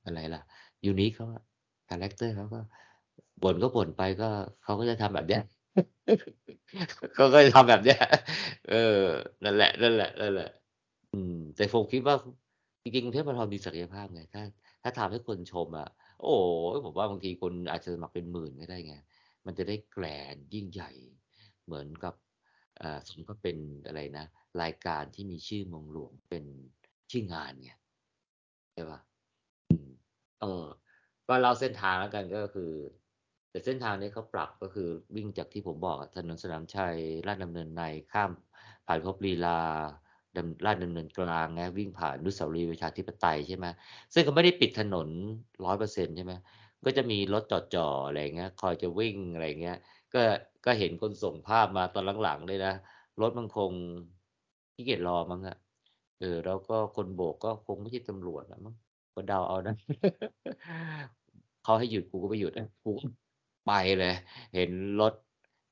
[0.05, 0.41] อะไรล่ะ
[0.91, 1.27] unique เขา
[1.87, 2.59] คาแรกเตอร์เขาก็
[3.43, 4.29] บ่นก็บ่นไปก็
[4.63, 5.41] เขาก็จะทำแบบเนี้ย
[7.15, 7.99] เขาก็จะทำแบบเนี้ย
[8.69, 9.03] เออ
[9.43, 12.15] นั่นแหละๆๆอืม แต่ผมคิดว่า
[12.83, 14.43] จริงๆกรุงเทพมาราธอนมีศักยภาพไง ถ้า
[14.83, 15.89] ถ้าทำให้คนชมอะ
[16.21, 18.95] โอ้โฮผมว่าบางทีคนอาจจะสมัครเป็นหมื่นก็ได้ไง
[19.45, 20.91] มันจะได้แกรนยิ่งใหญ่
[21.65, 22.13] เหมือนกับ
[22.81, 23.57] อ่าสมกับเป็น
[23.87, 24.25] อะไรนะ
[24.61, 26.45] รายการที่มีชื่อมองหลวงเป็น
[27.11, 27.71] ชื่องานไง
[28.73, 28.99] เช่ป่ะ
[29.69, 29.89] อืม
[30.41, 30.65] เออ
[31.27, 32.71] ก็เล่าเส้นทางแล้วกันก็คือ
[33.51, 36.95] แต่เส้นทางนี้เขาปรับก็คือวิ่งจากที่ผมบอกถนนสนามชัย
[37.27, 38.31] ลาดดำเนินในข้าม
[38.87, 39.59] ผ่านพบลีลา
[40.65, 43.65] ลาดดำเนินกลางนะวิ่งผ่านนุสาวรีย์ประชาธิปไตยใช่ไหม
[44.13, 45.07] ซึ่งก็ไม่ได้ปิดถนน
[45.65, 46.33] ร้อยเปอร์เซ็นต์ใช่ไหม
[46.85, 49.77] ก็จะมีรถจอดๆออะไรเงี้ยคอยจะวิ่งอะไรเงี้ย
[50.13, 50.21] ก็
[50.65, 52.73] ก็เห็นคนส่งภาพมาตอนหลังๆเลยนะ
[53.21, 53.71] รถมันคง
[54.73, 55.57] ขี้เกียจรอมั้งอะ
[56.19, 58.75] เออแล้วก็คนโบกก็คงไม่ใช่ตำรวจนะมั้ง
[59.15, 59.75] ก็เดาเอานะ
[61.63, 62.91] เขาให้หยุดกูก็ไม่หยุดนะกู
[63.69, 64.15] ไปเลย
[64.55, 65.13] เห็นรถ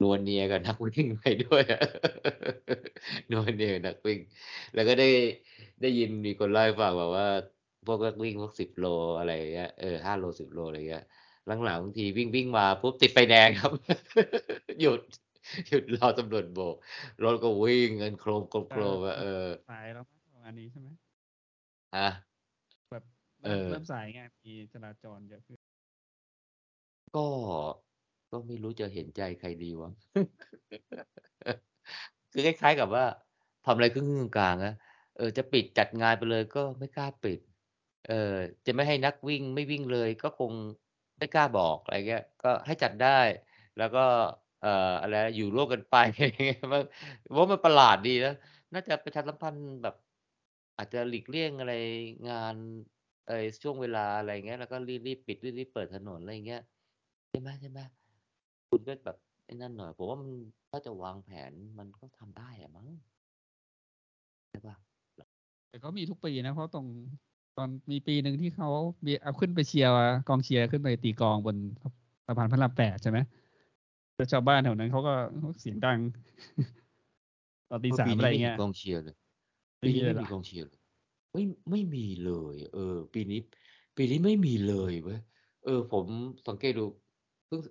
[0.01, 1.63] นวลเนียกับนักวิ่งไปด้วย
[3.31, 4.19] นวลเนียกับนักวิ่ง
[4.75, 5.09] แล้วก็ได้
[5.81, 7.27] ได้ยินมีคนเล่าให้ฟังบอกว่า
[7.87, 8.85] พวกนักวิ่งพวกสิบโล
[9.17, 11.03] อะไรเงี้ยเออห้าโลสิบโลอะไรเงี้ย
[11.65, 13.71] หลังๆบางทีวิ่งวิ่งมาปุ๊บติดไฟแดงครับ
[14.81, 14.99] หยุด
[15.67, 16.75] หยุดรอตำรวจโบก
[17.23, 20.89] รถก็วิ่งเงินโครมโครมโครมอะเออสายแล้วมั้งประมาณนี้ใช่ไหม
[21.95, 22.07] อะ
[22.91, 23.03] แบบ
[23.45, 25.57] เอเริ่มอเริ่มสายไงมีจราจรเยอะขึ้น
[27.15, 27.27] ก็
[28.32, 29.91] ก็ไม่รู้จะเห็นใจใครดีวะ
[32.32, 33.05] คือคล้ายๆกับว่า
[33.65, 34.07] ทำอะไรครึ่ง
[34.38, 34.73] กลางๆนะ
[35.17, 37.39] เออจะปิดจัดงานไปเลยก็ไม่กล้าปิด
[38.07, 38.34] เออ
[38.65, 40.51] จะไม่ให้นักวิ่งไม่วิ่งเลย ก็คง
[41.17, 43.19] ไม่กล้าบอกอะไรเงี้ย ก็ให้จัดได้
[43.78, 44.05] แล้วก็
[44.61, 46.82] เอ่ออะไรอยู่ร่วมกันไปอะไรเงี้ยมัน
[47.38, 48.34] ว่ามันประหลาดดีนะ
[48.73, 49.95] น่าจะประชาสัมพันธ์แบบ
[50.78, 51.73] อาจจะหลีกเลี่ยงอะไร
[52.30, 52.55] งาน
[53.28, 56.61] เออช่วงเวลาอะไรเงี้ย แล้วก็รีบๆปิดรีบๆเปิดถนนอะไรเงี้ย
[57.30, 57.80] ใช่ไหมใช่ไหม
[58.70, 60.30] คุณก็แบบไอ้นั่นหน่อยผมว่ามัน
[60.72, 62.88] ถ้าจะวางแผนมันก็ทำได้อะมั้ง
[64.49, 64.76] ใช่ปะ
[65.70, 66.88] แต่ก็มีทุกปีนะ เพราะตรง
[67.57, 68.70] ตอนมีปีหนึ่งที่เขา
[69.05, 69.91] มีเอาขึ้นไปเชียร์
[70.28, 71.57] กองเชียร์ขึ้นไปตีกลองบน
[72.28, 73.20] สะพานพระรามแปดใช่ไหม
[74.15, 75.13] แล้วชาวบ้านแถวนั้นเขาก็
[75.59, 75.99] เสียงดัง
[77.70, 79.15] ตอนตีสามปีอะไรนี้ไม่เงี้เห็ยนกองเชียร์เลย
[79.80, 80.80] ไม่ปีมีนี้เลยไม่เหรอมีกองเชียร์เลย
[81.34, 81.41] ไม่
[81.72, 82.80] ไม่มีเลย เออ
[83.13, 83.38] ปีนี้
[83.97, 85.18] ปีนี้ไม่มีเลยเว้ย
[85.61, 86.07] เออ ผม
[86.47, 86.84] สังเกตดู
[87.47, 87.61] เพิ่ง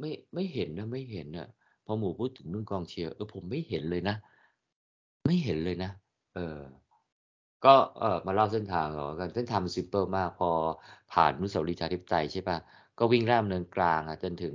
[0.00, 1.48] ไม่ไม่เห็นนะไม่เห็นนะ
[1.84, 4.16] พอหมู่พูดถึงเรื่องกองเชียร์เออผมไม่เห็นเลยนะ
[5.26, 5.90] ไม่เห็นเลยนะ
[6.34, 6.60] เออ
[7.64, 8.86] ก็เออมาเล่าเส้นทาง
[9.20, 10.50] กันเส้นทางมันซิมเปิลมาก พอ
[11.12, 12.58] ผ่านนุสาวรีย์ชาธิปไตยใช่ป่ะ
[12.98, 14.54] ก็วิ่งล่มเนินกลางอะจนถึง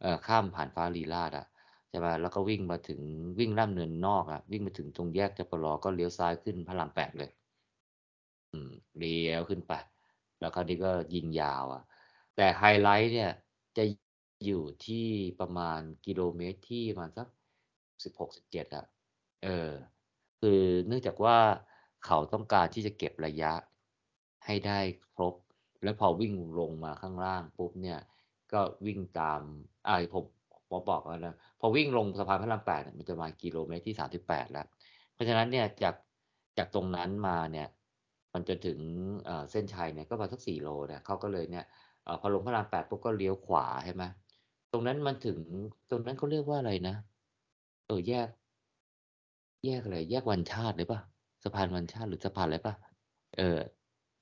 [0.00, 1.46] เอ่อข้ามผ่านฟ้าลีลาดอะ
[1.88, 3.00] ใช่ป่ะแล้วก็วิ่งมาถึง
[3.38, 7.30] วิ่งล่มเนินนอกอะวิ่งมาถึงตรงแยกจปรก็เลี้ยวซ้ายขึ้นพระรามแปดเลย
[8.52, 9.72] อืมเลี้ยวขึ้นไป
[10.40, 11.82] แล้วคราวนี้ก็ยิงยาวอะ
[12.36, 13.30] แต่ไฮไลท์เนี่ย
[13.76, 13.84] จะ
[14.44, 15.06] อยู่ที่
[15.40, 17.28] ประมาณกิโลเมตรที่ประมาณสัก
[18.04, 18.86] สิบหกสิบเจ็ดอะ
[19.44, 19.70] เออ
[20.40, 21.38] คือเนื่องจากว่า
[22.06, 23.52] เขาต้องการที่จะเก็บระยะ
[24.46, 24.78] ให้ได้
[25.14, 25.34] ครบ
[25.84, 27.98] แล้วพอวิ่งลงมาข้างล่างปุ๊บเนี่ย
[28.52, 29.40] ก็วิ่งตาม
[29.88, 30.24] อ่าผม
[30.70, 34.66] ผมบอกแล้วนะพอวิ่งลงสะพานพระรามแปดมันจะมากิโลเมตรที่สามสิบแปดแล้ว
[35.14, 35.94] เพราะฉะนั้นเนี่ยจาก
[36.58, 37.68] จากตรงนั้นมาเนี่ย
[38.34, 38.78] มันจะถึง
[39.50, 41.64] เส้นชัยเนี่ยก็ประมาณสักสี่โลเนี่ยเขาก็เลยเนี่ย
[42.06, 44.04] อพอลงพระรามแปดปุ๊บก็เลี้ยวขวาใช่ไหม
[44.72, 45.38] ตรงนั้นมันถึง
[45.90, 46.96] ตรงนั้นเขาเรียกว่าอะไรนะ
[47.86, 48.28] เออแยก
[49.64, 51.00] แยกอะไร แยกวันชาติเลยป่ะ
[51.44, 52.74] สะพานวันชาติหรือสะพานอะไรป่ะ
[53.36, 53.58] เออ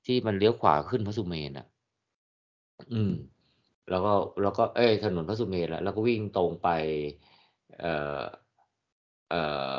[0.05, 1.67] ที่มันเลี้ยวขวาขึ้นพระสุเมนอะ
[2.93, 3.13] อืม
[3.91, 6.69] แล้วก็แล้วก็เอ้ยถนนพระสุเมนแล้วแล้วก็วิ่งตรงไป
[7.79, 8.23] เอ่อ
[9.29, 9.43] เอ่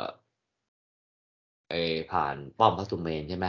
[1.70, 1.74] ไอ
[2.10, 3.46] ผ่านป้อมพระสุเมนใช่ไหม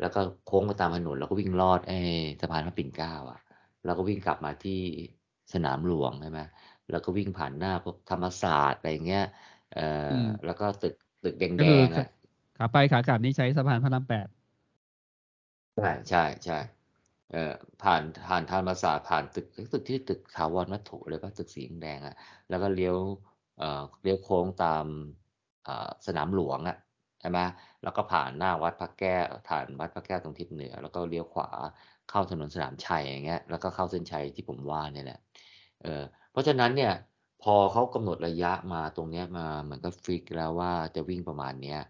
[0.00, 1.98] แล้วก็โค้งไปตามถนนแล้วก็วิ่งลอดไอ้
[2.40, 3.40] สะพานพระปิ่นเกล้าอะ
[3.84, 4.80] แล้วก็วิ่งกลับมาที่
[5.52, 6.40] สนามหลวงใช่ไหม
[6.88, 9.22] แล้วก็วิ่งผ่านหน้าพวกธรรมศาสตร์อะไรเงี้ย
[9.70, 9.80] เอ่อ
[10.10, 12.04] อืมแล้วก็ตึกตึกแดก็คืองๆอะ
[12.56, 14.28] ขาไปขากลับนี่ใช้สะพานพระรามแปด
[15.76, 16.54] ใช่ใช่ใช่
[17.30, 17.38] เอ่อ
[17.80, 22.14] ผ่านผ่านธรรมศาสตร์ผ่านตึกตึกที่ตึกถาวรวัตถุเลยป่ะตึกสีแดงๆอะ
[22.48, 22.96] แล้วก็เลี้ยว
[23.56, 24.86] เอ่อเลี้ยวโค้งตาม
[25.62, 26.76] เอ่อสนามหลวงอะ
[27.20, 27.38] ใช่ไหม
[27.82, 31.48] แล้วก็ผ่านหน้าวัดพระแก้วผ่านวัดพระแก้วตรงทิศเหนือ แล้วก็เลี้ยวขวา
[32.06, 35.18] เข้าถนนสนามชัยอย่างเงี้ยแล้วก็เข้าเส้นชัยที่ผมว่าเนี่ยแหละ
[35.82, 36.92] เออเพราะฉะนั้นเนี่ย
[37.42, 41.80] พอเขากำหนดระยะมาตรงเนี้ยมาเหมือนกับฟิกแล้วว่าจะวิ่งประมาณเนี้ย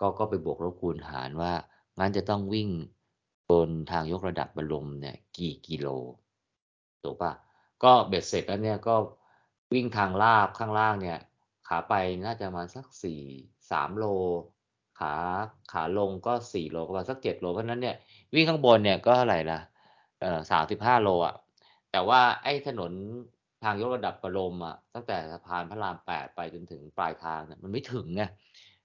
[0.00, 1.52] ก็ก็ไปบวกลบคูณหารว่า
[1.98, 2.68] งั้นจะต้องวิ่ง
[3.50, 5.88] บนทางยกระดับบรมเนี่ยกี่กิโล
[7.02, 7.32] ถูกปะ
[7.84, 8.94] ก็เบ็ดเสร็จแล้วเนี่ยก็
[9.72, 11.18] วิ่งทางลาบข้างล่างเนี่ย
[11.68, 11.94] ขาไป
[12.24, 13.20] น่าจะประมาณสักสี่
[13.70, 14.04] สามโล
[14.98, 15.14] ขา
[15.72, 17.96] ขาลงก็สี่โลประมาณสักเจ็ดโลเพราะฉะนั้นเนี่ย
[18.34, 19.58] วิ่งข้างบนเนี่ยก็เท่าไหร่ละ
[20.20, 21.34] เอ่อสามสิบห้าโลอะ
[21.92, 22.92] แต่ว่าไอ้ถนน
[23.64, 28.22] ทางยกระดับบรมอะตั้งแต่สะพานพระรามแปดไปจนถึงปลายทางเนี่ยมันไม่ถึงไง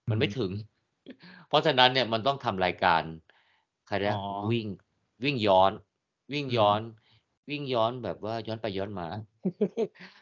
[0.10, 0.51] มันไม่ถึง
[1.47, 3.01] เพราะฉะนั้นเนี่ยมันต้องทำรายการ
[3.88, 4.68] ใครเรียกอ๋อวิ่ง
[5.24, 5.72] วิ่งย้อน
[6.34, 6.82] วิ่งอืมย้อน
[7.49, 9.08] วิ่งย้อนแบบว่าย้อนไปย้อนมา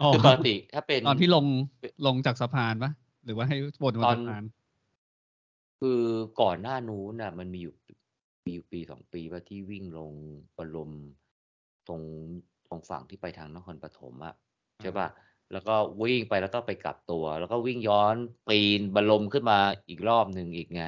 [0.02, 1.46] อ๋อคือปกติถ้าเป็นตอนที่ลง
[2.06, 2.92] ลงจากสะพานปะ
[3.26, 4.44] หรือว่าให้วนบนตอนสะพาน
[5.80, 6.02] คือ
[6.42, 7.76] ก่อนหน้านู้นน่ะ มันมีอยู่
[8.46, 10.12] ปีปีสองปีว่าที่วิ่งลง
[10.58, 10.92] บรม
[11.88, 12.02] ตรง
[12.53, 14.36] ต รงฝั่งที่ไปทางนครปฐมอะ
[14.82, 15.08] ใช่ป่ะ
[15.52, 18.16] แล้วก็วิ่งไปแล้วก็ไปกลับตัว แล้วก็วิ่งย้อน
[18.48, 19.60] ปีนบรมขึ้นมา
[19.90, 20.84] อีกรอบหนึ่งอีกไง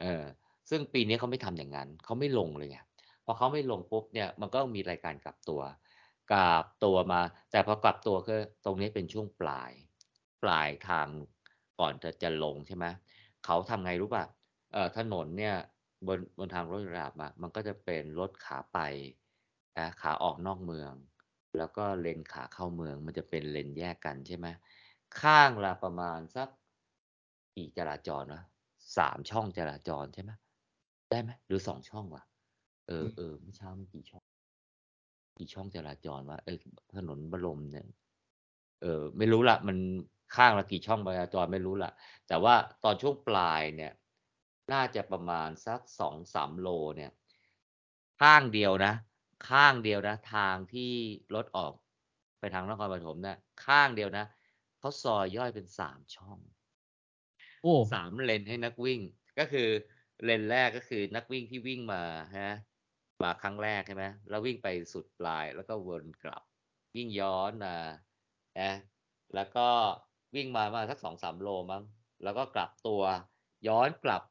[0.00, 0.22] เออ
[0.70, 2.78] ซึ่งปีนี้เขาไม่ทำอย่างนั้นเขาไม่ลงเลยไง
[3.24, 5.60] พอเขาไม่ลงปุ๊บเนี่ยมันก็มีรายการกลับตัว
[6.32, 7.20] กลับตัวมา
[7.50, 9.72] แต่พอกลับตัวคือตรงนี้เป็นช่วงปลาย
[10.42, 11.06] ปลายทาง
[11.80, 12.86] ก่อนจะจะลงใช่ไหม
[13.44, 14.24] เขาทำไงรู้ป่ะ
[14.72, 15.54] เอ่อถนนเนี่ย
[16.06, 18.78] บนบนทางรถระดับอะมันก็จะเป็นรถขาไป
[19.78, 20.92] นะขาออกนอกเมือง
[21.58, 24.46] แล้วก็เลนขาเข้าเมืองมันจะเป็นเลนแยกกันใช่ไหม
[25.20, 26.48] ข้างละประมาณสัก
[27.56, 28.42] กี่จราจรวะ
[28.96, 30.32] สามช่องจราจรใช่ไหม
[31.10, 32.22] ได้ไหมหรือสองช่องวะ
[32.88, 34.24] เออเออเมื่อเช้ามีกี่ช่อง
[35.38, 36.58] กี่ช่องจราจรวะเออ
[36.96, 37.86] ถนนบรมเนี่ย
[38.82, 39.76] เออไม่รู้ละมัน
[40.36, 41.90] ข้างละกี่ช่องจราจรไม่รู้ละ
[42.28, 43.92] แต่ว่าตอนช่วงปลายเนี่ย
[44.72, 47.10] น่าจะประมาณสักสองสามโลเนี่ย
[48.20, 48.92] ข้างเดียวนะ
[49.48, 50.92] ข้างเดียวนะ ทางที่
[51.34, 51.72] รถออก
[52.40, 54.26] ไปทางนครปฐมเนี่ยข้างเดียวนะ
[54.78, 56.38] เขาซอยย่อยเป็นสามช่อง
[57.62, 59.00] โอ้สามเลนให้นักวิ่ง
[59.38, 59.68] ก็คือ
[60.24, 62.02] เลนแรกก็คือนักวิ่งที่วิ่งมา
[62.38, 62.52] ฮะ
[63.22, 66.42] มาครั้งแรกใช่ไหมแล้ววิ่งไปสุดปลายแล้วก็วนกลับ
[66.96, 67.76] วิ่งย้อนมา
[68.60, 68.72] นะ
[69.34, 69.68] แล้วก็
[70.34, 71.82] วิ่งมามาสักสองสามโลมั้ง
[72.22, 73.02] แล้วก็กลับตัว
[73.68, 74.22] ย้อนกลับ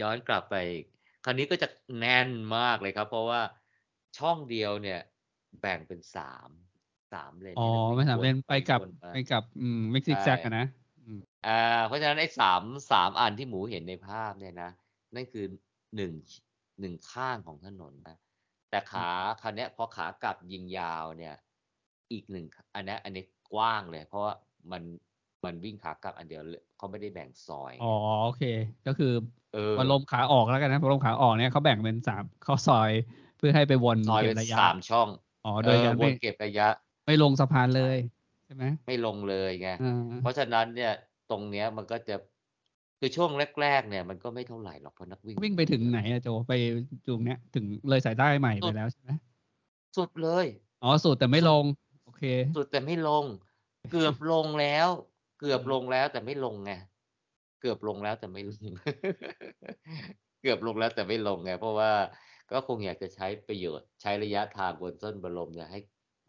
[0.00, 0.84] ย้อนกลับไปอีก
[1.24, 1.68] คราวนี้ก็จะ
[1.98, 3.40] แน่นมากเลยครับ เพราะว่า
[4.18, 5.00] ช่องเดียวเนี่ย
[5.60, 6.48] แบ่งเป็นสาม
[7.12, 10.66] สามเลนอ๋อให้นักวิ่งไม่สามวนเลนไปกลับวนมาไปกลับอืมไม่ซิกแซกใช่อะนะ
[11.04, 14.70] อืมอ่าเพราะฉะนั้นไอ้สามสามอันที่หมูเห็นในภาพเนี่ยนะ
[15.14, 15.44] นั่นคือ
[15.96, 16.12] หนึ่ง
[16.80, 18.16] หนึ่งข้างของถนนนะ
[18.70, 19.08] แต่ขา
[19.42, 21.34] คันเนี้ยพอขากลับยิงยาวเนี่ย
[22.12, 24.34] อีกหนึ่งอันเนี้ยอันนี้กว้างเลย เพราะว่า
[24.72, 24.82] มัน
[25.44, 27.94] มันวิ่งขากลับอันเดียวเลยเขาไม่ได้แบ่งซอยไงอ๋อ
[28.24, 28.42] โอเค
[28.86, 29.12] ก็คือ
[29.54, 32.90] เออบอลลมขาออกแล้วกันนะบอลลมขาออกเนี่ยเขาแบ่งเป็นสามเข้าซอย
[33.36, 35.08] เพื่อให้ไปวนซอยเก็เป็บนระยะสามช่อง
[35.44, 36.68] อ๋อเอโดยอการวไม่นเก็บระยะ
[37.06, 37.96] ไม่ลงสะพานเลใช่ย
[38.44, 40.92] ใช่ไหมไม่ลงเลยไงอ่าเพราะฉะนั้นเนี่ย
[41.30, 42.16] ตรงเนี้ยมันก็จะ
[43.00, 43.30] คือช่วง
[43.60, 46.52] แรกๆเนี่ยมันก็ไม่เท่าไหร่หรอกเพราะนักวิ่งวิ่งไปถึงไหนอะโจไป
[47.06, 49.10] ตรงเนี้ยถึงเลยสายใต้ใหม่สุไปดแล้วใช่ไหม
[49.96, 50.46] สุดเลย
[50.82, 51.64] อ๋อสุดแต่ไม่สุลดง
[52.04, 52.22] โอเค
[52.56, 53.24] สุดแต่ไม่ลง
[53.90, 54.88] เกือบลงแล้ว
[55.40, 56.72] เกือบลงแล้วแต่ไม่ลงไง
[57.60, 58.70] เกือบลงแล้วแต่ไม่ลง
[60.42, 61.90] เกือบลงแล้วแต่ไม่ลงไงเพราะว่า
[62.50, 65.78] ก็คงอยากจะใช้ประโยชน์ใช้ระยะทางบนต้นบรมเนี่ยให้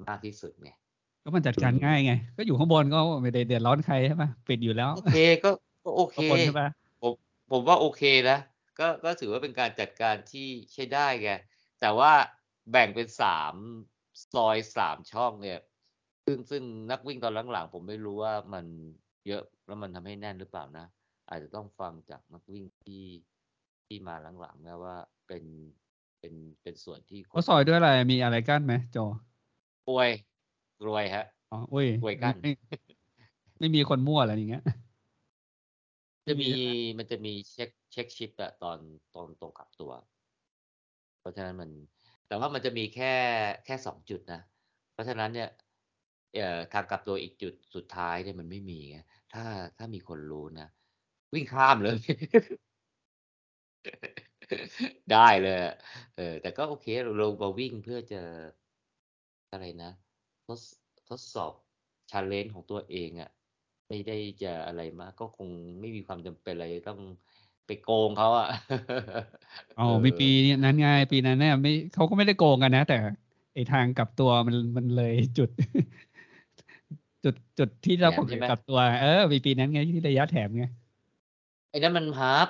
[0.07, 0.69] มากที่สุดไง
[1.23, 5.13] ก็มันจัดอืการมง่ายไง ก็อยู่ข้างบนก็ไม่ได้เดือดร้อนใครใช่ปะปิดอยู่แล้ว โอเค
[5.43, 5.49] ก็
[5.83, 6.67] ก็โอเคข้างบนใช่ปะ
[7.01, 7.13] ผม
[7.51, 8.37] ผมว่าโอเคนะ
[8.79, 11.29] ก็ก็ถือว่าเป็นการจัดการที่ใช้ได้ไง
[11.79, 12.11] แต่ว่า
[12.71, 13.53] แบ่งเป็นสาม
[14.33, 15.59] ซอยสามช่องเนี่ย
[16.25, 18.65] ซึ่งซึ่งนักวิ่งตอนหลังๆผมไม่รู้ว่ามัน
[19.27, 20.85] เยอะแล้วมันทำให้แน่นหรือเปล่านะ
[21.29, 23.05] อาจจะต้องฟังจากนักวิ่งที่
[23.87, 24.97] ที่มาหลังๆนะว่า
[25.27, 25.43] เป็น
[26.19, 28.97] เป็นเป็นส่วนที่คเขานซอยด้วยอะไรมีอะไรกั้นไหมโจ
[29.87, 30.09] กลวย
[30.81, 32.49] กลวยฮะอ๋ออุ้ยกลวยกั้นไม่
[33.59, 34.63] ไม่มีคนมั่วอะไรอย่างเงี้ย
[36.27, 36.65] จะมีใช่ไห
[36.97, 38.79] มันจะมีเช็คเช็คชิปอะตอน
[39.13, 39.91] ตอนตรงกลับตัว
[41.19, 41.69] เพราะฉะนั้นมัน
[42.27, 43.13] แต่ว่ามันจะมีแค่
[43.65, 44.41] แค่สองจุดนะ
[44.93, 45.49] เพราะฉะนั้นเนี่ย
[46.35, 48.97] เอ่อทางกลับตัวอีกจุดสุดท้ายเนี่ยมันไม่มีไง
[49.33, 49.43] ถ้า
[49.77, 50.67] ถ้ามีคนรู้นะ
[51.33, 51.97] วิ่งข้ามเลย
[55.11, 55.73] ได้เลยอะ
[56.15, 58.21] เออ แต่ก็โอเคเราลงมาวิ่งเพื่อจะ
[59.51, 59.91] อะไรนะ
[60.47, 60.59] ทด
[61.09, 61.53] ทดสอบ
[62.11, 63.29] ชาเลนจ์ของตัวเองอะ
[63.89, 66.99] ไม่ได้จะอะไรมากก็คงไม่มีความจำเป็นอะไรต้อง
[67.65, 68.47] ไปโกงเขาอะ
[69.77, 70.25] อ๋อเออมีปี
[70.63, 72.95] นั้นไงปีนั้นเนี่ยไม่เขาก็ไม่ได้โกงกันนะ แต่
[73.53, 75.49] ไอทางกลับตัวมันมันเลยจุด
[77.23, 80.63] จุดจุดที่เราแถปมกใช่ติไหมกลับตัว เออมีปีนั้นไงที่ระยะแถมไง
[81.69, 82.47] ไอ้นั้นมันฮาร์ป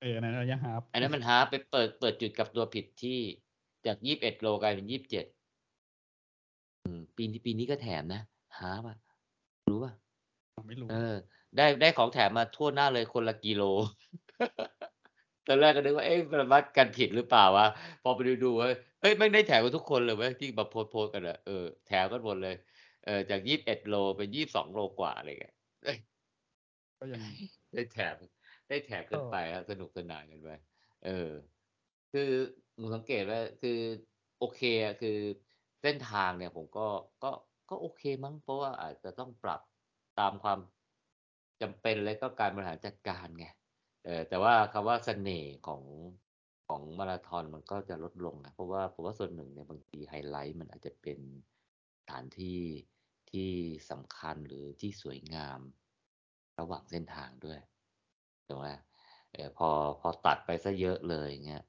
[0.00, 3.18] เออนั้นระยะฮาล์ฟอันนั้นมันฮาร์ปไปเปิดเปิดจุดกลับตัวผิดที่
[3.86, 5.24] จากยี่สิบเอ็ดโลกลายเป็นยี่สิบเจ็ด
[7.16, 8.22] ปีนี้ปีนี้ก็แถมนะ
[8.58, 8.96] ฮาร์ปอะ
[9.70, 9.92] รู้ป่ะ
[10.68, 11.14] ไม่รู้เออ
[11.56, 13.62] ได้ได้ของแถมมาทั่วหน้าเลยคนละกิโล
[15.46, 17.66] ตอนแรกก็นึกว่าเอ๊ะมันวัดกันผิดหรือเปล่าวะ
[18.02, 22.54] พอไปดูดูเว้ยเฮ้ยแม่งได้แถมกันทุกคนเลยเว้ยที่มาโพสต์โพสต์กันอะเออแถมกันหมดเลย
[23.04, 25.98] เออจากยี่สิบเอ็ดโลเป็นยี่สิบสองโลกว่าอะไรเงี้ยเอ้ย
[26.98, 27.22] ก็ยัง
[27.72, 28.16] ได้แถม
[28.70, 30.50] ได้แถมกันไปครับสนุกสนานกันไป
[31.04, 31.30] เออ
[32.12, 32.30] คือ
[32.78, 33.78] หนูสังเกตว่าคือ
[34.38, 35.18] โอเคอะคือ
[35.82, 36.86] เส้นทางเนี่ยผมก็
[37.24, 37.30] ก็
[37.70, 39.60] ก็โอเคมั้งเพราะว่าอาจจะต้องปรับ
[40.20, 40.58] ตามความ
[41.62, 43.46] จำเป็นและก็การบริหารจัดการไง
[44.04, 45.82] เออแต่ว่าคำว่าเสน่ห์ของ
[46.68, 51.20] ของมาราธอนมันก็จะลดลงนะเพราะว่าผมว่าส่วนหนึ่งเนี่ยบางทีไฮไลท์มันอาจจะเป็น
[51.98, 52.60] สถานที่
[53.30, 53.50] ที่
[53.90, 55.60] สำคัญหรือที่สวยงาม
[56.58, 57.60] ระหว่างเส้นทางด้วย
[58.50, 58.68] ถูกไหม
[59.32, 59.68] เออพอ
[60.00, 61.62] พอตัดไปซะเยอะเลยเงี้ย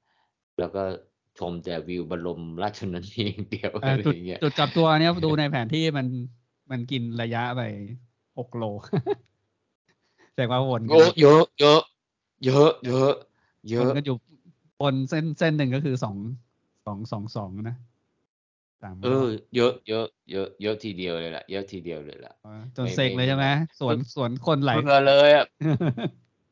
[0.60, 0.84] แล้วก็
[1.40, 6.08] ชมแต่วิวบรมราชชนนีอย่างเดียวเอ่ออะไรจุดอย่างเงี้ยจุดกลับตัวเนี้ยดูในแผนที่มัน
[6.72, 7.62] มันกินระยะไป
[8.38, 8.64] หกโล
[10.32, 11.82] แสดงว่าวนกัโอ้เยอะเยอะ
[12.46, 13.14] เยอะเยอะ
[13.70, 14.18] เยวนอะกันอยู่
[14.82, 16.16] บนเส้นเส้นหนึ่งก็คือสอง
[16.86, 17.76] สองสองสองนะ
[18.84, 19.26] สามเอรออบ
[19.56, 22.34] เยอะเยอะเยอะเยอะทีเดียวเลยล่ะเยอะทีเดียวเลยล่ะ
[22.76, 25.46] จนไม่เซ็งเลยใช่ไหมไม่สวนสวนคนไหลเบื่อเลยอะ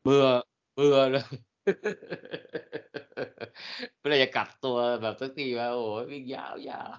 [0.02, 0.26] เบื่อ
[0.74, 1.24] เบื่อเลย
[3.98, 6.90] เมื่อไหรจะกลับตัวแบบสักทีว่าโอ้โหวิ่งยาวยาว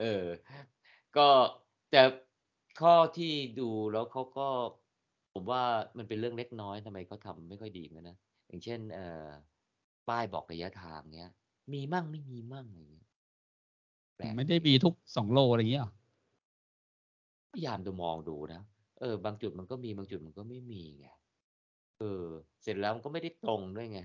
[0.00, 0.26] เออ
[1.16, 1.28] ก็
[1.90, 2.02] แต่
[2.80, 4.48] ข้อที่ดูแล้วเขาก็
[5.34, 5.62] ผมว่า
[5.98, 8.16] มันเป็นเรื่องเล็กน้อยทำไมเขาทำไม่ค่อยดีเหมือนกันนะ
[8.48, 9.28] อย่างเช่น เอ่อ
[10.08, 11.30] ป้ายบอกระยะทางเนี้ย
[11.72, 13.08] มีมั่งไม่มีมั่งอะไรอย่างเงี้ย
[14.16, 15.92] แปลกไม่ได้มีทุกสองโลอะไรอย่างเงี้ยหรอ
[17.52, 18.62] พยายามจะมองดูนะ
[19.00, 21.06] เออบางจุดมันก็มีบางจุดมันก็ไม่มีไง
[22.00, 22.26] เออ
[22.62, 23.98] เสร็จแล้วมันก็ไม่ได้ตรงด้วยไง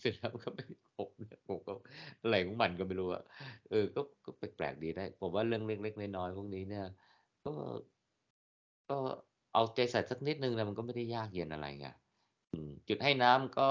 [0.00, 1.72] เสร็จแล้วมันก็ไม่ได้ตรงเนี่ยผมก็
[2.22, 3.22] อะไรของมันก็ไม่รู้อะ
[3.70, 6.84] เออ ก็ก็แปลกๆดีได้ ผมว่าเรื่องเล็กๆน้อยๆพวกนี้เนี่ย
[7.44, 7.50] ก็
[8.90, 8.98] ก็
[9.52, 11.86] เอาใจใส่สักนิดนึ่งนะมันก็ไม่ได้ยากเย็นอะไรไง
[12.88, 13.70] จุดให้น้ำก็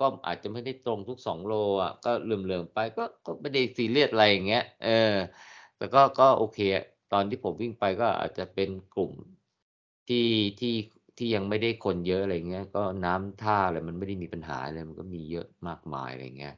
[0.00, 5.14] ก็อาจจะไม่ได้ตรงทุก2โลอะก็เหลื่อมๆไปก็ก็ไม่ได้ซีเรียสอะไรอย่างเงี้ย เออ
[5.76, 6.58] แต่ก็ก็โอเค
[7.12, 9.12] ตอนที่ผมวิ่งไปก็อาจจะเป็นกลุ่ม
[10.08, 10.28] ที่
[10.60, 10.74] ที่
[11.16, 16.54] ที่ยังไม่ได้คนเยอะอะไรเงี้ย ก็น้ำท่าอะไรมันไม่ได้มีปัญหาอะไรมันก็มีเยอะมากมายอะไรเงี้ย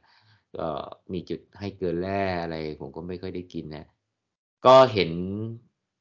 [0.57, 0.67] ก็
[1.13, 3.85] มีจุดให้เกลือแร่อะไร ผมก็ไม่ค่อยได้กินนะ
[4.65, 5.11] ก็เห็น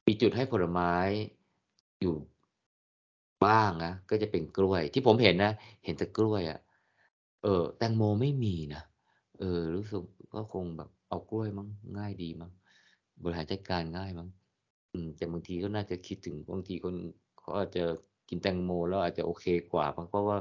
[0.07, 0.95] มีจุดให้ผลไม้
[2.01, 2.15] อยู่
[3.47, 5.53] บ้างนะก็จะเป็นกล้วย ที่ผมเห็นนะ
[5.85, 6.59] เห็นแต่กล้วยอะ
[7.43, 8.83] เออ แตงโมไม่มีนะ
[9.39, 10.03] เออ รู้สึก
[10.35, 12.51] ก็คงแบบเอากล้วยมั้งง่ายดีมั้ง
[13.23, 14.29] บริหารจัดการง่ายมั้ง
[14.93, 16.95] อืมแต่บางทีก็น่าจะคิดถึงบางทีคน
[17.39, 17.85] เขาอาจจะ
[18.29, 20.39] กินแตงโมแล้วอาจจะโอเคกว่า เพราะว่า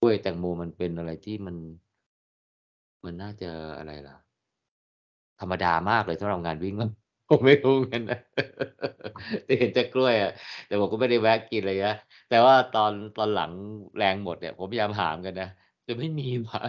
[0.00, 1.56] กล้วยแตงโมมันเป็นอะไรที่มัน
[3.04, 4.16] มันน่าจะอะไรล่ะ
[5.40, 6.90] ธรรมดามากเลยสำหรับงานวิ่งมั้ง
[7.28, 8.18] ผมไม่รู้เหมือนกันนะ
[9.44, 10.32] แต่เห็นแต่กล้วยอะ
[10.66, 11.96] แต่ผมก็ไม่ได้แวะกินอะไรนะ
[12.30, 13.50] แต่ว่าตอนตอนหลัง
[13.98, 15.48] แรงหมดเนี่ย ผมพยายามหามกันนะ
[15.84, 16.60] แต่ไม่มีมา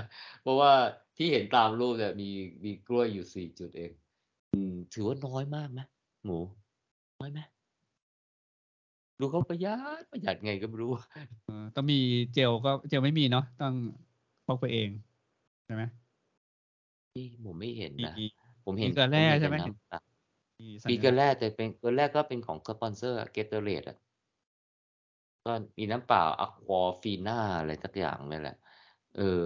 [0.41, 0.71] เพราะว่า
[1.17, 2.29] ที่เห็นตามรูปเนี่ยมี
[2.65, 3.91] มีกล้วยอยู่4จุดเอง
[4.53, 5.79] อืม ถือว่าน้อยมากไหม
[6.25, 6.39] หมู
[7.19, 7.39] น้อยไหม?
[9.19, 10.91] ดูเขาประหยัดประหยัดไงก็ไม่รู้
[11.47, 11.95] เออต้องมี
[12.33, 13.73] เจลก็เจลไม่มีเนาะต้อง
[14.45, 14.89] พกไปเอง
[15.65, 15.83] ใช่ไหม?
[17.15, 18.13] ที่ผมไม่เห็นมีนะ
[18.65, 19.57] ผมเห็มีนเกลือผแร่เห็นใช่แต่ไหม?
[19.59, 19.99] น้ำเปล่า
[20.59, 23.97] มีสัมีญเกลือลักษณ์แร่แต่เป็นเกลือแร่ก็เป็นของสปอนเซอร์อะ Gatorade อะ
[25.45, 28.55] ก็มีน้ำเปล่า Aquafina อะไรสักอย่างเนี่ยแหละ
[29.17, 29.45] เออ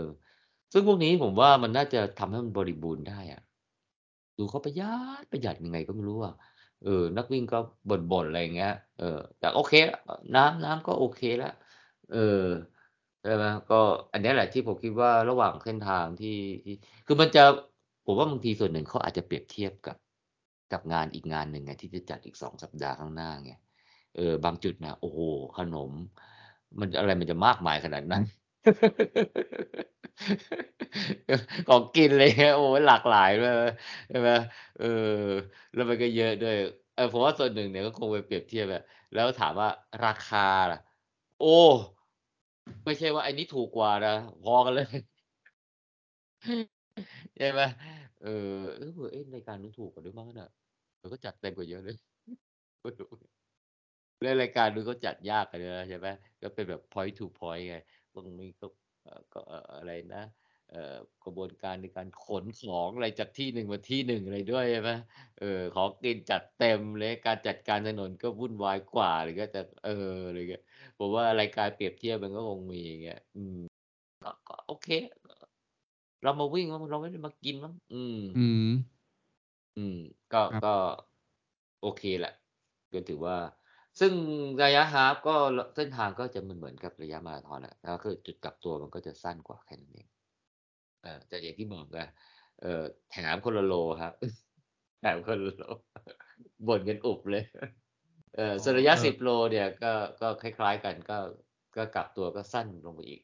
[0.73, 3.41] ซึ่งพวกนี้ผมว่ามันน่าจะทำให้มันบริบูรณ์ได้อะ
[4.37, 6.33] ดูเขาประหยัดประหยัดยังไงก็ไม่รู้อะ
[6.83, 7.57] เออนักวิ่งก็
[7.89, 9.99] บ่นๆอะไรอย่างเงี้ยเออแต่โอเคแล้ว
[10.35, 11.53] น้ำน้ำก็โอเคแล้ว
[12.13, 12.45] เออ
[13.23, 13.79] ใช่ไหมก็
[14.13, 16.75] อันนี้แหละที่ผมคิดว่าระหว่างเส้นทางที่ที่
[17.05, 17.43] คือมันจะ
[18.05, 19.97] ผมว่าบางทีส่วนหนึ่งเขาอาจจะเปรียบเทียบกับ
[20.73, 23.51] กับงานอีกงานหนึ่งไงที่จะจัดอีก2สัปดาห์ข้างหน้าไง
[24.15, 25.19] เออบางจุดนะโอ้โฮ
[25.57, 25.91] ขนม
[26.79, 28.23] มันอะไรมันจะมากมายขนาดนั้น
[31.67, 33.51] ของกินอะไรอย่างเงี้ย โอ้โฮ หลากหลายด้วย
[34.09, 34.29] ใช่ไหม
[34.77, 34.85] เออ
[35.73, 36.55] แล้วมันก็เยอะด้วย
[36.93, 38.81] เออ ผมว่าส่วนหนึ่งเนี่ยก็คงไปเปรียบเทียบอะ
[39.13, 39.67] แล้วถามว่า
[40.05, 40.39] ราคา
[40.71, 40.77] ล่ะ
[41.37, 41.45] โอ้
[42.85, 44.85] ไม่ใช่ว่าไอ้นี้ถูกกว่านะ พอกันเลย
[47.37, 47.61] ใช่ไหม
[48.19, 48.29] เออ
[48.77, 50.47] เออ เอ๊ะ รายการนู้นถูกกว่าด้วยมั้งน่ะ
[50.97, 51.95] แต่ก็จัดเต็มกว่าเยอะเลย
[52.81, 53.07] ไม่รู้
[54.21, 56.07] แล้วรายการนู้นก็จัดยากกว่าด้วยนะ ใช่ไหม
[56.41, 57.75] ก็เป็นแบบ point to point ไง
[58.15, 58.65] ตรงนี้ก็
[59.03, 60.23] เอ่อก็เอ่ออะไรนะ
[60.69, 64.91] เอ่อกระบวนการในการขนของอะไรจากที่หนึ่งมาที่หนึ่งอะไรด้วยใช่ไหม
[65.39, 69.91] เออของกินจัดเต็มเลยการจัดการถนนก็วุ่นวายกว่าอะไรเงี้ยแต่เออ
[70.25, 70.61] อะไรเงี้ย
[70.97, 73.57] ผมว่ารายการเปรียบเทียบมันก็คงมีอย่างเงี้ยอืม
[74.23, 74.87] ก็ก็โอเค
[76.23, 78.67] เรามาวิ่งมั้งเราไม่ได้มากินมั้งอืม อืม
[79.75, 79.97] อืม
[80.31, 80.67] ก็ครับก็
[81.81, 82.33] โอเคแหละ
[82.93, 83.37] ก็ถือว่า
[83.99, 84.13] ซึ่ง
[84.63, 90.07] ระยะฮาล์ฟก็รเส้นทางก็จะเหมือนๆกับระยะมาราธอนอะแล้วคือจุดกลับตัวมันก็จะสั้นกว่าแค่นั้นเอง
[91.03, 91.99] เออแต่อย่างที่บอกไง
[92.61, 94.13] เอ่อแถมคนละโลครับ
[95.01, 95.63] แถมคนละโล
[96.67, 97.43] บ่นกันอุบเลย
[98.35, 101.17] เออส่วนระยะเออ10โลเนี่ยก็ก็คล้าย ๆกันก็
[101.77, 103.21] ก็กลับตัวก็สั้นลงไปอีก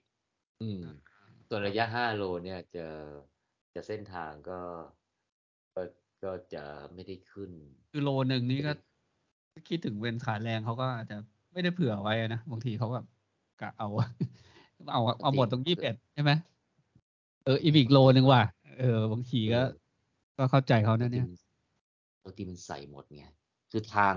[0.62, 0.84] อืม
[1.48, 2.86] ส่วนระยะ5โลเนี่ยจะ
[3.74, 4.60] จะเส้นทางก็
[5.76, 5.82] ก็
[6.24, 6.64] ก็จะ
[6.94, 7.52] ไม่ได้ขึ้น
[7.90, 8.74] คือโลหนึ่งนี่ไม่ก็ได้
[9.68, 11.18] คิดถึงเป็นขาแรงเขาก็อาจจะ
[11.54, 13.06] ไม่ได้เผื่อไว้อะนะบางทีเขาแบบ
[13.62, 13.90] กะเอา
[14.94, 16.32] เอาเอาหมดตรงจริง21ใช่ไหม
[17.46, 18.42] เอออีกอีกโลหนึ่งว่ะ
[18.80, 19.66] เออบางทีเอก็อ
[20.38, 21.34] ก็เข้าใจเขาบานะงทเนี่ียมัน
[22.24, 23.24] บางทีมันใส่หมดไง
[23.72, 24.16] คือทาง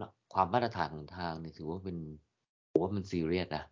[0.00, 1.98] รความมาตรฐานของทางเนี่ยถือว่าเป็น
[2.70, 3.64] ผมว่ามันซีเรียสนะ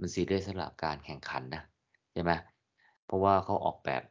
[0.00, 1.62] มันซีเรียสสำหรับการแข่งขันนะ
[2.12, 2.32] ใช่ไหม
[3.06, 4.02] เพราะว่าเขาออกแบบ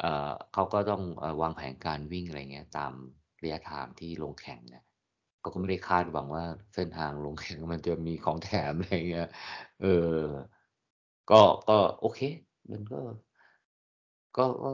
[0.00, 2.92] เอ่อเขาก็ต้องเอ่อวางแผนการวิ่งอะไรเงี้ย ตาม
[3.42, 4.89] ระยะทางที่ลงแข่งเนี่ยเขา
[5.42, 9.26] ก็ไม่ได้คาดหวังว่าเส้นทางลงแข่งมันจะมีของแถมอะไรเงี้ย
[9.78, 9.86] เออ
[11.30, 12.20] ก็ก็โอเค
[12.70, 13.00] มันก็
[14.36, 14.70] ก็ก็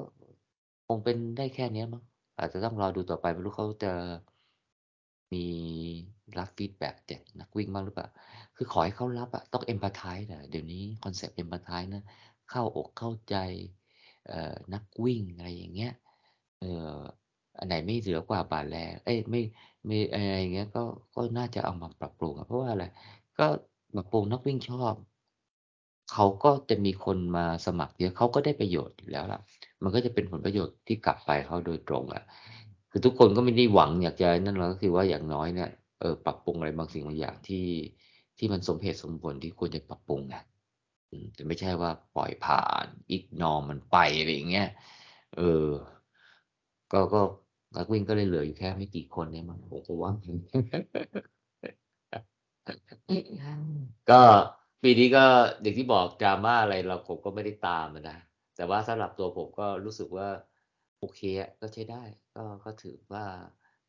[0.87, 2.03] คงเป็นได้แค่เนี้ยมั้ง
[2.39, 3.93] อาจจะต้องรอดูต่อไปไม่รู้เขาจะ
[5.33, 5.47] มี
[6.39, 8.09] รับ feedback จากนักวิ่งบ้างหรือเปล่า
[8.57, 12.03] คือขอให้เขารับอะต้อง empathize อะเดี๋ยวนี้คอนเซปต์ empathize นะ
[12.51, 13.37] เข้าอกเข้าใจ
[14.27, 15.93] เอ่อนักวิ่งอะไรอย่างเงี้ย
[16.61, 16.91] เออ
[17.67, 19.41] ไหนไม่เหลือกว่าบาทแลเอ๊ยไม่
[19.87, 20.83] ไม่อะไรอย่างเงี้ยก็
[21.15, 22.85] ก็น่าจะเอามาปรับปรุงอะเพราะว่าอะไร
[23.39, 23.47] ก็
[23.95, 24.95] ปรับปรุงนักวิ่งชอบ
[26.13, 29.41] เขาก็จะมีคนมาสมัครเยอะเขาก็ได้ประโยชน์อยู่แล้วล่ะ
[29.83, 32.25] มันก็จะเป็นผลประโยชน์ที่กลับไปเขาโดยตรงอะ
[32.91, 37.67] คือทุกคนก็ไม่ได้หวังอยากจะนั่นหรอกก็คือว่าอย่างน้อยเนี่ยเออปรับปรุงอะไรบางสิ่งบางอย่างที่
[38.39, 40.23] ที่มันสมเหตุสมผลที่ควรจะปรับปรุง
[41.11, 42.87] อืมแต่ไม่ใช่ว่าปล่อยผ่าน
[43.17, 44.69] ignore มันไปอะไรอย่างเงี้ย
[45.37, 45.69] เออ
[46.93, 47.21] ก็ก็
[47.75, 50.13] นักวิ่งก็เลยเหลืออยู่แค่ไม่กี่คนเนี่ยมั้งผมก็ว่า
[54.11, 54.23] ก็
[54.83, 55.25] ปีนี้ก็
[55.63, 58.19] อย่างที่บอก drama อะไรเราผมก็ไม่ได้ตามอะนะ
[58.57, 60.29] แต่ว่าสำหรับตัวผมก็รู้สึกว่า
[60.99, 62.03] โอเคอะก็ใช้ได้
[62.37, 63.25] ก็ก็ถือว่า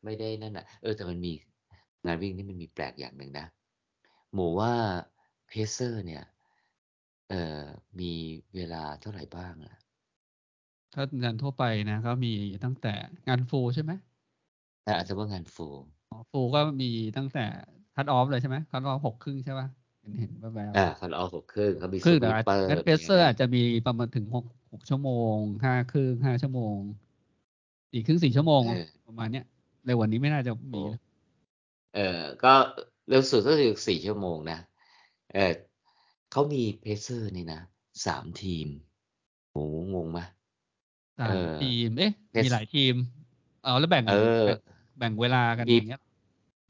[0.04, 1.32] ไม่ได้นั่นน่ะเออแต่มันมี
[2.04, 3.46] งานวิ่งนี่มันมีแปลกอย่างหนึ่งนะ
[4.34, 4.72] หมวกว่า
[5.50, 6.24] Pacer เนี่ย
[7.28, 7.66] เอ่อ
[8.00, 8.12] มี
[8.54, 9.74] เวลาเท่าไรบ้างอะ?
[10.92, 12.28] ถ้างานทั่วไปนะก็มี
[12.64, 12.88] ตั้งแต่
[13.28, 13.92] งาน Full ใช่ไหม?
[14.86, 15.78] อาเฉพาะงาน Full
[16.10, 16.86] อ๋อ Full ก็มี
[17.16, 17.40] ตั้งแต่
[17.94, 18.56] Cut off เลยใช่ไหม?
[18.70, 19.68] Cut off 6:30ใช่เปล่า?
[20.18, 26.78] เห็นๆแวบอาๆ Cut off 6:30เขามีครึ่งแต่อาจ Sweeper งั้นมีอะไร Pacer อาจนะจะมีประมาณถึง 6- 6ชั่วโมง5:30 5ชั่วโมง
[27.92, 29.44] 4:30 4ชั่วโมงเออประมาณเนี้ย
[29.84, 31.00] เร็วกว่านี้ไม่น่าจะโอมี้นะ
[31.94, 32.54] เออก็
[33.08, 34.58] เร็วสุดก็คือ4ชั่วโมงนะ
[35.32, 35.52] เอ่อ
[36.30, 37.60] เขามี Pacer นี่นะ
[38.06, 38.68] 3ทีม
[39.52, 40.20] โอ้โฮงงไหม?
[41.22, 42.94] เอ3อทีม เอ๊ะ Pac มีหลายทีม
[43.64, 44.14] อ๋อแล้วแบ่งเออ
[44.44, 44.58] แบ่ง
[44.98, 46.00] แบ่งเวลากันมีอย่างเงี้ย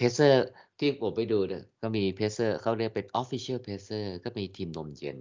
[0.00, 0.34] Pacer
[0.78, 5.18] ที่ผมไปดูเนี่ยก็มี Pacer เขาเรียกเป็น Official Pacer ก็มีทีมนมเย็น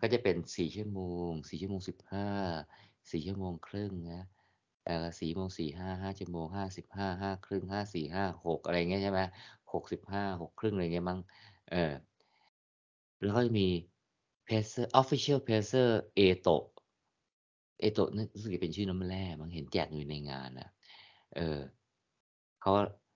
[0.00, 2.26] ก็จะเป็น4ชั่วโมง4ชั่วโมง15
[3.10, 4.22] 4ชั่วโมงครึ่งนะ
[4.86, 9.20] เอ่อ4โมง45 5ชั่วโมง55 5:30 54 56อะไรอย่างเงี้ยใช่ไหม
[9.72, 11.20] 65 6:30อะไรอย่างเงี้ยมั้ง
[11.70, 11.92] เออ
[13.22, 13.66] แล้วก็จะมี
[17.80, 20.68] Pacer Official Pacer Eto Eto นี่รู้สึกจะเป็นชื่อน้ำแร่มั้งเห็นแจกอยู่ในงานน่ะ
[21.36, 21.58] เออ
[22.60, 22.72] เขา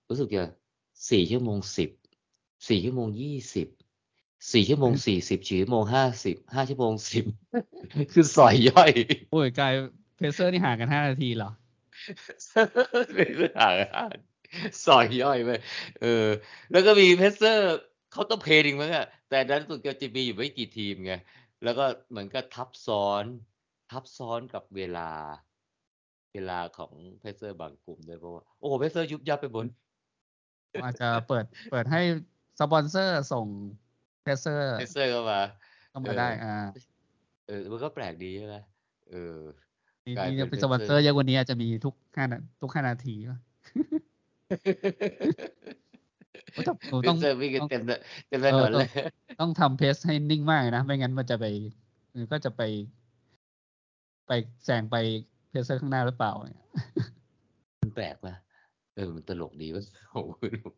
[0.09, 0.43] รู้สึกจะ
[0.89, 1.57] 4ชั่วโมง
[2.17, 3.07] 10 4ชั่วโมง
[3.79, 5.83] 20 4ชั่วโมง40 4ชั่วโมง
[6.19, 6.93] 50 5ชั่วโมง
[7.51, 8.91] 10คือซอยย่อย
[9.31, 9.73] โอ๊ยกลาย
[10.19, 11.49] Pacer นี่ห่างกัน5นาทีเหรอ?
[13.17, 13.89] Pacer ห่างกัน
[14.37, 15.59] 5ซอยย่อยเว้ย
[16.01, 16.27] เออ
[16.71, 17.57] แล้วก็มี Pacer
[18.11, 21.13] Counterpain อีกมั้งอะแต่อันนั้นรู้สึกจะจะมีอยู่ไม่กี่ทีมไง
[21.63, 23.25] แล้วก็เหมือนกับทับซ้อน
[23.93, 25.09] ทับซ้อนกับเวลา
[26.33, 29.67] เวลาของ Pacer บางกลุ่มด้วยเพราะว่า โอ้โฮ Pacer ยุบยับไปหมด
[30.81, 31.99] อาจจะเปิดเปิดให้
[32.59, 33.47] สปอนเซอร์ส่ง
[34.25, 35.39] Pacer Pacer เข้ามา
[35.89, 36.49] เข้าเออมาได้อา
[37.45, 38.55] เออ มันก็แปลกดีใช่ไหม?
[39.07, 39.17] เออ
[40.05, 43.37] จริงกลายเๆปย็ันงเป็นสปอนเซ Pacer อร์เยอะกว่านี้อาจจะมีทุก5นาทุก5นาทีเปล่า?
[46.53, 47.91] โอ๊ยแต่โอ้ต้อง Pacer วิ่งกัต้องนเต็มถ
[48.29, 48.87] เต็มถเออนนต้เอลงย
[49.39, 51.45] ต้องทำ Pace ให้นิ่งมากเลยนะ ไม่งั้นมันจะไป
[52.15, 52.61] มันก็จะไป
[54.27, 54.31] ไป
[54.65, 54.95] แซงไป
[55.51, 56.59] Pacer ข้างหน้าหรือเปล่าเนี่ย?
[57.81, 58.35] มันแปลกเปล่า?
[58.95, 60.71] เออมันตลกดีเว้ยผมก็ไม่รู้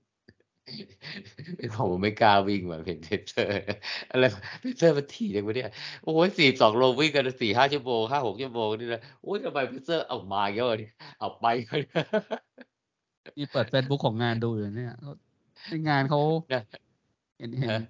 [1.76, 3.48] ผมไม่กล้าวิ่งว่ะเห็น Pacer
[4.12, 4.24] อะไร
[4.64, 5.70] Pacer มันถี่จังวะเนี่ย
[6.04, 12.06] โอ๊ย42โลวิ่งกัน4-5ชั่วโมง5-6ชั่วโมงนี่นะโอ๊ยทำไม Pacer อ้าวมาอีกแล้วเหรอเนี่ยอ้าวไปอีกแล้วเนี่ย
[13.38, 15.12] นี่เปิดเฟซบุ๊กของงานดูอยู่เนี่ยก็
[15.70, 16.20] ที่งานเขา
[16.54, 16.62] นะ
[17.40, 17.82] เห็นเห็นฮะ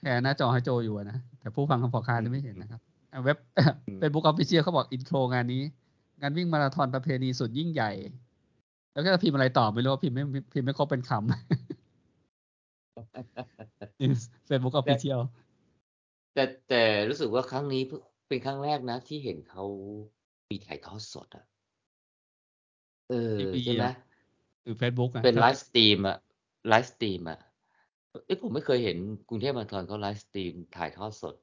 [0.00, 2.80] แชร์หน้าจอให้โจอยู่อะนะแต่ผู้ฟังทางพอดคาสอืต์จะไม่เห็นมนะครับ
[3.12, 3.38] อ่าเว็บ
[3.88, 5.62] อืมเฟซบุ๊ก Official เขาบอก Intro งานนี้
[6.20, 7.90] งานวิ่งมาราธอนประเพณีสุดยิ่งใหญ่
[8.92, 11.20] แล้วก็จะพิมพ์อะไรต่อไม่รู้พิมพ์ไม่พิมพ์ไม่ครบเป็นคำ
[14.00, 14.14] อืม
[14.46, 15.20] เฟซบุ๊กแต่ Official
[16.34, 17.92] แต่แต่รู้สึกว่าครั้งนี้พ
[18.28, 19.64] เป็นครั้งแรกนะ ที่เห็นเขา
[20.50, 21.44] มีถ่ายทอดสดอะ
[23.08, 23.86] เออทีวีใช่ไหม?
[23.86, 23.92] อะ
[24.62, 26.16] หรือเฟซบุ๊กอะเป็นถ้าเป็น live stream อะ
[26.68, 27.38] live stream อะ
[28.26, 28.98] เอ๊ะผมไม่เคยเห็น
[29.28, 31.34] กรุงเทพมาราธอนเขา live stream ถ่ายทอดสด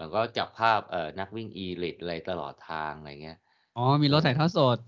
[0.00, 3.38] แล้วก็จับภาพเอ่อนักวิ่ง Elite อะไรตลอดทางอะไรเงี้ย
[3.76, 4.78] อ๋อ มีเอ่อรถถ่ายทอดสด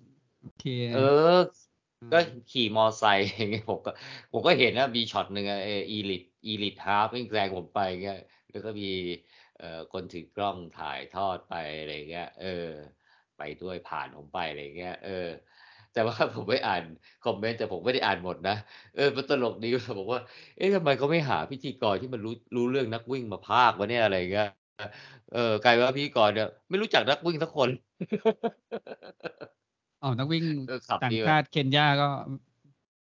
[0.40, 1.62] โอเค เออ
[2.00, 3.90] อืมก็ขี่มอไซค์อย่างเงี้ยผมก็
[4.32, 8.16] ผมก็เห็นนะมีช็อตหนึ่งอะไอ้ Elite Elite Half วิ่งแซงผมไปอย่างเงี้ย
[8.50, 8.84] แล้วก็มี
[9.56, 12.46] เอ่อคนถือกล้องถ่ายทอดไปอะไรอย่างเงี้ย เออ
[13.36, 15.10] ไปด้วยผ่านผมไปอะไรอย่างเงี้ย เออ
[15.92, 16.82] แต่ว่าผมไปอ่าน
[17.22, 18.52] คอมเมนต์แต่ผมไม่ได้อ่านหมดนะ
[18.94, 20.20] เออมันตลกดีเขาบอกว่า
[20.56, 24.46] เอ๊ะทำไมเขาไม่หาพิธีกรที่มันรู้รู้เรื่องนักวิ่งมาพากย์วะเนี่ยอะไรอย่างเงี้ย
[25.34, 27.68] เออกลายเป็นว่าพิธีกรเนี่ยไม่รู้จักนักวิ่งสักคน
[30.02, 32.08] อ๋อ นักวิ่งเออขับต่างดีชาติเคนยาก็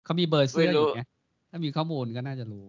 [0.03, 1.01] เขามีเบอร์เสื้อไม่อรู้ยู่ไง
[1.49, 2.65] ถ้ามีข้อมูลก็น่าจะรู้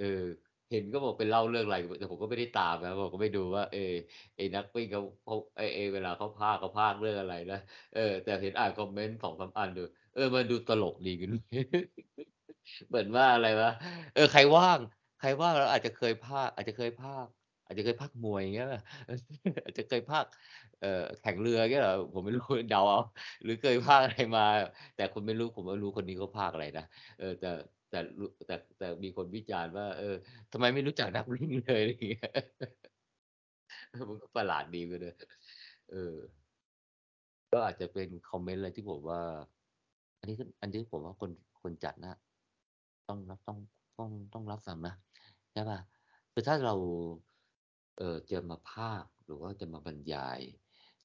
[0.00, 0.24] เออ
[0.70, 3.92] เห็นก็บอกเป็นเล่าเรื่องอะไรแต่ผมก็ไม่ได้ตามนะผมก็ไม่ดูว่า เออ
[4.36, 7.60] ไอ้นักวิ่งเขาเขาไอ้ไอ้เวลาเขาพากย์เขาพากย์เรื่องอะไรนะ
[7.94, 9.82] เออแต่เห็นอ่านคอมเมนต์สองสามอันดู
[10.14, 11.30] เออมันดูตลกดีกัน
[12.88, 13.70] เหมือนว่าอะไรวะ
[14.14, 14.78] เออใครว่าง
[15.20, 17.30] ใครว่างแล้วอาจจะเคยพากย์อาจจะเคยพากย์
[17.70, 18.66] อาจจะเคยพากมวยอย่างเงี้ย
[19.64, 20.26] อาจจะเคยพาก
[20.80, 20.88] เอ่อ
[21.20, 23.00] แข่งเรือเงี้ยเหรอผมไม่รู้เดาเอา
[23.42, 24.42] หรือเคยพากอะไรมา
[24.96, 26.84] แต่คุณไม่รู้ผมไม่รู้คนนี้เขาพากอะไรนะ
[27.18, 27.48] เออแต่
[27.90, 27.98] แต่
[28.46, 30.14] แต่แต่มีคนวิจารณ์ว่า เออ
[30.52, 32.30] ทำไมไม่รู้จักนักวิ่งเลยอะไรอย่างเงี้ย
[34.10, 35.16] มันก็ประหลาดดีเหมือนกันนะ
[35.90, 36.14] เออ
[37.52, 39.20] ก็อาจจะเป็นคอมเมนต์อะไรที่ผมว่า
[40.18, 41.30] อันนี้อันนี้ผมว่าคน
[41.62, 42.14] คนจัดนะ
[43.08, 43.58] ต้องรับต้อง
[43.98, 44.94] ต้องต้องรับฟังนะ
[45.52, 45.78] ใช่ป่ะ
[46.32, 46.74] คือถ้าเรา
[48.00, 50.40] เออจะมาพากย์หรือว่าจะมาบรรยาย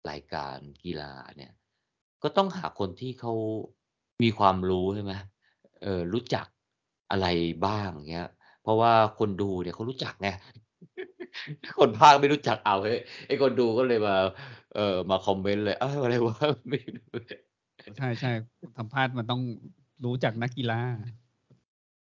[0.10, 1.54] รายการกีฬาเนี่ย
[2.24, 3.34] ก็ต้องหาคนที่เขา
[4.24, 5.14] มีความรู้ใช่ไหม
[5.84, 6.46] เออรู้จัก
[7.12, 7.28] อะไร
[7.66, 8.30] บ้างเงี้ย
[8.64, 10.30] เพราะว่าคนดูเนี่ยเขารู้จักไง
[11.80, 14.16] คนพากย์ไม่รู้จักเอาเฮ้ยไอ้คนดูก็เลยมา
[14.76, 16.36] เออมาคอมเมนต์เลยอ้าวอะไรวะ
[16.70, 17.08] ไม่รู้
[17.98, 18.32] ใช่ใช่
[18.78, 19.42] สัมภาษณ์มันต้อง
[20.06, 20.80] รู้จักนักกีฬา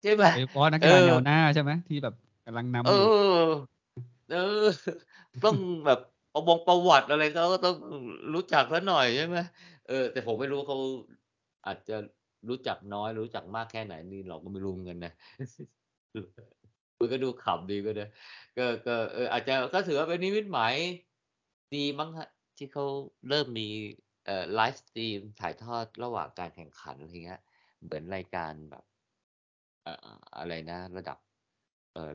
[0.04, 2.16] ใช่ไหมโดยเฉพาะนักกีฬาแนวหน้าใช่ไหมที่แบบ
[2.46, 3.08] กำลังนำเออยู่
[3.46, 3.75] อ
[4.30, 4.66] เออ
[5.44, 5.56] ต้อง
[5.86, 6.00] แบบ
[6.34, 7.76] ประวงประวัติอะไรเขาก็ต้อง
[8.34, 9.38] รู้จักสักหน่อยใช่ไหม
[9.88, 10.78] เออ แต่ผมไม่รู้เขา
[11.66, 11.96] อาจจะ
[12.50, 15.14] รู้จักน้อยรู้จักมากแค่ไหนนี่เราก็ไม่รู้เหมือนกันนะ
[17.00, 18.10] มันก็ดูขำดีก็นะ
[18.58, 20.74] ก็ก็เอออาจจะก็ถือว่าเป็นนิมิตหมาย
[21.76, 22.86] ดีมั้งฮะที่เขา
[23.30, 23.68] เริ่มมี
[24.26, 27.42] เอ่อไลฟ์สตรีมถ่ายทอดระหว่างการแข่งขันอะไรเงี้ย
[27.84, 28.84] เหมือนรายการแบบ
[29.84, 31.18] เอ่ออะไรนะ ระดับ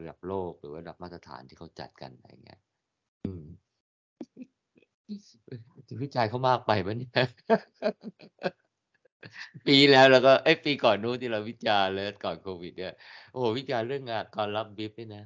[0.01, 2.61] ระดับโลกหรือว่าระดับมาตรฐานที่เขาจัดกันอะไรเงี้ย
[3.25, 3.45] อืม
[6.03, 7.25] วิจัยเขามากไปปะเนี่ย
[9.67, 12.95] ปีแล้วเราก็เอ้ปีก่อนนู้นที่เราวิจารณ์เลยก่อนโควิดเนี่ย
[13.33, 15.25] โอ้โฮวิจารณ์เรื่องงานการรับบรีฟนี่นะ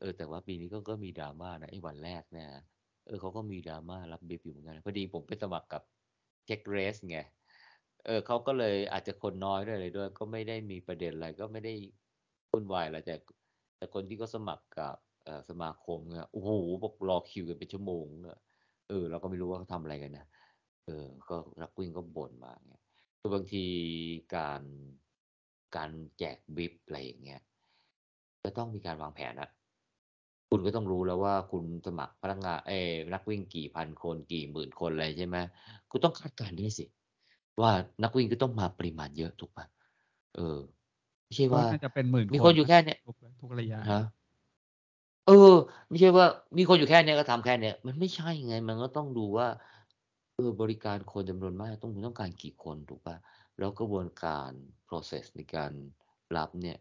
[0.00, 2.48] เออแต่ว่าปีนี้ก็ก็มี drama นะไอ้วันแรกเนี่ย
[3.06, 5.82] เออเขาก็มี drama รับบรีฟอยู่เหมือนกันพอดีผมไปสมัครกับ
[6.48, 7.18] Check Race ไง
[8.06, 11.74] เออเขาก็เลยอาจจะคนน้อยด้วยอะไรด้วย ก็ไม่ได้มีประเด็นอะไรก็ไม่ได้
[12.50, 13.14] วุ่นวายอะไรแต่
[13.80, 14.96] แต่คนที่เขาสมัครกับ
[15.48, 16.48] สมาคมเนี่ยโอ้โฮ
[16.82, 18.06] บอกรอคิวกันเป็นชั่วโมง
[18.88, 20.26] เออเราก็ไม่รู้ว่าเขาทำอะไรกันนะ
[20.86, 22.82] เออ ก็นักวิ่งก็บ่นมาเงี้ย
[23.20, 23.64] คือบางที
[24.36, 24.62] การ
[25.76, 27.40] การแจกบรีฟอะไรอย่างเงี้ย
[28.44, 29.50] จะต้องมีการวางแผนอะ
[30.50, 35.36] คุณก็ต้องรู้แล้วว่าคุณสมัครพนักงานเอยนักวิ่งกี่พันคนกี่หมื่นคนอะไรใช่ไหม
[35.90, 36.84] คุณต้องคาดการณ์ด้วยสิ
[37.60, 37.70] ว่า
[38.02, 39.66] นักวิ่งก็ต้องมาปริมาณเยอะถูกปะ
[40.36, 40.58] เออ
[41.30, 44.02] ไม่ใช่ก็ว่าน่าจะเป็นหมื่นมีคคนนอยู่แค่เนี้ยทุกทุกระยะฮะ
[45.26, 45.54] เออ
[45.88, 46.26] ไม่ใช่ว่า
[46.58, 49.48] มีคนอยู่แค่เนี้ยก็ทำแค่เนี้ยมันไม่ใช่ไง มันก็ต้องดูว่า
[50.34, 53.16] เออบริการคนจำนวนมากต้องคุณต้องการกี่คนถูกป่ะ
[53.58, 54.50] แล้วกระบวนการ
[54.88, 55.72] process ในการ
[56.36, 56.78] รับเนี่ย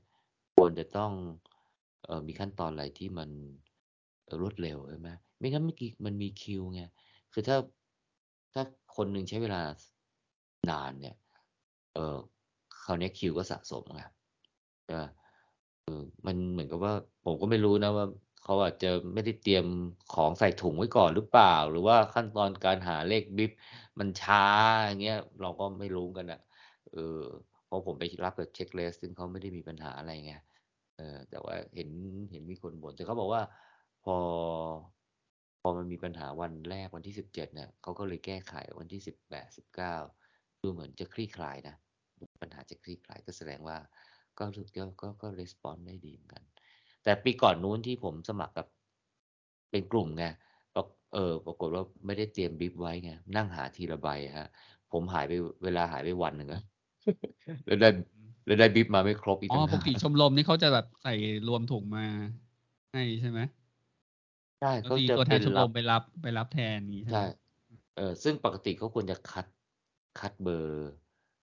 [0.55, 1.11] ควรจะต้อง
[2.05, 3.29] เอ่อมีขั้นตอนอะไรที่มัน
[4.25, 6.81] เอ่อรวดเร็วใช่ไหมไม่งั้นเมื่อกี้มันมีคิวไง
[7.33, 7.57] คือถ้า
[8.53, 8.63] ถ้า
[8.95, 9.61] คนหนึ่งใช้เวลา
[10.69, 11.15] นานเนี่ย
[11.93, 12.17] เอ่อ
[12.83, 14.03] คราวเนี้ยคิวก็สะสมไง
[14.89, 15.07] ช่เปล่า
[15.85, 16.93] เออมันเหมือนกับว่า
[17.25, 18.05] ผมก็ไม่รู้นะว่า
[18.43, 19.65] เขาอาจจะไม่ได้เตรียม
[20.15, 23.51] ของใส่ถุงไว้ก่อนหรือเปล่า หรือว่าขั้นตอนการหาเลขบลิฟ
[23.99, 24.45] มันช้า
[24.87, 26.41] อย่างเงี้ยเราก็ไม่รู้กันอะ
[26.91, 27.21] เออ
[27.65, 30.33] เพราะผมไปรับกับเช็คเลสซึ่งเขาไม่ได้มีปัญหาอะไรไง
[30.97, 31.89] เออแต่ว่าเห็น
[32.31, 33.41] เห็นมีคนบ่นแต่เขาบอกว่า
[34.03, 34.15] พอ
[35.61, 39.95] พอมันมีปัญหาวันแรกวันที่สิบเจ็ดเนี่ยเขาก็เลยแก้ไขวันที่สิบแปดสิบเก้า
[40.61, 41.75] ดูเหมือนจะคลี่คลายนะ
[42.41, 43.77] ปัญหาจะคลี่คลายก็แสดงว่า
[44.39, 46.43] ก็รู้ก็ก็ก็รีสปอนได้ดีเหมือนกัน
[47.03, 48.67] แต่ปีก่อนนู้นที่ผมสมัครกับ
[49.71, 50.25] เป็นกลุ่มไง
[50.75, 54.49] ปรากเออปรากฏว่าไม่ได้เตรียมบรีฟไว้ไงนั่งหาทีละใบฮะ
[54.91, 55.33] ผมหายไป
[55.63, 56.61] เวลาหายไปวันหนึ่งอะ
[57.65, 57.89] แล้วได้
[58.45, 61.11] แล้วได้บรีฟมาไม่ครบอีกอ๋อต่างปหากติชมรมนี่เขาจะแบบใส่
[61.47, 62.05] รวมถุงมา
[62.93, 63.39] ให้ใช่ไหม
[64.59, 67.23] ใช่แล้วเขามีจะตัวแทเป็นนชมรรัมบไปรับไปรับแทนนี้ใช่ไหใช่ม
[67.95, 69.45] เออซึ่งปกติเขาควรจะคัด
[70.19, 70.91] คัดเบอร์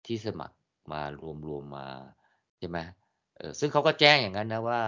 [0.06, 0.58] ที่สมัคร
[0.92, 1.88] มารวมรวมมา
[2.62, 2.80] ใช่ไหม
[3.38, 4.82] เออซึ่งเขาก็แจ้งอย่างนั้นนะว่า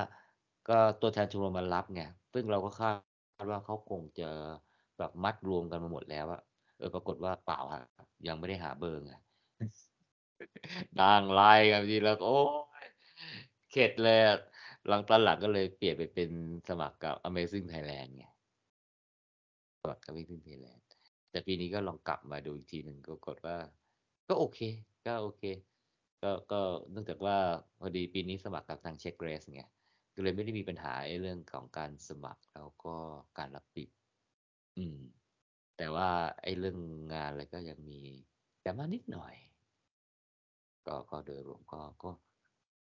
[0.70, 2.02] ก็ตัวแทนชมรมมารับไง
[2.34, 2.92] ซึ่งเราก็คา
[3.44, 4.30] ดว่าเขาคงจะ
[4.98, 6.42] แบบมัดรวมกันมาหมดแล้วอะ
[6.78, 7.84] เออปรากฏว่าเปล่าฮะ
[8.28, 9.14] ยังไม่ได้หาเบอร์ไง
[11.00, 12.42] นั่งไล่กันทีแล้วโอ้
[12.84, 12.86] ย
[13.72, 14.20] เข็ดเลย
[14.88, 16.30] หลังตอนหลังก็เลยเปลี่ยนไปเป็น
[16.70, 18.26] สมัครกับ Amazing Thailand ไง
[19.82, 20.82] สมัครกับ Amazing Thailand
[21.32, 23.58] แต่ปีนี้ก็ลองกลับมาดูอีกทีหนึ่งก็กฏว่า
[24.28, 24.60] ก็โอเค
[25.06, 25.44] ก็โอเค
[26.24, 26.62] ก็ก็
[26.92, 27.38] เนื่องจากว่า
[27.80, 29.62] พอดีปีนี้สมัครกับทางเช็คเรสไง
[30.16, 32.96] ก็เลยไม่ได้มีปัญหาไอ้เรื่องของการสมัครแล้วก็
[33.40, 33.90] การรับปิด
[34.78, 35.00] อืม
[35.78, 36.10] แต่ว่า
[36.44, 36.78] ไอ้เรื่อง
[37.14, 38.02] งานอะไรก็ยังมี
[38.62, 39.36] แต่มานิดหน่อย
[40.88, 42.12] ก็ก็โดยรวมก็ก็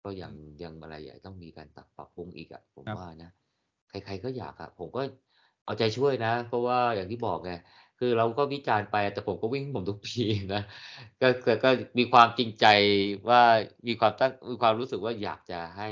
[0.04, 3.32] ก็ยังยังอะไรใหญ่ต้องมีการตัดปรับปรุงอีกอะผมครับว่านะ
[3.90, 5.02] ใครๆก็อยากอะผมก็
[5.66, 7.52] เอาใจช่วยนะ เพราะว่าอย่างที่บอกไง
[8.00, 10.62] คือเราก็วิจารณ์ไปแต่ผมก็วิ่งของผมทุกปีนะ
[11.22, 12.66] ก็ก็ก็มีความจริงใจ
[13.30, 13.42] ว่า
[13.88, 15.90] มีความตั้งมีความรู้สึกว่าอยากจะให้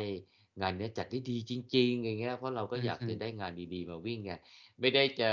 [0.62, 4.32] งานเนี้ยจัดได้ดีจริง ๆ อย่างเงี้ยเพราะเราก็ใช่อยากใช่จะได้งานดีๆ มาวิ่งไง
[4.82, 5.30] ไม่ได้จะ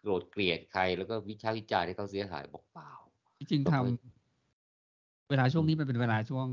[0.00, 2.92] โกรธเกลียดใคร แล้วก็วิพากษ์วิจารณ์ให้เขาเสียหายบอกเปล่า
[3.38, 6.48] จริงก็ๆทเพื่อำเวลาช่วงอืมนี้มันเป็นเวลาช่วง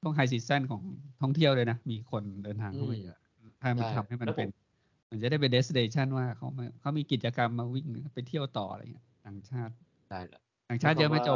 [0.00, 0.82] ช่วงไฮซีซั n ของ
[1.20, 3.16] ท่องเที่ยวเลยนะ มีคนเดินทางอืเข้ามามเยอะ
[3.60, 4.48] ถ้ามันใช่ทำให้มันแล้วผเป็น
[5.08, 9.74] มมันจะได้เป็น destination ว่าเขามาเขามีกิจกรรมมาวิ่งไปเที่ยวต่ออะไรเงี้ยต่างชาติ
[10.10, 11.30] ได้แล้วต่างหมาชายติเยควาอะมไหมว่าโจ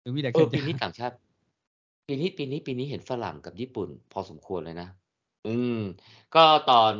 [0.00, 1.16] หรือมีแต่เอคอนปียานี้ต่างชาติ
[2.06, 4.88] ปีนี้ปีนี้ปีนี้เห็นฝรั่งกับญี่ปุ่น พอสมควรเลยนะ
[5.46, 5.78] อืม
[6.34, 6.94] ก็ตอน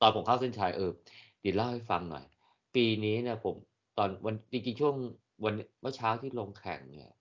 [0.00, 0.90] ตอนผมเข้าเส้นชัยเออ
[1.40, 2.24] เดี๋ยวเล่าให้ฟังหน่อย
[2.74, 3.54] ปีนี้เนี่ยผม
[3.98, 4.94] ตอนวันจริงๆช่วง
[5.44, 7.12] วันเมื่อเช้าที่ลงแข่งเนี่ย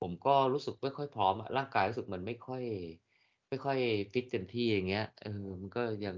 [0.00, 2.62] ผมก็รู้สึกไม่ค่อยพร้อมอะร่างกายรู้สึกมันไม่ค่อย
[3.48, 3.78] ไม่ค่อย
[4.12, 6.16] ฟิตเต็มที่อย่างเงี้ยเออมันก็ยัง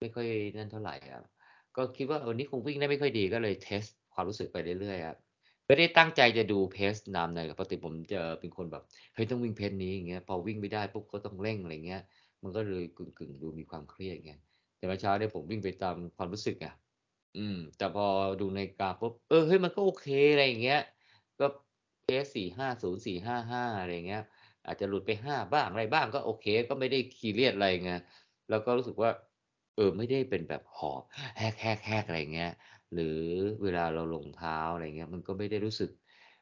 [0.00, 0.26] ไม่ค่อย
[0.56, 1.22] นั่นเท่าไหรอะ
[1.76, 3.82] ก็คิดว่าวันนี้คงวิ่งได้ไม่ค่อยดีก็เลยเทส
[4.14, 5.16] ความรู้สึกไปเรื่อยๆอะ
[5.66, 8.82] ไม่ได้ตั้งใจจะดู pace นานในปกติผมจะเป็นคนแบบ
[9.14, 12.02] เฮ้ยต้องวิ่ง pace นี้อย่างเงี้ยพอวิ่งไม่ได้ปุ๊บก็ต้องเร่งอะไรเงี้ย
[12.42, 14.32] มันก็เลยกึ่งๆดูมีความเครียดไง
[14.76, 16.66] แต่เมื่อเช้าเนี่ยผมวิ่งไปตามความรู้สึกไง
[17.38, 18.06] อืม แต่พอ
[18.40, 20.80] ดูในาฬิกาปุ๊บเออเฮ้ยมันก็โอเคอะไรอย่างเงี้ย
[21.40, 21.46] ก็
[22.06, 24.22] pace 4:50 4:55อะไรอย่ห้างเงี้ย
[24.66, 27.92] อาจจะหลุดไป5บ้างอะไรบ้างก็โอเค ก็ไม่ได้ซีเรียสอะไรไง
[28.50, 29.10] แล้วก็รู้สึกว่า
[29.80, 31.02] ออ ไม่ได้เป็นแบบหอบ
[31.38, 31.64] แฮ
[32.02, 32.52] กๆๆอะไรอย่างเงี้ย
[32.92, 33.18] หรือ
[33.62, 35.90] เวลาเราลงเท้าอะไรเงี้ย มันก็ไม่ได้รู้สึก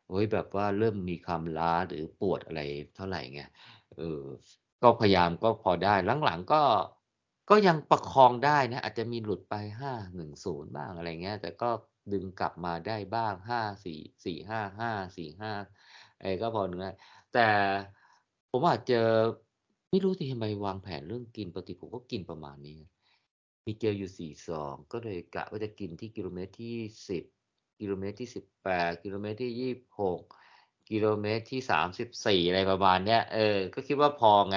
[0.06, 2.60] โอ้โฮแบบว่าเริ่มมีความล้าหรือปวดอะไร
[2.96, 3.40] เท่าไหรไง
[3.96, 4.22] เออ
[4.82, 6.62] ก็พยายามก็พอได้หลังๆก็
[7.50, 11.70] ก็ยังประคองได้นะ อาจจะมีหลุดไป5:10บ้างอะไรเงี้ย แต่ก็
[12.12, 15.52] ดึงกลับมาได้บ้าง5:4 4:55 4:5
[16.18, 16.90] อะไรก็พอดูได้
[17.34, 17.48] แต่
[18.50, 19.00] ผมอาจจะ
[19.90, 22.78] ไม่รู้สิทำไมวางแผนเรื่องกินปกติผมก็กินประมาณนี้
[23.68, 26.76] มีเจลอยู่4ซองก็เลยกะว่าจะกินที่กิโลเมตรที่
[27.08, 27.24] 10
[27.80, 30.16] กิโลเมตรที่18กิโลเมตรที่26
[30.90, 34.56] กิโลเมตรที่34อะไรประมาณเนี้ยเออ ก็คิดว่าพอไง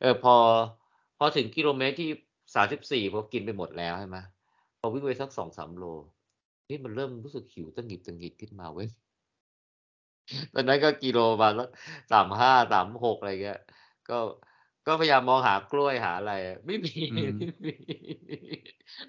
[0.00, 0.34] เออพอ
[1.18, 2.10] พอถึงกิโลเมตรที่
[2.56, 4.18] 34พอกินไปหมดแล้วใช่ไหม
[4.78, 5.84] พอวิ่งไปสัก2-3โล
[6.66, 8.88] เฮ้ยมันเริ่มรู้สึกหิวตะหงิดขึ้นมาเว้ย
[10.54, 11.68] ตอนนั้นก็กิโลประมาณสัก
[12.12, 13.60] 35 36อะไรเงี้ย
[14.08, 14.18] ก็
[14.86, 17.94] ก็พยายามมองหากล้วยหาอะไรอะไม่มีอืมไม่มี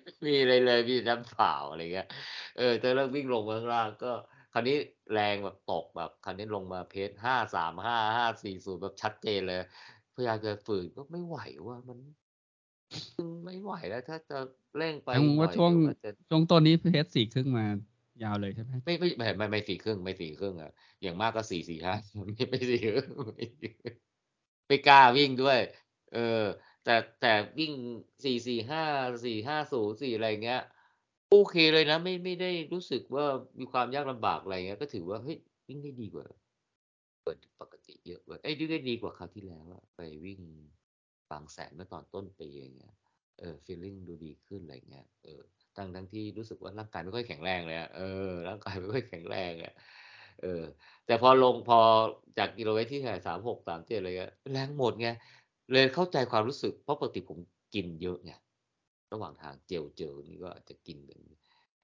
[0.03, 2.07] ไม่มีอะไรเลยมีแต่น้ำเปล่าอะไรเงี้ย
[2.55, 4.07] เออแต่แล้ววิ่งลงมาข้างล่างก็
[4.51, 4.75] คราวนี้
[5.13, 9.57] แรงแบบตกแบบคราวนี้ลงมา pace 5:35 5:40แบบชัดเจนเลย
[10.13, 11.99] พยายามจะฝืนก็ไม่ไหวว่ะมัน
[13.17, 14.35] อืมไม่ไหวแล้ว ถ้าจะ
[14.77, 17.65] เร่งไปแสดงอีกหวน่่าอยช่วงเดี๋ยวอาจจะช่วงต้นนี้ pace 4:30มา
[18.23, 18.73] ยาวเลยใช่ไหม?
[18.87, 20.71] ไม่ไม่ไม่ไม่ไม่4:30ไม่4:30อะ
[21.01, 23.45] อย่างมากก็4:45ไม่ไม่4:30ไม่
[24.67, 25.59] ไม่กล้าวิ่งด้วย
[26.13, 26.43] เออ
[26.83, 27.73] แต่แต่วิ่ง
[28.25, 28.83] 4:45
[29.25, 30.61] 4:50 4อะไรอย่างเงี้ย
[31.29, 33.25] โอเคเลยนะ ไม่ไม่ได้รู้สึกว่า
[33.59, 35.37] มีความยากลำบากอะไรเงี้ย ก็ถือว่าเฮ้ย
[35.67, 36.25] วิ่งได้ดีกว่า
[37.25, 40.41] กว่าปกติเยอะเว้ยเอ๊ยวิ่งได้ดีกว่าคราวที่แล้วอะไปวิ่ง
[41.31, 42.93] บางแสนเมื่อตอนต้นปีอย่างเงี้ย
[43.39, 45.41] เออฟีลลิ่งดูดีขึ้นอะไรเงี้ย เออ
[45.75, 49.73] ทั้งๆที่รู้สึกว่าร่างกายไม่ค่อยแข็งแรงเลยอะเออร่างกายไม่ค่อยแข็งแรงอะ
[50.41, 50.63] เออ
[51.05, 51.79] แต่พอลงพอ
[52.37, 55.09] จากกิโลเมตรที่เท่าไร36 37อะไรเงี้ยแรงหมดไง
[55.71, 57.39] เลยเข้าใจความรู้สึกเพราะปกติผม
[57.73, 58.31] กินเยอะไง
[59.13, 60.97] ระหว่างทางเจลๆนี่ก็อาจจะกิน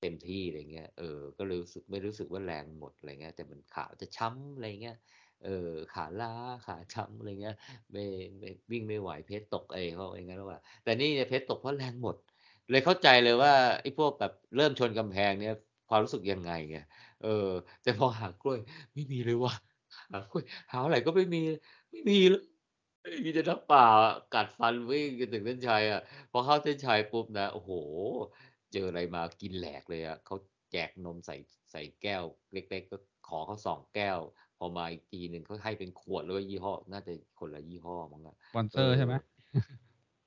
[0.02, 4.98] เต็มที่อะไรเงี้ยเออก็เลยรู้สึกไม่รู้สึกว่าแรงหมดอะไรเงี้ยแต่มันขาจะช้ำอะไรเงี้ย
[5.44, 6.34] เออขาล้า
[6.68, 7.56] ขาช้ำอะไรเงี้ย
[7.92, 8.04] ไม่
[8.40, 12.16] ไม่วิ่งไม่ไหว pace ตกเอ๊เขาว่าองงั้นหรือเปล่า แต่นี่เนี่ย pace ตกเพราะแรงหมด
[12.72, 15.56] เลยเข้าใจเลยว่าไอ้พวกแบบเริ่มชนกำแพงเนี่ย
[15.90, 16.78] ความรู้สึกยังไงไง
[17.24, 17.50] เออ
[17.84, 18.60] แต่พอหากล้วย
[18.94, 19.54] ไม่มีเลยว่ะ
[20.12, 21.42] หากล้วยหาเท่าไรก็ไม่มี
[21.92, 22.44] ไม่มีเลย
[23.24, 27.72] มีแต่น้ำเปล่าอะกัดฟันวิ่งจนถึงเส้นชัยอะพอเข้าเส้นชัยปุ๊บนะโอ้โฮ
[28.74, 30.36] เจออะไรมากินแหลกเลยอะเขา
[30.72, 31.36] แจกนมใส่
[31.72, 32.24] ใส่แก้ว
[32.54, 34.20] เล็ก ๆ ก็ขอเขา2แก้ว
[34.58, 39.14] พอมาอีกทีหนึ่งเขาให้เป็นขวดแล้วก็ยี่ห้อ น่าจะคนละยี่ห้อมั้งอะสปอนเซเอออร์ใช่ไหม?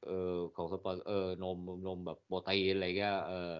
[0.05, 3.55] เออของสปอนเซอร์นมนมแบบโปรตีนอะไรเงี้ยเออ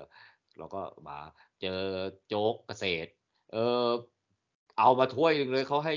[0.59, 1.19] แล้วก็มา
[1.63, 1.83] เจอ
[2.29, 3.11] โจ๊กเกษตร
[3.53, 3.89] เออ
[4.79, 5.95] เอามาถ้วยหนึ่งเลยเขาให้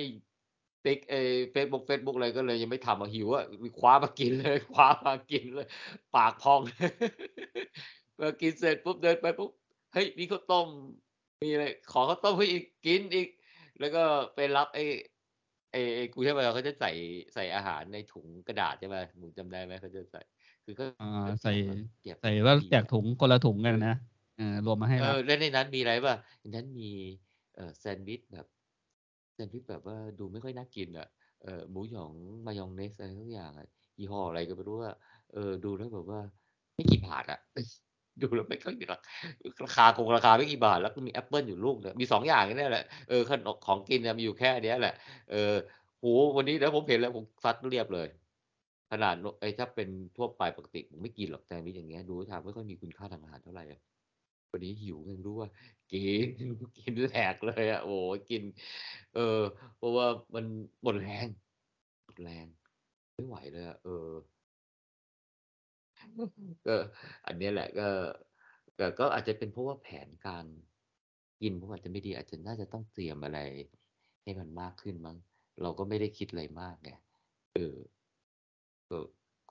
[0.85, 3.45] ติ๊กไอ้เฟซบงเฟซบุ๊กอะไรก็เลยยังไม่ทำอะหิวอะ
[3.79, 5.67] คว้ามากินเลยคว้ามากินเลย
[6.15, 6.59] ปากพอง
[8.17, 9.51] พอกินเสร็จปุ๊บเดินไปปุ๊บ
[9.93, 10.67] เฮ้ยมีข้าวต้ม
[11.43, 13.29] มีอะไรขอข้าวต้มเขาอีกกินอีก
[13.79, 14.03] แล้วก็
[14.35, 14.83] ไปรับไอ้
[15.71, 16.91] ไอ้ไอ้กรุงเทพเขาจะใส่
[17.33, 20.21] ใส่อาหารในถุงกระดาษใช่ไหมหนูจำได้ไหมเขาจะใส่
[20.65, 21.53] คือก็อ่าก็ใส่
[22.03, 23.95] แจกใส่แล้วฟรีแจกอะถุงคนละถุงกันอะนะ
[24.39, 26.89] เออรวมมาให้เอแล้วอแล้วในนั้นมีอะไรเปล่าในนั้นมี
[27.55, 28.45] เอ่อแซนด์วิชแบบ
[29.33, 31.07] แซนด์วิชแบบว่าดูไม่ค่อยน่ากินอะ
[31.43, 32.11] เอ่อหมูหยอง
[32.45, 33.67] มายองเนสอะไรสักอย่างอะ
[33.99, 34.95] ยี่ห้ออะไรก็ไม่รู้อะ
[35.33, 36.19] เออดูแล้วแบบว่า
[36.75, 37.39] ไม่กี่บาทอะ
[38.21, 38.97] ดูแล้วไม่ค่อยรา
[39.65, 44.93] ราคาคงราคาไม่กี่บาท แล้วก็มีแอปเปิลอยู่ลูกหนึ่งมี2อย่างแค่เนี้ยแหละเออขนมของกินอะมีอยู่แค่เนี้ยแหละ
[45.31, 45.53] เออ
[45.99, 48.07] โอ้โฮวันนี้นะผมเห็นแล้วผมซัดเรียบเลย
[48.91, 53.79] ขนาดนไอ้ถ้าเป็นทั่วไปปกติผมไม่กินหรอกแซนด์วิชอย่างเงี้ยดูท่าทางไม่ค่อยมีคุณค่าทางอาหารเท่าไรอะ
[54.51, 55.49] วันนี้หิวไงรู้อะ
[55.91, 56.27] กิน
[56.77, 57.91] กินแหลกเลยอะโอ้
[58.29, 58.43] กิน
[59.13, 59.39] เออ
[59.77, 60.45] เพราะว่ามัน
[60.83, 61.27] หมดแรง
[62.05, 62.45] หมดแรง
[63.13, 64.07] ไม่ไหวเลยอะเออ
[66.67, 66.75] ก็
[67.25, 67.89] อันนี้แหละก็
[68.99, 70.45] ก็อาจจะเป็นเพราะว่าแผนการ
[71.41, 73.39] กินผมอาจจะไม่ดี อาจจะน่าจะต้องเตรียมอะไร
[74.23, 75.17] ให้มันมากขึ้นมั้ง
[75.61, 76.91] เราก็ไม่ได้คิดอะไรมากไง
[77.53, 77.75] เออ
[78.89, 78.97] ก็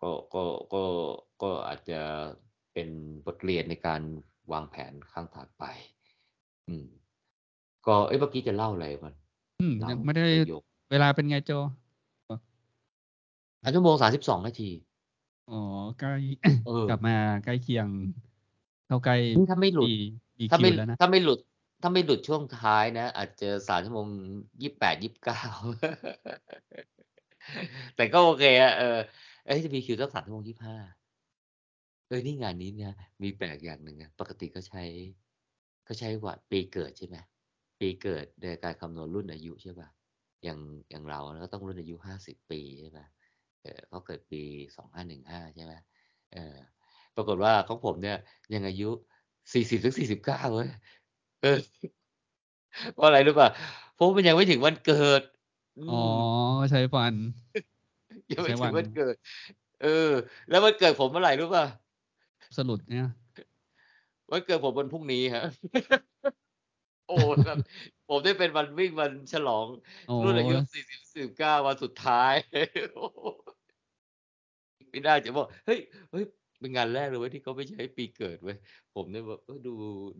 [0.00, 0.42] ก็ก็
[0.74, 0.84] ก็
[1.42, 2.00] ก็อาจจะ
[2.72, 2.88] เป็น
[3.26, 4.02] บทเรียนในการ
[4.52, 5.64] วางแผนครั้งถัดไป
[6.68, 6.86] อืม
[7.86, 9.14] ก็เอ๊ะเมื่อกี้จะเล่าอะไรมัน
[9.60, 11.50] อืมเล่ายังไม่ได้ประโยคเวลาเป็นไงโจ?
[12.30, 12.32] อ
[13.62, 14.70] 3ชั่วโมง32นาที
[15.48, 15.54] อ๋อ
[15.98, 16.10] ใกล้
[16.64, 17.12] เออกลับมา
[17.44, 17.88] ใกล้เคียง
[18.86, 19.90] เข้าใกล้นี่ถ้าไม่หลุด
[20.38, 21.38] B ถ้า BQ ไม่แล้วนะถ้าไม่หลุด
[21.82, 24.06] ถ้าไม่หลุดช่วงท้ายนะ อาจจะ3ชั่วโมง
[24.62, 25.52] 28-29
[27.96, 28.98] แต่ก็โอเคอะเออ
[29.46, 30.97] เอ๊ะ BQ ต้อง3ชั่วโมง25
[32.08, 34.82] เออนี่งานนี้นะมีแปลกอย่างหนึ่งอะปกติเขาใช้
[35.84, 37.16] เขาใช้วันปีเกิดใช่ไหม
[37.80, 39.90] ปีเกิดในการคำนวณรุ่นอายุใช่เปล่า
[40.44, 40.58] อย่าง
[40.90, 43.00] อย่างเราก็ต้องรุ่นอายุ50ปีใช่ไหม
[43.62, 44.42] เอ่อเขาเกิดปี
[44.76, 45.74] 2515ใช่ไหม
[46.32, 46.56] เออ
[47.16, 48.16] ปรากฏว่าของผมเนี่ย
[48.54, 48.90] ยังอายุ
[49.52, 50.68] 40-49เว้ย
[51.42, 51.58] เออ
[52.94, 53.48] เพราะอะไรรู้เปล่า
[53.94, 55.22] เพราะมันยังไม่ถึงวันเกิด
[55.76, 56.12] อือ๋อม
[56.70, 57.14] ใช้วัน
[58.32, 59.14] ยังไม่ใช้ถึวังนวันเกิด
[59.80, 59.88] เออ
[60.48, 61.64] แล้ววันเกิดผมเมื่อไรรู้เปล่า?
[62.58, 63.06] สรุปเนี่ย
[64.30, 65.44] วันเกิดผมวันพรุ่งนี้ครับ
[67.06, 67.12] โอ้
[67.44, 67.58] แบบ
[68.06, 69.66] ผมได้เป็นวันวิ่งวันฉลอง
[70.08, 72.32] อ๋อรุ่นอายุ40-49วันสุดท้าย
[72.94, 73.20] โอ้โฮ
[74.90, 75.78] ไม่น่าจะบอกเฮ้ย
[76.10, 76.24] เฮ้ย
[76.60, 78.56] เป็นงานแรกเลยเว้ยที่เขาไม่ใช้ปีเกิดเว้ย
[78.94, 79.70] ผมเนี่ยแบบเออดู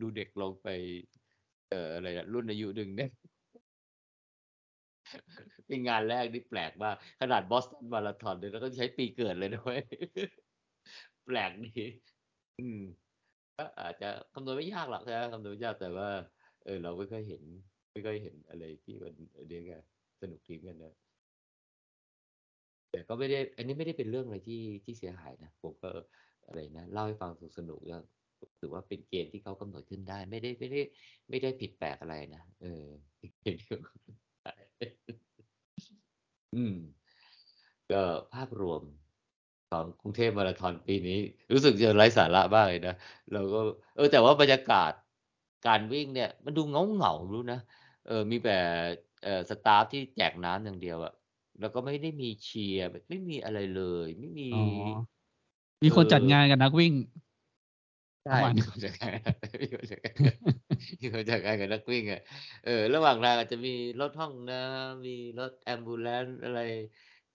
[0.01, 0.66] ดูเด็กลงไป
[1.68, 3.09] เอ่ออะไรอะรุ่นอายุหนึ่งเนี่ย
[5.66, 9.80] เป็นงานแรกที่แปลกมากขนาด Boston Marathon เนี่ยเราก็ใช้ปีเกิดเลยนะเว้ย
[11.26, 11.68] แปลกดี
[12.59, 12.76] อืม
[13.56, 16.09] ก็อาจจะคำนวณไม่ยากหรอกใช่ไหมคำนวณไม่ยากแต่ว่า
[16.62, 17.44] เออ เราไม่ค่อยเห็น
[17.92, 19.72] ไม่ค่อยเห็นอะไรที่มันอันนี้ไง
[20.20, 20.92] สนุกดีมกันนะ
[22.90, 25.88] แต่ก็ไม่ได้ อันนี้ไม่ได้เป็นเรื่องอะไรที่ที่เสียหายนะผมก็
[26.46, 27.96] อะไรนะเล่าให้ฟังสนุกๆก็
[28.61, 30.80] ถือว่าเป็นเกณฑ์ที่เขากำหนดขึ้นได้ ไม่ได้ไม่ได้
[31.30, 32.84] ไม่ได้ผิดแปลกอะไรนะเออ
[36.54, 36.74] อืม
[37.90, 38.02] ก็
[38.32, 38.82] ภาพรวม
[39.70, 41.18] ของกรุงเทพมาราธอนปีนี้
[41.52, 42.94] รู้สึกจะไร้สาระมากเลยนะ
[43.32, 43.58] เราก็
[43.96, 44.92] เออ แต่ว่าบรรยากาศ
[45.66, 47.60] การวิ่งเนี่ย มันดูเหงาๆไม่รู้นะ
[48.06, 48.58] เออมีแต่
[49.22, 51.12] เอ่อสตาฟที่แจกน้ำอย่างเดียวอะ
[51.60, 54.62] แล้วก็ไม่ได้มีเชียร์แบบไม่มีอะไรเลย ไม่มี อ๋อ
[55.82, 56.92] มีคนจัดงานกับนักวิ่ง
[58.24, 59.12] ใชเมื่่อวานมีคนจัดงาน
[59.62, 60.14] มีคนจัดงาน
[61.00, 62.20] มีคนจัดงานกับนักวิ่งอะ
[62.64, 66.60] เออ ระหว่างทางอาจจะมีรถห้องน้ำมีรถ Ambulance อะไร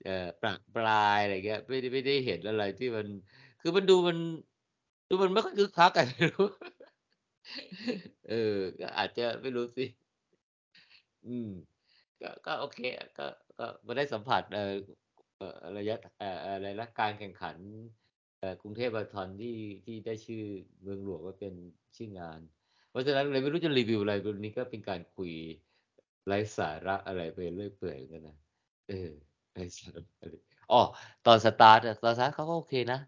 [0.03, 3.07] เอ่อประปรายอะไรเงี้ยไม่ได้ไม่ได้เห็นอะไรที่มัน
[3.61, 4.17] คือมันดูมัน
[5.09, 6.47] ดูมันไม่ค่อยคึกคักอะไม่รู้
[8.29, 9.85] เออ ก็อาจจะไม่รู้สิ
[11.27, 11.49] อืม
[12.21, 12.79] ก็ก็โอเค
[13.17, 13.27] ก็
[13.57, 14.73] ก็มาได้สัมผัสเอ่อ
[15.77, 17.57] ระยะเอ่ออะไรนะการแข่งขัน
[18.39, 19.55] เออกรุงเทพมาราธอนที่
[19.85, 20.43] ที่ได้ชื่อ
[20.81, 21.53] เมืองหลวงว่าเป็น
[21.97, 22.39] ชื่องาน
[22.89, 25.33] เพราะฉะนั้นเลยไม่รู้จะรีวิวอะไรวันนี้ก็เป็นการคุย
[26.25, 28.37] ไร้สาระอะไรไปเรื่อยเปื่อยกันนะ
[28.89, 29.11] เออ
[30.71, 30.81] อ้อ
[31.25, 32.99] ตอนสตาร์ตอะตอนสตาร์ตเขาก็โอเคนะ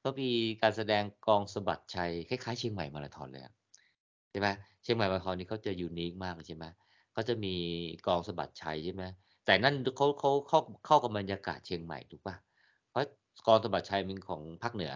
[0.00, 0.30] เขามี
[0.62, 3.54] การแสดงกลองสะบัดชัยคล้ายๆเชียงใหม่มาราธอนเลยอะ
[4.30, 4.48] ใช่ไหม
[4.82, 6.64] เชียงใหม่มาราธอนนี่เขาจะ unique มากเลยใช่ไหม
[7.12, 7.54] เขาจะมี
[8.06, 9.02] กลองสะบัดชัยใช่ไหม
[9.44, 12.36] แต่นั่นดเขาเขาเข้าเข้ากับบรรยากาศเชียงใหม่ถูกเปล่า
[12.90, 13.02] เพราะ
[13.46, 14.92] กลองสะบัดชัยเป็นของภาคเหนือ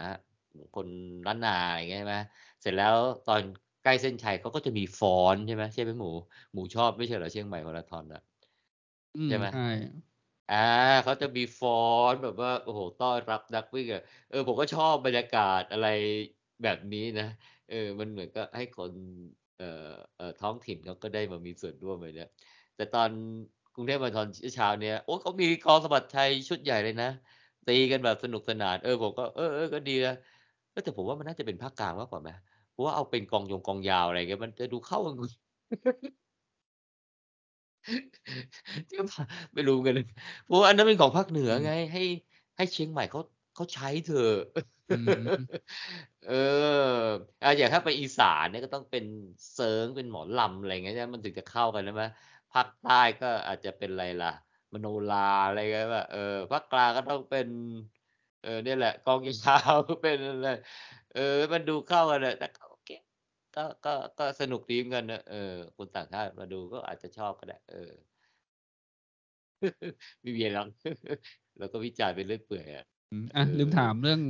[0.75, 0.87] คน
[1.27, 2.17] ล้านนาอย่างเงี้ยใช่ไหม
[2.61, 2.95] เสร็จแล้ว
[3.27, 3.41] ตอน
[3.83, 6.11] ใกล้เส้นชัยเขาก็จะมีฟ้อนใช่ไหมใช่ไหมหมู
[6.53, 8.21] หมูชอบไม่ใช่เหรอเชียงใหม่มาราธอนน่ะ
[9.15, 9.59] อืมใช่ไหมใช่
[10.51, 10.55] อา
[11.03, 11.71] เขาจะมีฟ้อ
[12.11, 15.87] นแบบว่า โอ้โฮ ต้อนรับนักวิ่งอะ เออ ผมก็ชอบบรรยากาศอะไร
[16.63, 17.27] แบบนี้นะ
[17.67, 18.91] เออ มันเหมือนกับให้คน
[19.57, 19.65] เอ่อ
[20.15, 22.29] เอ่อ ท้องถิ่นเขาก็ได้มามีส่วนร่วม อะไรเนี่ย
[22.75, 23.09] แต่ตอน
[23.73, 27.09] กรุงเทพมาราธอนเช้า ๆ เนี้ยโอ้เขามีกลองสะบัดชัยชุดใหญ่เลยนะ
[27.67, 30.13] ตีกันแบบสนุกสนาน เออ ผมก็ เออ ๆ ก็ดีนะ
[30.71, 32.29] เออ แต่ผมว่ามันน่าจะเป็นภาคกลางมากกว่าไหม
[32.71, 35.15] เพราะว่าเอาเป็นกลองยงกลองยาว อะไรเงี้ย มันจะดูเข้า กัน
[37.89, 37.93] ง
[38.95, 39.95] หรือเปล่า ไม่รู้เหมือนกัน
[40.45, 41.99] เพราะว่าอันนั้นเป็นของภาคเหนืออืไง ม ให้
[42.57, 43.19] ให้เชียงใหม่เขา
[43.53, 44.31] เขาใช้เถอะ
[44.89, 45.13] อืม
[46.23, 46.33] เออ
[47.41, 49.03] อ่าอย่างถ้าไปอีสานเนี่ยก็ต้องเป็น
[49.51, 52.03] เซิร์ง เป็นหมอลำ อะไรอย่างเงี้ย ใช่ไหม มันถึงจะเข้ากันใช่ไหม
[52.51, 54.27] ภาคใต้ก็อาจจะเป็นอะไรล่ะ
[54.73, 56.19] มโนรา อะไรเงี้ยแบบเออ
[56.51, 57.47] ภาคกลางก็ต้องเป็น
[58.39, 60.47] เออ เนี่ยแหละ กลอง ยาว เป็นอะไร
[61.11, 61.19] เออ
[61.53, 62.70] มันดูเข้ากันอะ แต่ก็โอเค
[63.55, 67.91] ก็ก็ก็สนุกดีเหมือนกันนะเออคนต่างชาติมาดูก็อาจจะชอบก็ได้เออ
[70.21, 70.67] ไม่มีอะไรหรอก
[71.57, 74.21] เราก็วิจารณ์ไปเรื่อยเปื่อยอะอืมอะเออลืมถามเรื่อง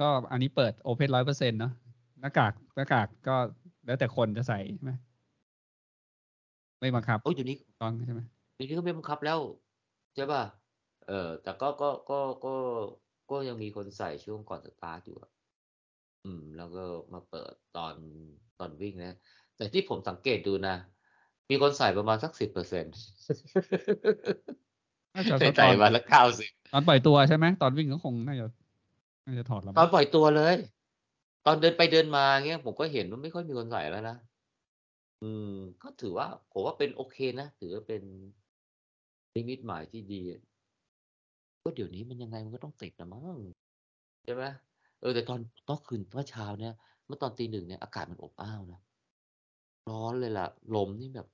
[0.00, 1.72] ก็อันนี้เปิดโอเพนร้อยเปอร์เซ็นต์เนาะ
[2.20, 3.36] หน้ากากหน้ากากก็
[3.86, 4.92] แล้วแต่คนจะใส่ใช่ไหม
[6.80, 8.20] ไม่บังคับโอ้ยเดี๋ยวนี้ต้องใช่ไหม
[8.54, 9.38] เดี๋ยวนี้ก็ไม่บังคับแล้ว
[10.14, 10.42] ใช่ป่ะ
[11.08, 12.54] เออ แต่ก็ก็ก็ก็
[13.30, 15.30] ก็ยังมีคนใส่ช่วงก่อนสตาร์ทอยู่อะ
[16.24, 17.94] อืม แล้วก็มาเปิดตอน
[18.58, 19.12] ตอนวิ่งนะ
[19.56, 20.76] แต่ที่ผมสังเกตดูนะ
[21.48, 22.94] มีคนใส่ประมาณสักสิบเปอร์เซ็นต์
[25.14, 28.46] น่าจะใส่ตอนมาละเก้าสิบตอนปล่อยตัวใช่ไหมตอนวิ่งก็คงน่าจะ
[29.26, 30.54] น่าจะถอดแล้วตอมั้นงปล่อยตัวเลย
[31.44, 34.16] ตอนเดินไปเดินมาเงี้ยผมก็เห็นว่าไม่ค่อยมีคนใส่แล้วนะ
[35.22, 35.50] อืม
[35.82, 38.02] ก็ถือว่าผมว่าเป็นโอเคนะถือว่าเป็น
[39.34, 40.40] นิมิตหมายที่ดีอะ
[41.62, 43.38] ก็เดี๋ยวนี้มันยังไงมันก็ต้องติดนะมั้ง
[44.24, 44.44] ใช่ไหม
[45.00, 46.74] เออแต่ตอนตอนคืนเมื่อเช้าเนี่ย
[47.06, 48.80] เมื่อตอนตีหนึ่งเนี่ยอากาศมันอบอ้าวนะ
[49.88, 51.26] ร้อนเลยล่ะ ลมนี่แบบ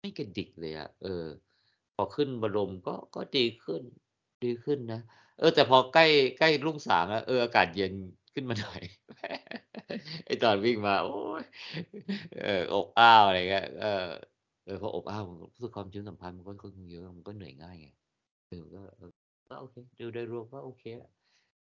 [0.00, 1.24] ไม่กระดิกเลยอะเออ
[1.94, 3.82] พอขึ้นบนลมก็ก็ดีขึ้น
[4.44, 5.00] ดีขึ้นนะ
[5.38, 6.04] เออ แต่พอใกล้
[6.38, 7.94] ใกล้รุ่งสางแล้วเอออากาศเย็น
[8.34, 8.82] ขึ้นมาหน่อย
[10.26, 11.10] ไอตอนวิ่งมา โอ้
[11.40, 11.44] ย
[12.42, 14.08] เอออบอ้าวอะไรเงี้ยเออ
[14.64, 17.88] เออพออบอ้าวมันรู้สึกความชื้นสัมพันธ์มันก็ค่อนข้างเยอะมันก็เหนื่อยง่ายไง
[18.48, 19.10] เออก็เออ
[19.48, 21.10] ก็โอเคดูโดยรวมก็โอเคอะ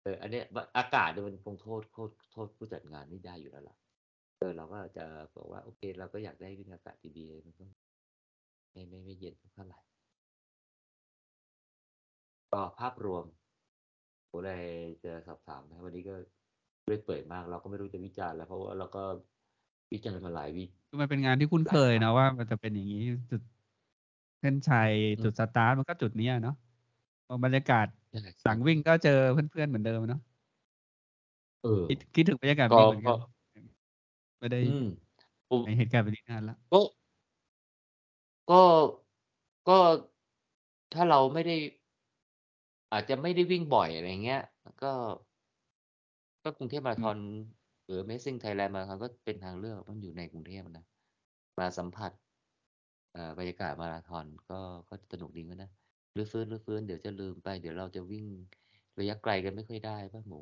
[0.03, 0.45] เอออันเนี้ย
[0.79, 3.77] อากาศเนี่ยมันคงโทษโทษโทษผู้จัดงานไม่ได้อยู่แล้วล่ะ
[4.39, 5.05] เออเราก็จะ
[5.37, 7.65] บอกว่าโอเค เราก็อยากได้วิ่งอากาศดีๆมันก็
[8.73, 9.81] ไม่ไม่ไม่เย็นเท่าไหร่
[12.53, 13.25] ก็ภาพรวม
[14.31, 14.63] ผมเลย
[15.05, 16.15] จะสอบถามนะวันนี้ก็
[16.87, 19.03] เรื่อยเปื่อยมาก เราก็ไม่รู้จะวิจารณ์แล้วเพราะว่าเราก็
[19.93, 23.43] วิจารณ์มาหลายวิคือมันเป็นงานที่คุ้นเคยนะว่ามันจะเป็นอย่างนี้จุด
[24.41, 26.57] เส้นชัยอืมจุดสตาร์ทมันก็จุดเนี้ยเนาะ
[27.27, 30.21] พอบรรยากาศ ใช่หลังวิ่งก็เจอเพื่อนๆเหมือนเดิมเนาะ
[31.63, 33.15] เออคิดคิดถึงบรรยากาศก็วิ่งเหมือนกันก็
[34.39, 34.83] ไม่ได้อืม
[35.49, 36.81] ผมในเหตุการณ์แบบนี้นานละก็
[38.49, 38.63] ก็
[39.69, 39.79] ก็
[40.93, 41.57] ถ้าเราไม่ได้
[42.93, 44.43] อาจจะไม่ได้วิ่งบ่อยอะไรเงี้ย
[44.83, 44.93] ก็
[46.45, 47.17] ก็กรุงเทพมาราธอน
[47.85, 50.85] หรือ Amazing Thailand มาราธอนก็เป็นทางเลือกมันอยู่ในกรุงเทพนะ
[51.59, 52.13] มาสัมผัส
[53.13, 55.71] เอ่อบรรยากาศมาราธอนก็ก็สนุกดีเหมือนกันนะ
[56.21, 58.25] รื้อฟื้นรื้อฟื้นเดี๋ยวจะลืมไป เดี๋ยวเราจะวิ่ง
[59.01, 60.41] ระยะไกลกันไม่ค่อยได้ป่ะหมู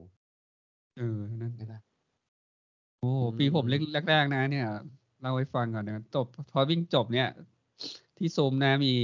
[0.98, 1.80] เออ นั่นใช่ป่ะ
[3.00, 3.80] โอ้อืมปีผมเล็ก
[4.10, 4.66] แรกๆนะ เนี่ย
[5.20, 7.28] เล่าให้ฟังก่อนนะจบพอวิ่งจบเนี่ย
[8.16, 8.94] ที่ซูมนะมี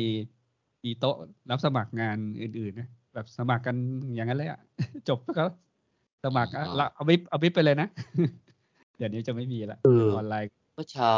[0.85, 1.17] มีโต๊ะ
[1.51, 3.77] รับสมัครงานอื่นๆนะแบบสมัครกัน
[4.15, 4.61] อย่างนั้นเลยอะ
[5.09, 5.45] จบแล้วก็
[6.25, 7.89] สมัครอะละเอาวิบเอาวิบไปเลยนะ
[8.97, 11.13] เดี๋ยวนี้จะไม่มีละเออออนไลน์เมื่อเช้า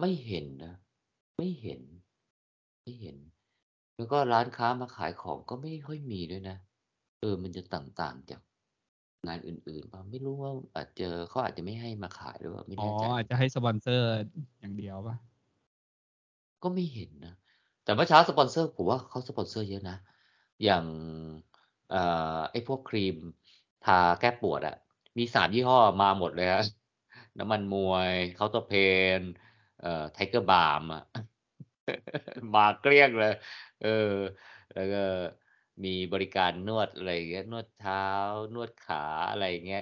[0.00, 0.74] ไม่เห็นนะ
[1.38, 1.80] ไม่เห็น
[2.82, 3.16] ไม่เห็น
[3.96, 6.56] แล้วก็ร้านค้ามาขายของก็ไม่ค่อยมีด้วยนะ
[7.20, 8.40] เออ มันจะต่างๆจาก
[9.26, 14.06] งานอื่นๆเปล่าไม่รู้ว่าอาจจะเขาอาจจะไม่ให้มาขายหรือเปล่าไม่อ๋อแน่ใจ อาจะให้สปอนเซอร์
[14.60, 15.14] อย่างเดียวป่ะ
[16.62, 17.34] ก็ไม่เห็นนะ
[17.84, 19.96] แต่เมื่อเช้าสปอนเซอร์ผมว่าเขาสปอนเซอร์เยอะนะ
[20.64, 20.84] อย่าง
[21.90, 22.02] เอ่
[22.38, 23.16] อไอ้พวกครีม
[23.84, 24.76] ทาแก้ปวดอะ
[25.18, 26.62] มีสามยี่ห้อมาหมดเลยฮะ
[27.38, 29.20] น้ำมันมวย Counterpain
[29.80, 31.02] เอ่อ Tiger Balm อะ
[32.54, 33.32] มาเกลี้ยงเลย
[33.84, 33.90] เออ
[34.74, 34.98] แล้วก็
[35.84, 37.96] มีบริการนวดอะไรเงี้ยนวดเท้า
[38.54, 39.80] นวดขาอะไรเงี้ย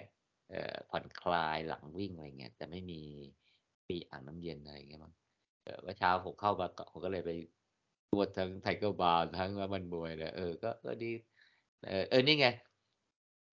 [0.49, 0.57] เอ่อ
[0.89, 3.01] ผ่อนคลายหลังวิ่งอะไรเงี้ยแต่ไม่มี
[3.89, 5.15] มีอ่างน้ำเย็นอะไรเงี้ยมั้ง
[5.63, 7.31] เออเมื่อเช้าผมเข้ามาก็ผมก็เลยไป
[8.11, 11.07] นวดทั้ง Tiger Balm ทั้งน้ำมันมวยเลยเออก็ก็ดี
[11.83, 12.47] เออเออนี่ไง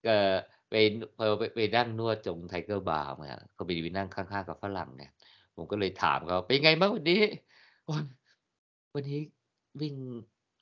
[0.02, 0.12] เออ
[0.70, 0.74] ไป
[1.16, 5.02] ไปไปนั่งนวดตรง Tiger Balm มาก็ไปนั่งข้างๆกับฝรั่งไง
[5.56, 7.14] ผมก็เลยถามเขาเป็นไงบ้างวันนี้
[8.94, 9.20] วันนี้
[9.80, 9.94] วิ่ง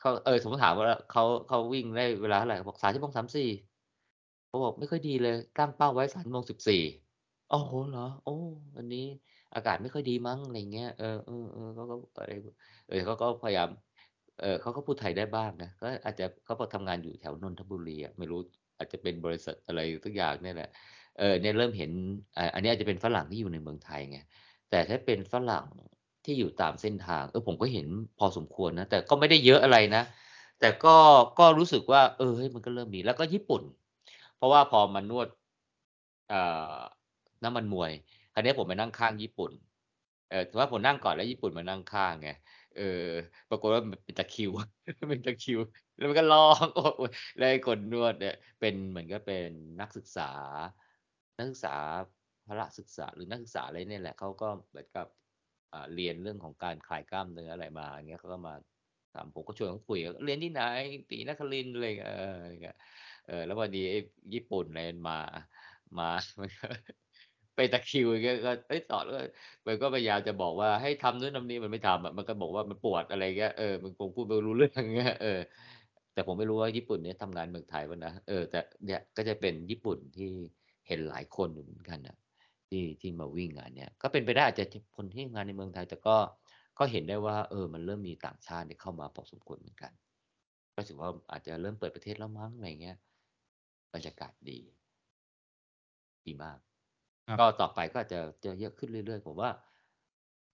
[0.01, 3.49] เขาเออผมมติถามว่าเขาเขาวิ่งได้เวลาเท่าไหร่บอกสามชั่วโมงสามสี่
[4.49, 6.83] เขาบอกไม่ค่อยดีเลย ตั้งเป้าไว้สามชั่วโมงสิบสี่
[7.51, 8.31] โอ้โหเหรอ โอ้
[8.77, 9.07] วันนี้
[9.55, 12.33] อากาศไม่ค่อยดีมั้งอะไรเงี้ยเออเออเออเขาก็อะไร
[12.89, 13.69] เออเขาก็พยายาม
[14.41, 18.41] เออเขาก็พูดไทยได้บ้างนะก็อาจจะเขาบอทำงานอยู่แถวนนทบุรีอะไม่รู้
[18.79, 20.71] อาจจะเป็นบริษัทอะไรสักอย่างเนี่ยแหละ
[21.19, 21.91] เออเนี่ยเริ่มเห็น
[22.55, 24.19] อันนี้อาจจะเป็นฝรั่งที่อยู่ในเมืองไทยไง
[24.71, 25.65] แต่ถ้าเป็นฝรั่ง
[26.25, 27.87] ที่อยู่ตามเส้นทาง เออผมก็เห็น
[28.19, 30.03] พอสมควรนะ แต่ก็ไม่ได้เยอะอะไรนะ
[30.61, 30.97] แต่ก็
[31.39, 33.63] ก็รู้สึกว่า เออเฮ้ยมันก็เริ่มมีแล้วก็ญี่ปุ่น
[34.37, 35.29] เพราะว่าพอมานนวด
[37.45, 37.93] น้ำมันมวย
[38.33, 39.51] คราวนี้ผมไปนั่งข้างญี่ปุ่น
[40.31, 42.31] เออถือว่าผมนั่งก่อนแล้วญี่ปุ่นมานั่งข้างไง
[42.77, 43.05] เออ
[43.51, 44.51] ปรากฏว่าเป็นตะคิว
[45.09, 45.59] เป็นตะคิว
[45.97, 49.51] แล้วมันก็ร้องโอ้ยแล้วคนนวดเนี่ย เป็นเหมือนกับเป็น
[49.81, 50.31] นักศึกษา
[51.39, 51.77] นักศึกษา
[52.47, 55.07] พละศึกษาหรือนักศึกษาอะไรเนี่ยแหละเขาก็เหมือนกับ
[55.95, 58.55] เรียนเรื่องของการคลายกล้ามเนื้ออะไรมาอย่างเงี้ยเขาก็มา
[59.15, 60.61] ถามผมก็ชวนเขาคุยเรียนที่ไหน
[61.11, 62.77] ตีนครินอะไรเงี้ย
[63.27, 63.79] เออ แล้วพอดี
[64.35, 65.19] ญี่ปุ่นอะไรมา
[65.99, 66.09] มา
[67.57, 69.19] ไปตะคิวอย่างเงี้ยก็เอ้ยสอนก็
[69.67, 75.39] มันก็พยายามจะบอกว่าให้ทำนู่นทำนี่มันไม่ทำอะมันก็บอกว่ามันปวดอะไรเงี้ยเออมันคงพูดไม่รู้เรื่องเงี้ยเออ
[76.13, 80.31] แต่ผมไม่รู้ว่าญี่ปุ่นเนี่ยทำงานเมืองไทยป่ะนะเออแต่เนี่ยก็จะเป็นญี่ปุ่นที่
[80.89, 82.17] เห็นหลายคนเหมือนกันนะ
[82.69, 84.65] ที่ที่มาวิ่งงานเนี่ยก็เป็นไปได้อาจจะ
[84.97, 86.17] คนที่งานในเมืองไทยแต่ก็
[86.79, 89.93] ก็เห็นได้ว่า เออ มันเริ่มมีต่างชาติเข้ามาพอสมควรเหมือนกัน
[90.75, 92.97] ก็ถือว่าอาจจะเริ่มเปิดประเทศแล้วมั้งอะไรเงี้ย
[93.95, 94.59] บรรยากาศดี
[96.27, 96.59] ดีมาก
[97.39, 99.51] ก็ต่อไปก็จะเจอเยอะขึ้นเรื่อยๆผมว่า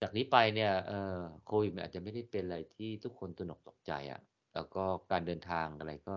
[0.01, 4.21] จากนี้ไปเนี่ยเออโควิดอาจจะไม่ได้เป็นอะไรที่ทุกคนตระหนกตกใจอะ่ะ
[4.55, 6.17] แล้วก็การเดินทางอะไรก็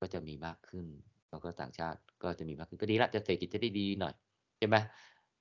[0.00, 0.86] ก็จะมีมากขึ้น
[1.30, 4.14] แล้วก็ต่างชาติก็จะมีมากขึ้นก็ดีละจะเศรษฐกิจจะได้ดีหน่อย
[4.58, 4.76] ใช่ไหม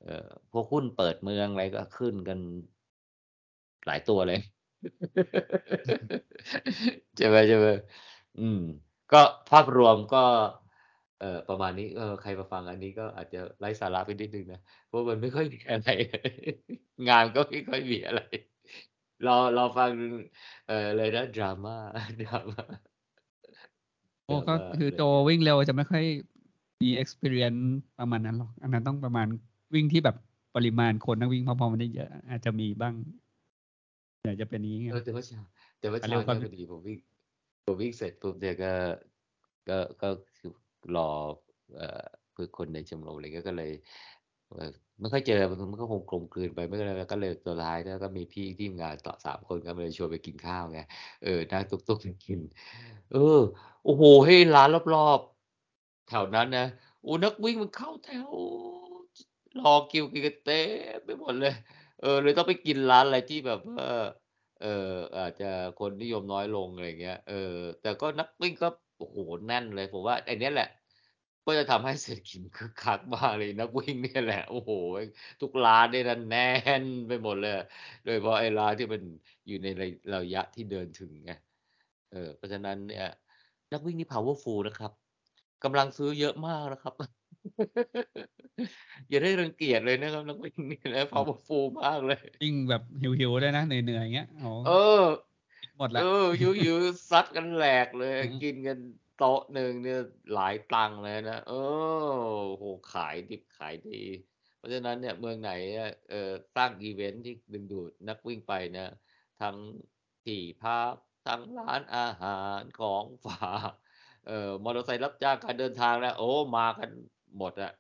[0.04, 2.40] เออพวกหุ้นเปิดเมืองอะไรก็ขึ้นกัน
[3.86, 4.40] หลายตัวเลย
[7.18, 7.68] ใช่ไหมใช่ไหม
[8.40, 8.60] อืม
[9.12, 10.24] ก็ภาพรวมก็
[11.20, 15.90] เออประมาณนี้เออใครมาฟังอันนี้ก็อาจจะไร้สาระไปนิดนึงนะเพราะมันไม่ค่อยมีอะไร
[17.10, 18.22] งานก็ไม่ค่อยมีอะไร
[19.24, 19.90] เราเราฟัง
[20.68, 21.78] เออเลยนะดราม่า
[22.22, 22.64] ดราม่า
[24.26, 26.04] โอ้ก็คือโจวิ่งเร็วจะไม่ค่อย
[26.84, 27.62] มี experience
[28.00, 29.28] ประมาณนั้นหรอก อันนั้นต้องประมาณ
[29.74, 30.18] วิ่งที่แบบ
[30.56, 32.94] ปริมาณคนนักวิ่งพอๆมันได้เยอะอาจจะมีบ้าง
[34.26, 35.42] อยากจะเป็นนี้ไงแต่ว่าเช้า
[35.80, 36.98] แต่ว่าเช้าเนี่ยพอดีผมวิ่ง
[37.66, 38.74] ผมวิ่งเสร็จปุ๊บเนี่ยก็
[39.70, 40.52] ก็ก็คือ
[40.96, 41.10] รอ
[41.76, 42.04] เอ่อ
[42.36, 43.72] คือคนในชมรมอะไรก็เลย
[45.00, 45.42] ไม่ค่อยเจอ
[45.72, 50.80] มันก็คงกลมกลืนไปไม่ก็เลยก็เลยตัวร้ายแล้วก็มีพี่ที่งานต่อสามคนก็เลยชวนไปกินข้าวไง
[51.24, 52.40] เออนั่งตุกตุกกิน
[53.14, 53.42] เออ
[53.86, 55.33] โอ้โหให้ร้านรอบๆ
[56.08, 56.66] แถวนั้นนะ
[57.06, 58.32] อ้นักวิ่งมันเข้าแถว
[59.60, 60.60] รอคิวกินกันเต็
[60.98, 61.54] มไปหมดเลย
[62.00, 63.88] เออเลยต้องไปกินร้านอะไรที่แบบว่า
[64.62, 64.68] เออ
[65.18, 65.46] อาจจะ
[65.80, 67.34] คนนิยมน้อยลงอะไรเงี้ย เออ
[67.82, 68.68] แต่ก็นักวิ่งก็
[68.98, 70.68] โอ้โหแน่นเลย ผมว่าไอ้นี้แหละ
[71.46, 74.72] ก็จะทำให้เศรษฐกิจคึกคักมากเลยนักวิ่งเนี่ยแหละ โอ้โห
[75.42, 76.50] ทุกร้านเนี่ยนแน่
[76.82, 77.52] นไปหมดเลย
[78.04, 79.02] โดยเฉพาะไอ้ร้านที่มัน
[79.48, 79.68] อยู่ใน
[80.14, 81.32] ระยะที่เดินถึงไง
[82.12, 83.06] เออเพราะฉะนั้นเนี่ย
[83.72, 85.03] นักวิ่งนี่ powerful นะครับ
[85.64, 86.94] กำลังซื้อเยอะมากนะครับ
[89.10, 92.84] อย่าได้รังเกียจเลยนะครับนักวิ่งนี่นะ powerful มากเลยวิ่งแบบ
[93.20, 94.28] หิวๆด้วยนะเหนื่อยๆอย่างเงี้ย
[94.68, 94.72] เอ
[95.02, 95.04] อ
[95.78, 98.78] หมดแล้วเออหิวๆซัดกันแหลกเลย กินกัน
[99.18, 100.02] โต๊ะหนึ่งเนี่ย
[100.34, 101.54] หลายตังค์เลยนะเอ
[102.38, 104.02] อโหขายดิบขายดี
[104.58, 105.52] เพราะฉะนั้นเนี่ยเมืองไหน
[106.10, 108.94] เออสร้างอีเวนท์ที่ดึงดูดนักวิ่งไปนะ
[109.42, 109.58] ทั้ง
[110.26, 110.94] ที่พัก
[111.28, 113.72] ทั้งร้านอาหารของฝาก
[114.28, 116.90] เอ่อมอเตอร์ไซค์รับจ้างการเดินทางนะโอ้มากัน
[117.38, 117.72] หมดอะ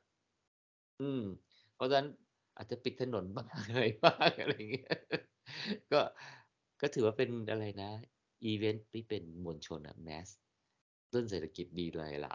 [1.02, 1.22] อืม
[1.76, 2.07] เพราะฉะนั้น
[2.57, 4.90] อาจจะปิดถนนบ้างอะไรบ้างอะไรอย่างเงี้ย
[5.91, 5.99] ก็
[6.82, 7.91] ก็ถือว่าเป็นอะไรนะ
[8.45, 10.28] อีเวนต์ที่เป็นมวลชนอะ mass
[11.11, 12.34] เรื่องเศรษฐกิจดีเลยล่ะ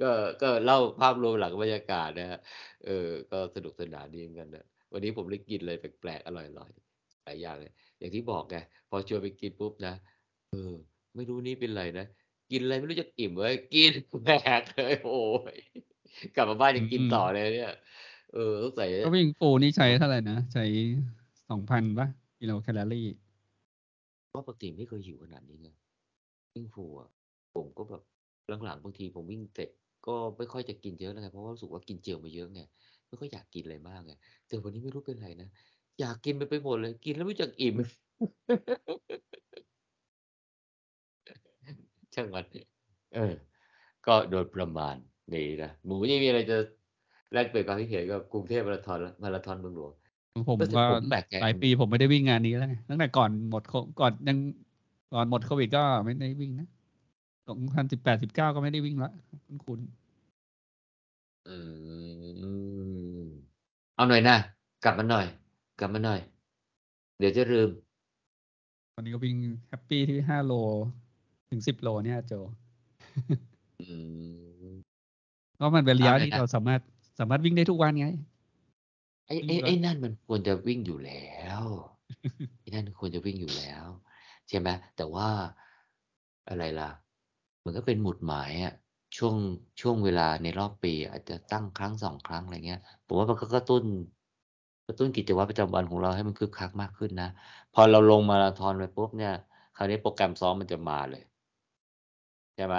[0.00, 0.10] ก็
[0.42, 2.40] ก็เล่าภาพรวมหลังบรรยากาศนะฮะ
[2.86, 8.56] เออ ก็สนุกสนานดีเหมือนกันนะวันนี้ผมได้กินอะไรแปลกๆ อร่อยๆหลายอย่างเลย อย่างที่บอกไง
[8.90, 9.94] พอชวนไปกินปุ๊บนะ
[10.50, 10.74] เออ
[11.18, 12.06] ไม่รู้นี่เป็นไรนะ
[12.50, 13.92] กินอะไรไม่รู้จะอิ่มเว้ยกิน
[14.24, 14.30] แบ
[14.60, 15.22] กเลยโอ้
[15.54, 15.56] ย
[16.36, 17.72] กลับมาบ้านยังกินต่อเลยเนี่ย
[18.34, 20.64] เออต้องใส่ก็วิ่งฟูนี่ใช้เท่าไหร่นะ ใช้
[21.50, 22.06] สองพันป่ะ
[22.40, 23.06] กิโลแคลอรี่
[24.34, 25.68] ว่าปกติไม่เคยหิวขนาดนี้ไง
[26.54, 27.08] วิ่งฟูอะ
[27.54, 28.02] ผมก็แบบ
[28.64, 29.70] หลังๆบางทีผมวิ่งเสร็จ
[30.06, 32.60] ก็ไม่ค่อยจะกินเยอะแล้วไงเพราะว่ารู้สึกว่ากินเจลมาเยอะไง
[33.08, 34.12] ไม่ค่อยอยากกินอะไรมากไง
[34.48, 35.48] แต่วันนี้ไม่รู้เป็นไรนะ
[36.00, 37.74] อยากกินไปไปหมดเลย กินแล้วไม่จักอิ่ม
[42.18, 42.44] ช่างมัน
[43.14, 43.32] เออ
[44.06, 44.96] ก็โดยประมาณ
[45.34, 46.56] นี้นะหมูยังมีอะไรจะ
[47.32, 49.92] แลกเปลี่ยนความคิดเห็นกับกรุงเทพมาราธอนมาราธอนเมืองหลวง
[50.48, 50.84] ผมก็
[51.42, 53.62] หลายปีผมไม่ได้วิ่งงานนี้แล้วไงตั้งแต่ก่อนหมด
[54.00, 54.38] ก่อนยัง
[55.14, 56.68] ก่อนหมดโควิดก็ไม่ได้วิ่งนะ
[57.48, 59.10] สองพันสิบแปดสิบเก้าก็ไม่ได้วิ่งละ
[59.46, 59.80] คุณคุณ
[61.48, 61.56] อื
[63.24, 63.28] ม
[63.94, 64.36] เอาหน่อยนะ
[64.84, 65.26] กลับมาหน่อย
[65.80, 66.20] กลับมาหน่อย
[67.18, 67.70] เดี๋ยวจะลืม
[68.94, 69.36] วันนี้ก็วิ่ง
[69.68, 70.52] happy ที่ห้าโล
[71.50, 72.32] ถึงสิบโลเนี่ยโจ
[75.58, 76.80] ก็มันเป็นระยะที่เราสามารถ
[77.18, 78.08] สามารถวิ่งได้ทุกวันไง
[79.26, 81.62] ไอ้ไอ้ไอ้นั่นมันควรจะวิ่งอยู่แล้ว
[82.60, 83.84] ไอ้นั่นควรจะวิ่งอยู่แล้ว
[84.48, 85.28] ใช่ไหมแต่ว่า
[86.48, 86.90] อะไรล่ะ
[87.58, 88.74] เหมือนก็เป็นหมุดหมายอะ
[89.16, 89.34] ช่วง
[89.80, 93.84] ช่วงเวลาในรอบปี อาจจะตั้งครั้งสองครั้งอะไรเงี้ยผมว่ามันก็กระตุ้น
[94.86, 97.30] กระตุ้นกิจวัตรประจำวันของเราให้มันคึกคักมากขึ้นนะ
[97.74, 99.34] พอเราลงมาราธอนไปปุ๊บเนี่ย
[99.76, 101.22] คราวนี้โปรแกรมซ้อมมันจะมาเลย
[102.58, 102.76] ใช่ไหม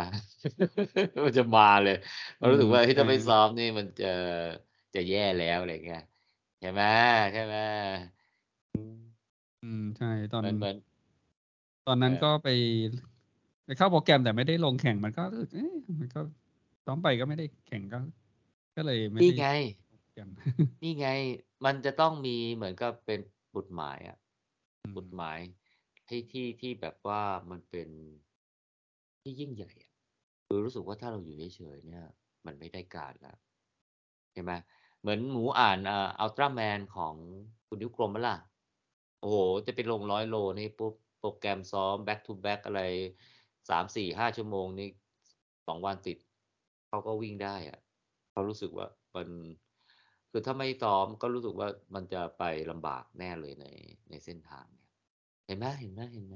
[1.24, 1.98] มันจะมาเลย
[2.38, 4.14] เรารู้สึกว่าเฮ้ยถ้าไม่ซ้อมนี่มันจะ
[4.96, 6.04] จะแย่แล้วอะไรเงี้ย
[6.60, 6.82] ใช่ไหม
[7.34, 7.56] ใช่ไหม
[9.64, 10.76] อืมใช่ตอนเหมือนเหมือน
[11.88, 12.50] ตอนนั้นเออก็ไป
[13.66, 15.24] ไปเข้าโปรแกรมแต่ไม่ได้ลงแข่งมันก็
[15.54, 16.20] เอ๊ะมันก็
[16.86, 18.00] ซ้อมไปก็ไม่ได้แข่งก็
[18.76, 19.50] ก็เลยไม่นี่ได้ไง
[19.92, 20.30] ลงโปรแกรม
[20.84, 21.08] นี่ไง
[21.66, 23.20] มันจะต้องมีเหมือนกับเป็น
[23.54, 24.18] บุตรหมายอะ
[24.84, 25.40] อืมบุตรหมาย
[26.08, 27.90] ที่ที่ที่แบบว่ามันเป็น
[29.22, 29.72] ที่ยิ่งใหญ่
[30.46, 32.06] คือรู้สึกว่าถ้าเราอยู่เฉยๆเนี่ย
[32.46, 33.38] มันไม่ได้การแล้ว
[34.34, 34.52] ใช่ไหม
[35.02, 35.80] เหมือนหมูอ่าน
[36.20, 37.16] อัลตร้าแมนของ
[37.68, 38.38] คุณนิ้วกลมมั้ล่ะ
[39.20, 42.82] โอ้โห จะไปลงร้อยโลนี่ปุ๊บโปรแกรมซ้อม back to back อะไร
[43.70, 44.90] สามสี่ห้าชั่วโมงนี่
[45.68, 46.18] สองวันติด
[46.88, 47.80] เขาก็วิ่งได้อะ
[48.32, 49.28] เขารู้สึกว่ามัน
[50.32, 53.66] คือถ้าไม่ซ้อมก็รู้สึกว่ามันจะไปลำบากแน่เลยใน
[54.10, 54.90] ในเส้นทางเนี่ย
[55.48, 56.36] เห็นไหมเห็นไหมเห็นไหม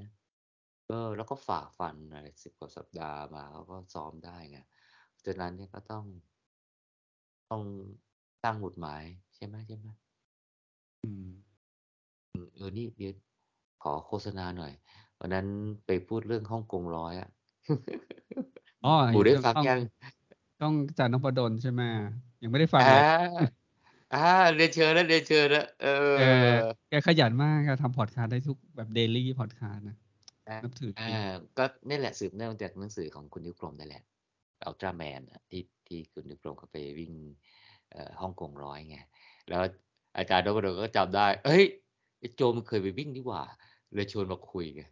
[0.88, 4.58] เออ แล้วก็ฝ่าฟันอะไรสิบกว่าสัปดาห์มาเขาก็ซ้อมได้ไง
[5.26, 6.04] ฉะนั้นเนี่ยก็ต้อง
[7.50, 7.62] ต้อง
[8.44, 9.02] ตั้งหมุดหมาย
[9.34, 9.88] ใช่ไหมใช่ไหม
[11.04, 11.28] อืม
[12.32, 13.14] อืมเออนี่เดี๋ยว
[13.82, 14.72] ขอโฆษณาหน่อย
[15.20, 15.46] วันนั้น
[15.86, 17.28] ไปพูดเรื่องฮ่องกงร้อยอะ
[18.84, 19.80] อ๋อหมูได้ฟังต้องยัง
[20.60, 21.82] ต้องอาจารย์นพดลใช่ไหม
[22.42, 23.02] ยังไม่ได้ฟังอ่าเลย
[24.12, 24.18] อ่า
[24.54, 25.84] เรียนเชิญแล้วเรียนเชิญแล้วเอ
[26.14, 26.18] แก
[26.60, 30.03] อแกขยันมากแกทำพอดคาสต์ได้ทุกแบบเดลี่พอดคาสต์นะอ่า
[30.62, 31.18] นับถือจริอ่าง
[31.58, 34.02] ก็นี่แหละสืบเนื่องจากหนังสือของคุณนิ้วกลมนั่นแหละ
[34.64, 37.12] อัลตร้าแมนที่ที่คุณนิ้วกลมเขาไปวิ่ง
[37.90, 38.96] เอ่อฮ่องกงร้อยไง
[39.48, 39.62] แล้ว
[40.18, 41.64] อาจารย์นพดลก็จำได้ เอ้ย
[42.18, 43.42] ไอ้โจมันเคยไปวิ่งนี่หว่า
[43.94, 44.82] เลยชวนมาคุยไง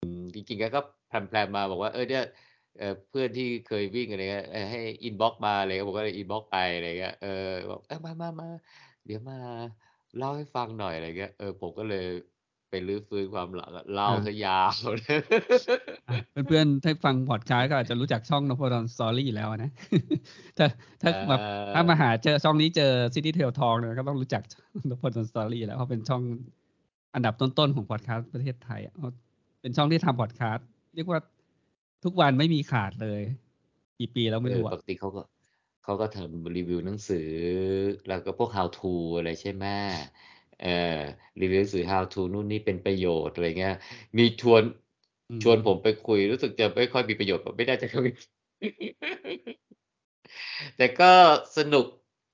[0.00, 2.24] อืมจริงๆแกก็แพลมๆมาบอกว่าเออเนี่ย
[2.78, 7.28] เอ่อเพื่อนที่เคยวิ่งอะไรเงี้ยเออให้ inbox มาอะไรเงี้ยผมก็เลย inbox ไปอะไรเงี้ยเออ
[7.70, 8.48] บอกเออมามามา
[9.04, 9.36] เดี๋ยวมา
[10.16, 12.04] เล่าให้ฟังหน่อยอะไรเงี้ยเออผมก็เลย
[12.70, 14.72] ไปรื้อฟื้นความหลังอะเล่าซะยาว
[15.02, 15.18] เลย
[16.08, 19.70] อะเพื่อนๆถ้าฟังพอดคาสต์ก็อาจจะรู้จักช่องนพดล Story อยู่แล้วนะ
[20.58, 20.66] ถ้า
[21.02, 24.42] ถ้าแบบเออถ้ามาหาเจอช่องนี้เจอ City Trail Talk เนี่ยก็ต้องรู้จัก
[24.90, 26.22] นพดล Story แล้วเพราะเป็นช่อง
[27.14, 29.12] อันดับต้นๆของพอดคาสต์ประเทศไทยอะเพราะ
[29.60, 31.20] เป็นช่องที่ทำพอดคาสต์เรียกว่า
[32.04, 33.22] ทุกวันไม่มีขาดเลย
[33.98, 35.22] กี่ปีแล้วไม่เออรู้ปอะกติเขาก็
[35.82, 37.28] เขาก็ทำรีวิวหนังสือ
[38.08, 39.66] แล้วก็พวก how to อะไรใช่ไหม
[40.62, 40.66] เอ
[40.96, 41.00] อ
[41.40, 43.76] รีวิวหนังสือ how to นู่นนี่เป็นประโยชน์อะไรเงี้ย
[44.18, 44.62] มีชวน
[45.30, 48.08] อืมชวนผมไปคุยรู้สึกจะไม่ค่อยมีประโยชน์ผมไม่ได้จะคุย
[50.76, 51.12] แต่ก็
[51.58, 51.86] สนุก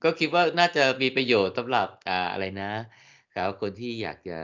[0.03, 2.71] ก็คิดว่าน่าจะมีประโยชน์สำหรับอ่าอะไรนะ
[3.35, 4.39] ครับคนที่อยากจะ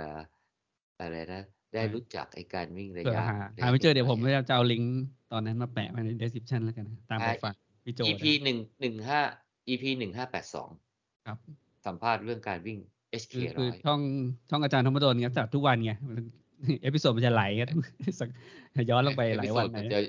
[1.00, 1.42] อะไรนะ
[1.74, 7.54] ได้รู้จักไอ้การวิ่งระเผื่อยะหาระหายไม่เจอเดี๋ยวไกผลมๆอะจะเอาลิงก์ตอนนั้นมาแปะไว้ใน description แล้วกันนะตามไปอ่าฟัง
[7.84, 9.22] พี่โจ EP ได้หนึ่งหนึ่งห้า
[9.68, 10.70] EP หนึ่งห้าแปดสอง
[11.26, 11.38] ครับ
[11.86, 12.80] สัมภาษณ์เรื่องการวิ่ง
[13.22, 13.99] HK คือคือร้อยช่อง
[14.49, 16.23] ช่องอาจารย์ธรรมดลเนี่ยจัดทุกวันไงมัน
[16.84, 17.69] เอพิโซดมันจะไหลกัน
[18.19, 18.30] สัก
[18.90, 19.99] ย้อนลงไปหลายวันเอพิโซดไหนมันจะ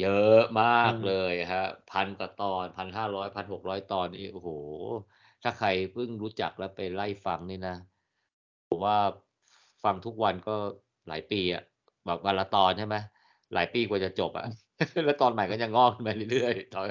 [0.00, 4.48] เยอะมากเออเลยฮะพันกว่าตอนพันห้าร้อยพันหกร้อยตอนนี่โอ้โห
[5.42, 7.76] ถ้าใครเพิ่งรู้จักแล้วไปไล่ฟังนี่นะ
[8.68, 8.96] ผมว่า
[9.84, 10.54] ฟังทุกวันก็
[11.08, 11.62] หลายปีอะ
[12.06, 12.96] แบบวันละตอนใช่ไหม
[13.54, 14.46] หลายปีกว่าจะจบอะ
[15.06, 16.86] แล้วตอนใหม่ก็ยังงอกขึ้นมาเรื่อยๆตอน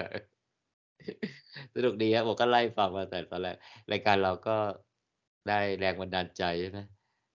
[1.76, 3.56] สนุกดีครับผมก็ไล่ฟังมาแต่ตอนแรก
[3.92, 4.56] รายการเราก็
[5.50, 6.80] ได้แรงบันดาลใจใช่ไหม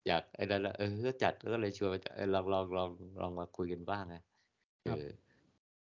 [0.07, 2.89] อยากไอ้นั่นแหละเออก็จัดก็เลยชวนมาจัดเออลองลองลอง
[3.21, 4.21] ลองมาคุยกันบ้างนะ
[4.85, 5.07] เออ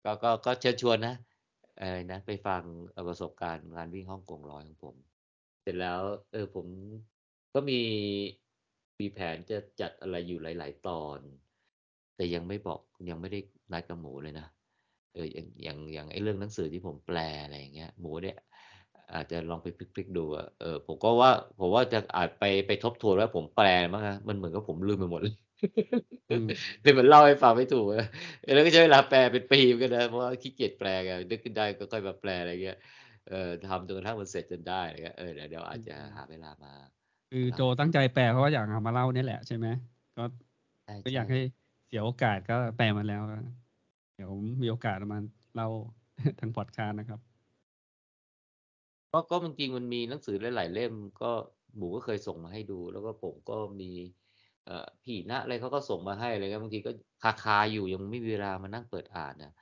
[0.04, 1.14] ก็ก็ก็เชิญชวนนะ
[1.80, 2.62] อะไรนะ ไปฟัง
[2.92, 4.96] เอ่อประสบการณ์งานวิ่งฮ่องกงร้อยของผม
[5.62, 6.00] เสร็จแล้ว
[6.32, 6.66] เออผม
[7.54, 7.80] ก็มี
[8.98, 11.18] มีแผนจะจัดอะไรอยู่หลาย ๆ ตอน
[12.16, 12.80] แต่ยังไม่บอก
[13.10, 13.40] ยังไม่ได้
[13.72, 14.46] นัดกับหมูเลยนะ
[15.14, 18.36] เอออย่างอย่างอย่างไอ้เรื่องหนังสือที่ผมแปลอะไรอย่างเงี้ยหมูเนี่ย
[19.14, 25.34] อาจจะลองไปพลิกๆดูอะเออผมก็ว่า ผมว่าจะอาจไปไปทบทวนว่าผมแปลมั้งนะมันเหมือนกับผมลืมไปหมดเลย
[26.28, 26.46] อืม
[26.82, 28.00] เลยมันเล่าให้ฟังไม่ถูกอะ
[28.40, 32.76] เออแล้วก็ใช้เวลาแปลเป็นปีเหมือนกันนะเพราะว่าขี้เกียจแปลไงนึกขึ้นได้ก็ค่อยมาแปลอะไรเงี้ย
[33.24, 36.72] เออทำจนกระทั่งมันเสร็จจนได้อะไรเงี้ยเออเดี๋ยวเดี๋ยวอาจจะหาเวลามา
[37.30, 39.66] คือโจตั้งใจแปลเพราะว่าอยากเอามาเล่านี่แหละใช่ไหม
[40.16, 40.22] ก็
[40.84, 41.38] ใช่ก็อยากใช่ให้
[41.86, 43.36] เสียโอกาสก็แปลมาแล้วก็
[44.14, 44.30] เดี๋ยว
[44.62, 45.20] มีโอกาสเอามา
[45.54, 45.68] เล่า
[46.40, 47.20] ทางพอดคาสต์นะครับ
[49.12, 51.32] ก็ก็จริงมันมีหนังสือหลายๆเล่ม ก็
[51.76, 53.90] หมูก็เคยส่งมาให้ดู แล้วก็ผมก็มี
[54.66, 56.90] เอ่อพี่ณอะไรเขาก็ส่งมาให้อะไรเงี้ยบางทีก็
[57.22, 59.52] คาคาอยู่ยังไม่มีเวลามานั่งเปิดอ่านนะ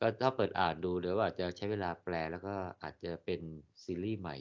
[0.00, 3.40] ก็ถ้าเปิดอ่านดูเดี๋ยวอาจจะใช้เวลาแปลแล้วก็อาจจะเป็น
[3.84, 4.36] ซีรีส์ใหม่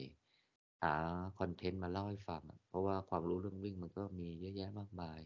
[0.84, 0.94] หา
[1.40, 5.20] คอนเทนต์มาเล่าให้ฟัง เพราะว่าความรู้เรื่องวิ่งมันก็มีเยอะแยะมากมาย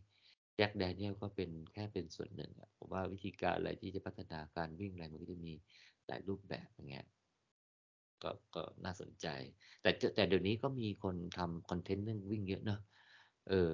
[0.56, 5.54] แจ็คแดเนียลก็เป็นแค่เป็นส่วนหนึ่งผมว่าวิธีการอะไรที่จะพัฒนาการวิ่งอะไรมันก็จะมี
[6.08, 7.06] หลายรูปแบบอย่างเงี้ย
[8.24, 9.28] ก็ก็น่าสนใจ
[9.82, 12.80] แต่แต่เดี๋ยวนี้ก็มีคนทำคอนเทนต์เรื่องวิ่งเยอะเนอะ
[13.50, 13.74] เออ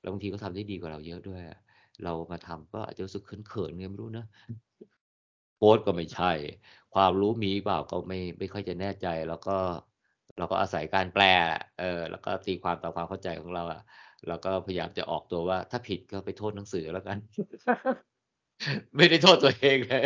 [0.00, 1.40] แล้วบางทีก็ทำได้ดีกว่าเราเยอะด้วย
[2.04, 4.26] เรามาทำก็อาจจะรู้สึกเขินๆไงไม่รู้นะ
[5.56, 6.32] โค้ดก็ไม่ใช่
[6.94, 9.56] ความรู้มีเปล่าก็ไม่ไม่ค่อยจะแน่ใจ แล้วก็
[10.38, 11.24] เราก็อาศัยการแปล
[11.80, 13.80] เออ แล้วก็ตีความตามความเข้าใจของเราอะ
[14.28, 17.18] แล้วก็พยายามจะออกตัวว่า ถ้าผิดก็ไปโทษหนังสือแล้วกัน
[18.96, 20.04] ไม่ได้โทษตัวเองเลย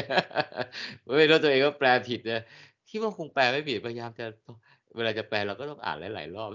[1.06, 2.42] ไม่ได้โทษตัวเองว่าแปลผิดนะ
[2.92, 4.26] คิดว่าคงแปลไม่ผิดพยายามจะ
[4.96, 6.50] เวลาจะแปลเราก็ต้องอ่านหลาย ๆ รอบ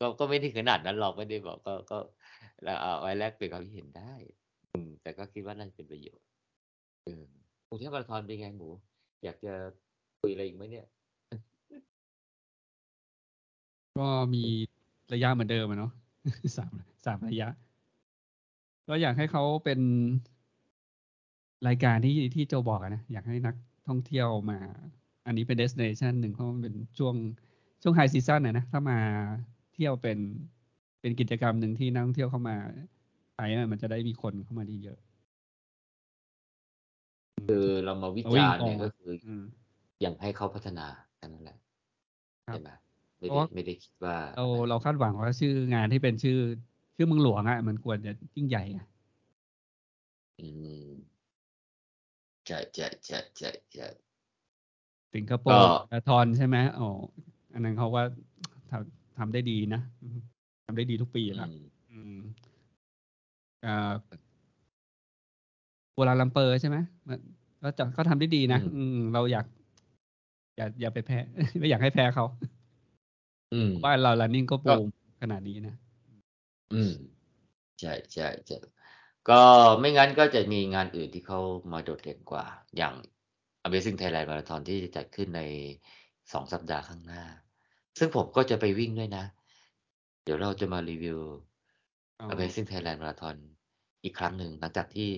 [0.00, 1.98] ก็ก็ไม่ถึงขนาดนั้นหรอกไม่ได้บอกก็ก็
[2.64, 4.12] เราเอาไว้แลกเปลี่ยนความเห็นได้
[4.72, 6.26] อืม แต่ก็คิดว่าน่าจะเป็นประโยชน์
[7.04, 7.22] เออ
[7.68, 8.68] กรุงเทพมาราธอนเป็นไงหมู
[9.24, 9.52] อยากจะ
[10.20, 10.86] คุยอะไรอีกไหมเนี่ย
[13.98, 14.44] ก็มี
[15.12, 15.92] ระยะเหมือนเดิมอะเนาะ
[16.56, 16.72] สาม
[17.06, 17.48] สามระยะ
[18.88, 19.80] ก็อยากให้เขาเป็น
[21.68, 23.54] รายการที่ที่โจบอกอะนะ อยากให้นัก
[23.88, 24.58] ท่องเที่ยวมา
[25.26, 27.14] อันนี้เป็นเดส i เนชันหนึ่งเพราะมันเป็นช่วง
[27.82, 28.98] ช่วงไฮซีซันนะนะ ถ้ามา
[29.74, 30.18] เที่ยวเป็น
[31.00, 32.56] เป็นกิจกรรมหนึ่งที่นักท่องเที่ยวเข้ามา
[33.34, 34.98] ไทยอะมันจะได้มีคนเข้ามาดีเยอะ
[37.46, 39.42] คือเรามาวิเอาวิ่จางรณ์ต่อเนี่ยก็คืออืม
[40.00, 41.56] อย่างให้เขาพัฒนาแค่นั้นแหละ
[42.46, 42.68] ครับใช่ไหม
[43.20, 46.38] ไม่เพได้ราะว่าไม่ได้คิดว่า เราเราคาดหวังว่าชื่องานที่เป็นชื่อ
[46.96, 48.86] ชื่อเมืองหลวงอะมันควรจะยิ่งใหญ่อะ
[50.38, 50.42] อื
[50.86, 51.09] ม
[52.50, 53.86] ใช่ใช่ใช่ใช่ใช่
[55.14, 56.88] สิงคโปก็ร์มาราธอนใช่ไหมอ๋อ
[57.52, 58.04] อันนั้นเขาว่า
[58.70, 59.80] ทำทำได้ดีนะ
[60.66, 61.54] ทำได้ดีทุกปีอืแล้วม
[61.90, 62.16] อืม
[63.64, 63.92] อ่า
[65.94, 66.76] กัวลาลัมเปอร์ใช่ไหม
[67.08, 67.18] มัน
[67.62, 69.46] ก็จะก็ทำได้ดีนะอืมอืม เราอยาก
[70.56, 71.18] อย่าอย่าไปแพ้
[71.58, 72.24] ไม่อยากให้แพ้เขา
[73.52, 74.86] อืมบ้านเรา running ก็ก็บูม
[75.20, 75.74] ขนาดนี้นะ
[76.74, 76.92] อืม
[77.80, 78.56] ใช่ใช่ใช่
[79.28, 79.42] ก็
[79.80, 81.40] ไม่งั้นก็จะมีงานอื่นที่เขา
[81.72, 82.44] มาโดดเด่นกว่า
[82.76, 82.94] อย่าง
[83.66, 85.42] Amazing Thailand Marathon ที่จะจัดขึ้นใน
[86.32, 87.22] สองสัปดาห์ข้างหน้า
[87.98, 89.24] ซึ่งผมก็จะไปวิ่งด้วยนะ
[90.24, 91.20] เดี๋ยวเราจะมารีวิว
[92.20, 93.36] อ๋อ Amazing Thailand Marathon
[94.04, 95.10] อีกครั้งหนึ่งหลังจากที่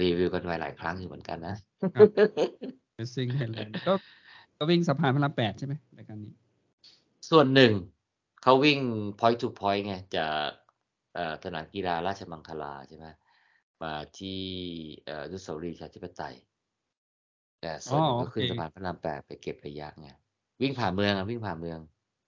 [0.00, 1.56] รีวิวกันไว้หลายครั้งอยู่เหมือนกันนะ
[1.94, 2.10] ครับ
[2.98, 3.92] Racing Thailand ก็
[4.58, 6.32] ก็วิ่งสะพานพระรามแปดใช่ไหมรายการนี้
[7.30, 7.72] ส่วนหนึ่ง
[8.42, 8.78] เขาวิ่ง
[9.20, 10.48] point to point ไงจาก
[11.14, 13.06] เอ่อสนามกีฬาราชมังคลาใช่ไหม
[13.82, 14.40] มาที่
[15.04, 16.34] เอ่ออนุสาวรีย์ประชาธิปไตย
[17.60, 20.08] แต่ส่วนหนึ่งอ๋อก็ขึ้นโอเคสะพานพระรามแปดไปเก็บระยะไง
[20.60, 21.78] วิ่งผ่านเมืองอะวิ่งผ่านเมือง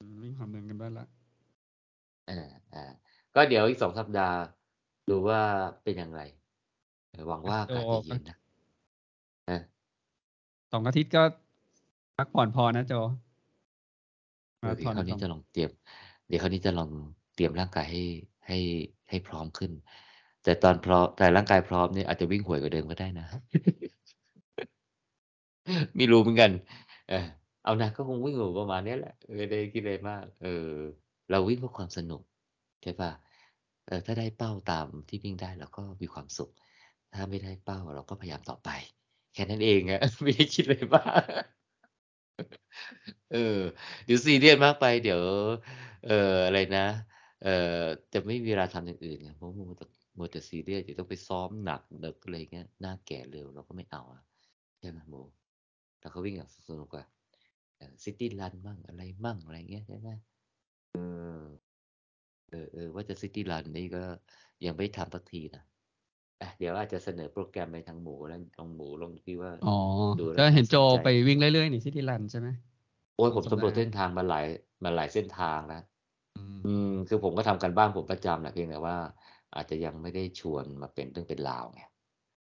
[0.01, 1.07] อืมวิ่งความเมืองกันบ้างละ
[2.31, 2.85] อ่าอ่า
[3.35, 4.37] ก็เดี๋ยวอีกสองสัปดาห์
[5.09, 5.41] ดูว่า
[5.83, 6.23] เป็นอย่างไร
[7.11, 8.37] เออหวังว่าอากาศจะเย็นนะ
[9.51, 9.61] นะ
[10.73, 11.23] สองอาทิตย์ก็
[12.17, 12.95] พักผ่อนพอนะโจ
[14.59, 15.71] เออเดี๋ยวคราวนี้สองจะลองเตรียม
[16.29, 16.91] เดี๋ยวคราวนี้จะลอง
[17.35, 18.03] เตรียมร่างกายให้
[18.47, 18.59] ให้
[19.09, 19.71] ให้พร้อมขึ้น
[20.47, 23.27] แต่ตอนพร้อมแต่ร่างกายพร้อมเนี่ยอาจจะวิ่งห่วยกว่าเดิมก็ได้นะ
[25.97, 26.51] ไม่รู้เหมือนกัน
[27.09, 27.27] เออ
[27.65, 30.69] เอานะก็คงวิ่งอยู่ประมาณนี้แหละไม่ได้คิดอะไรมาก เออ
[31.31, 32.23] เราวิ่งเพื่อความสนุก
[32.83, 33.13] ใช่ปะ
[33.87, 36.51] เออถ้าได้เป้าตามที่วิ่งได้เราก็มีความสุข
[37.15, 38.71] ถ้าไม่ได้เป้าเราก็พยายามต่อไป
[39.33, 41.25] แค่นั้นเองอะไม่ได้คิดอะไรมาก
[43.33, 43.39] เออ
[44.05, 45.21] เดี๋ยวซีเรียสมากไป เดี๋ยว
[46.03, 46.13] เอ่อ
[46.47, 46.81] อะไรนะ
[47.41, 47.51] เอ่อ
[48.13, 49.85] จะไม่มีเวลาทำอย่างอื่นไงเพราะมัวแต่
[50.17, 54.23] มัวแต่ซีเรียสเดี๋ยวต้องไปซ้อมหนักดึกอะไรเงี้ยหน้าแก่เร็วเราก็ไม่เอาอะ
[54.81, 55.15] ใช่ไหมโม
[56.01, 57.05] เราก็วิ่งอย่างสนุกกว่า
[58.05, 60.11] ซิตี้รันมั่งอะไรมั่งอะไรเงี้ยใช่ไหม
[60.93, 60.99] เอ
[61.41, 61.43] อ
[62.51, 64.03] เออเออว่าจะซิตี้รันนี่ก็
[64.67, 65.63] ยังไม่ทำสักทีนะ
[66.41, 69.77] อะเดี๋ยวอาจจะเสนอโปรแกรมไปทางหมูแล้วลองหมูลองคิดว่าอ๋อ
[70.21, 72.49] ดูแล้วก็เห็นน่าสนโจใจไปวิ่งเรื่อยๆนี่ซิตี้รันใช่ไหม
[73.17, 74.45] โอ้ยผมสองสัปดาห์สำรวจเส้นทางมาหลาย
[74.85, 75.83] มาหลายเส้นทางแล้ว
[76.37, 78.97] อืมอืมคือผมก็ทำกันบ้านผมประจำแหละเพียงแต่ว่า
[79.55, 81.81] อาจจะยังไม่ได้ชวนมาเป็นเรื่องเป็นราวไง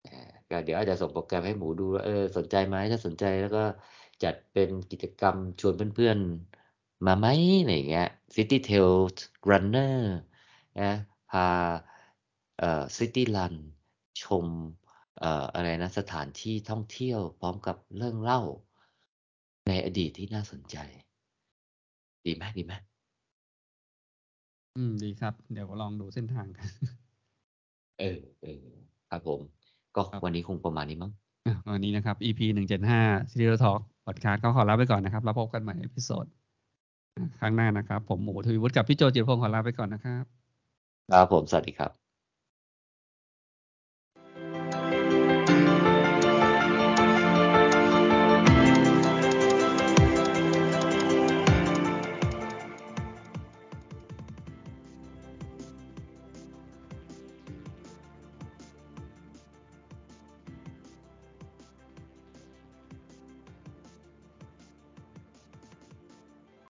[0.04, 3.64] เออก็เดี๋ยวอาจจะส่งโปรแกรมให้หมูดูเออสนใจไหมถ้าสนใจแล้วก็
[4.24, 7.28] จัดเป็นกิจกรรมชวนเพื่อนๆ มาไหม
[7.60, 8.92] อะไรเงี้ย City Tail
[9.50, 9.96] Runner
[10.80, 10.92] นะ
[11.30, 11.48] พา
[12.60, 13.54] เอ่อ City Run
[14.22, 14.48] ชม
[15.20, 18.42] เอ่ออะไรนะสถานที่ท่องเที่ยวพร้อมกับเรื่องเล่า
[19.68, 20.78] ในอดีตที่น่าสนใจ
[22.26, 22.74] ดีไหมดีไหม
[24.80, 26.68] อืมดีครับ เดี๋ยวลองดูเส้นทางกัน
[28.00, 28.64] เออเออ
[29.10, 29.40] ครับผม
[29.96, 31.12] ก็ครับวันนี้คงประมาณนี้มั้ง
[31.46, 33.02] อะวันนี้นะครับ EP หนึ่งเจ็ดห้า
[33.32, 36.26] City Trail Talk Podcast ก็ขอลาไปก่อนนะครับ แล้วพบกันใหม่ episode
[37.40, 40.24] ครั้งหน้านะครับ ผมหมูทวีวุฒิกับพี่โจจิรพงศ์ขอลาไปก่อนนะครับ
[41.12, 42.09] ครับผม สวัสดีครับ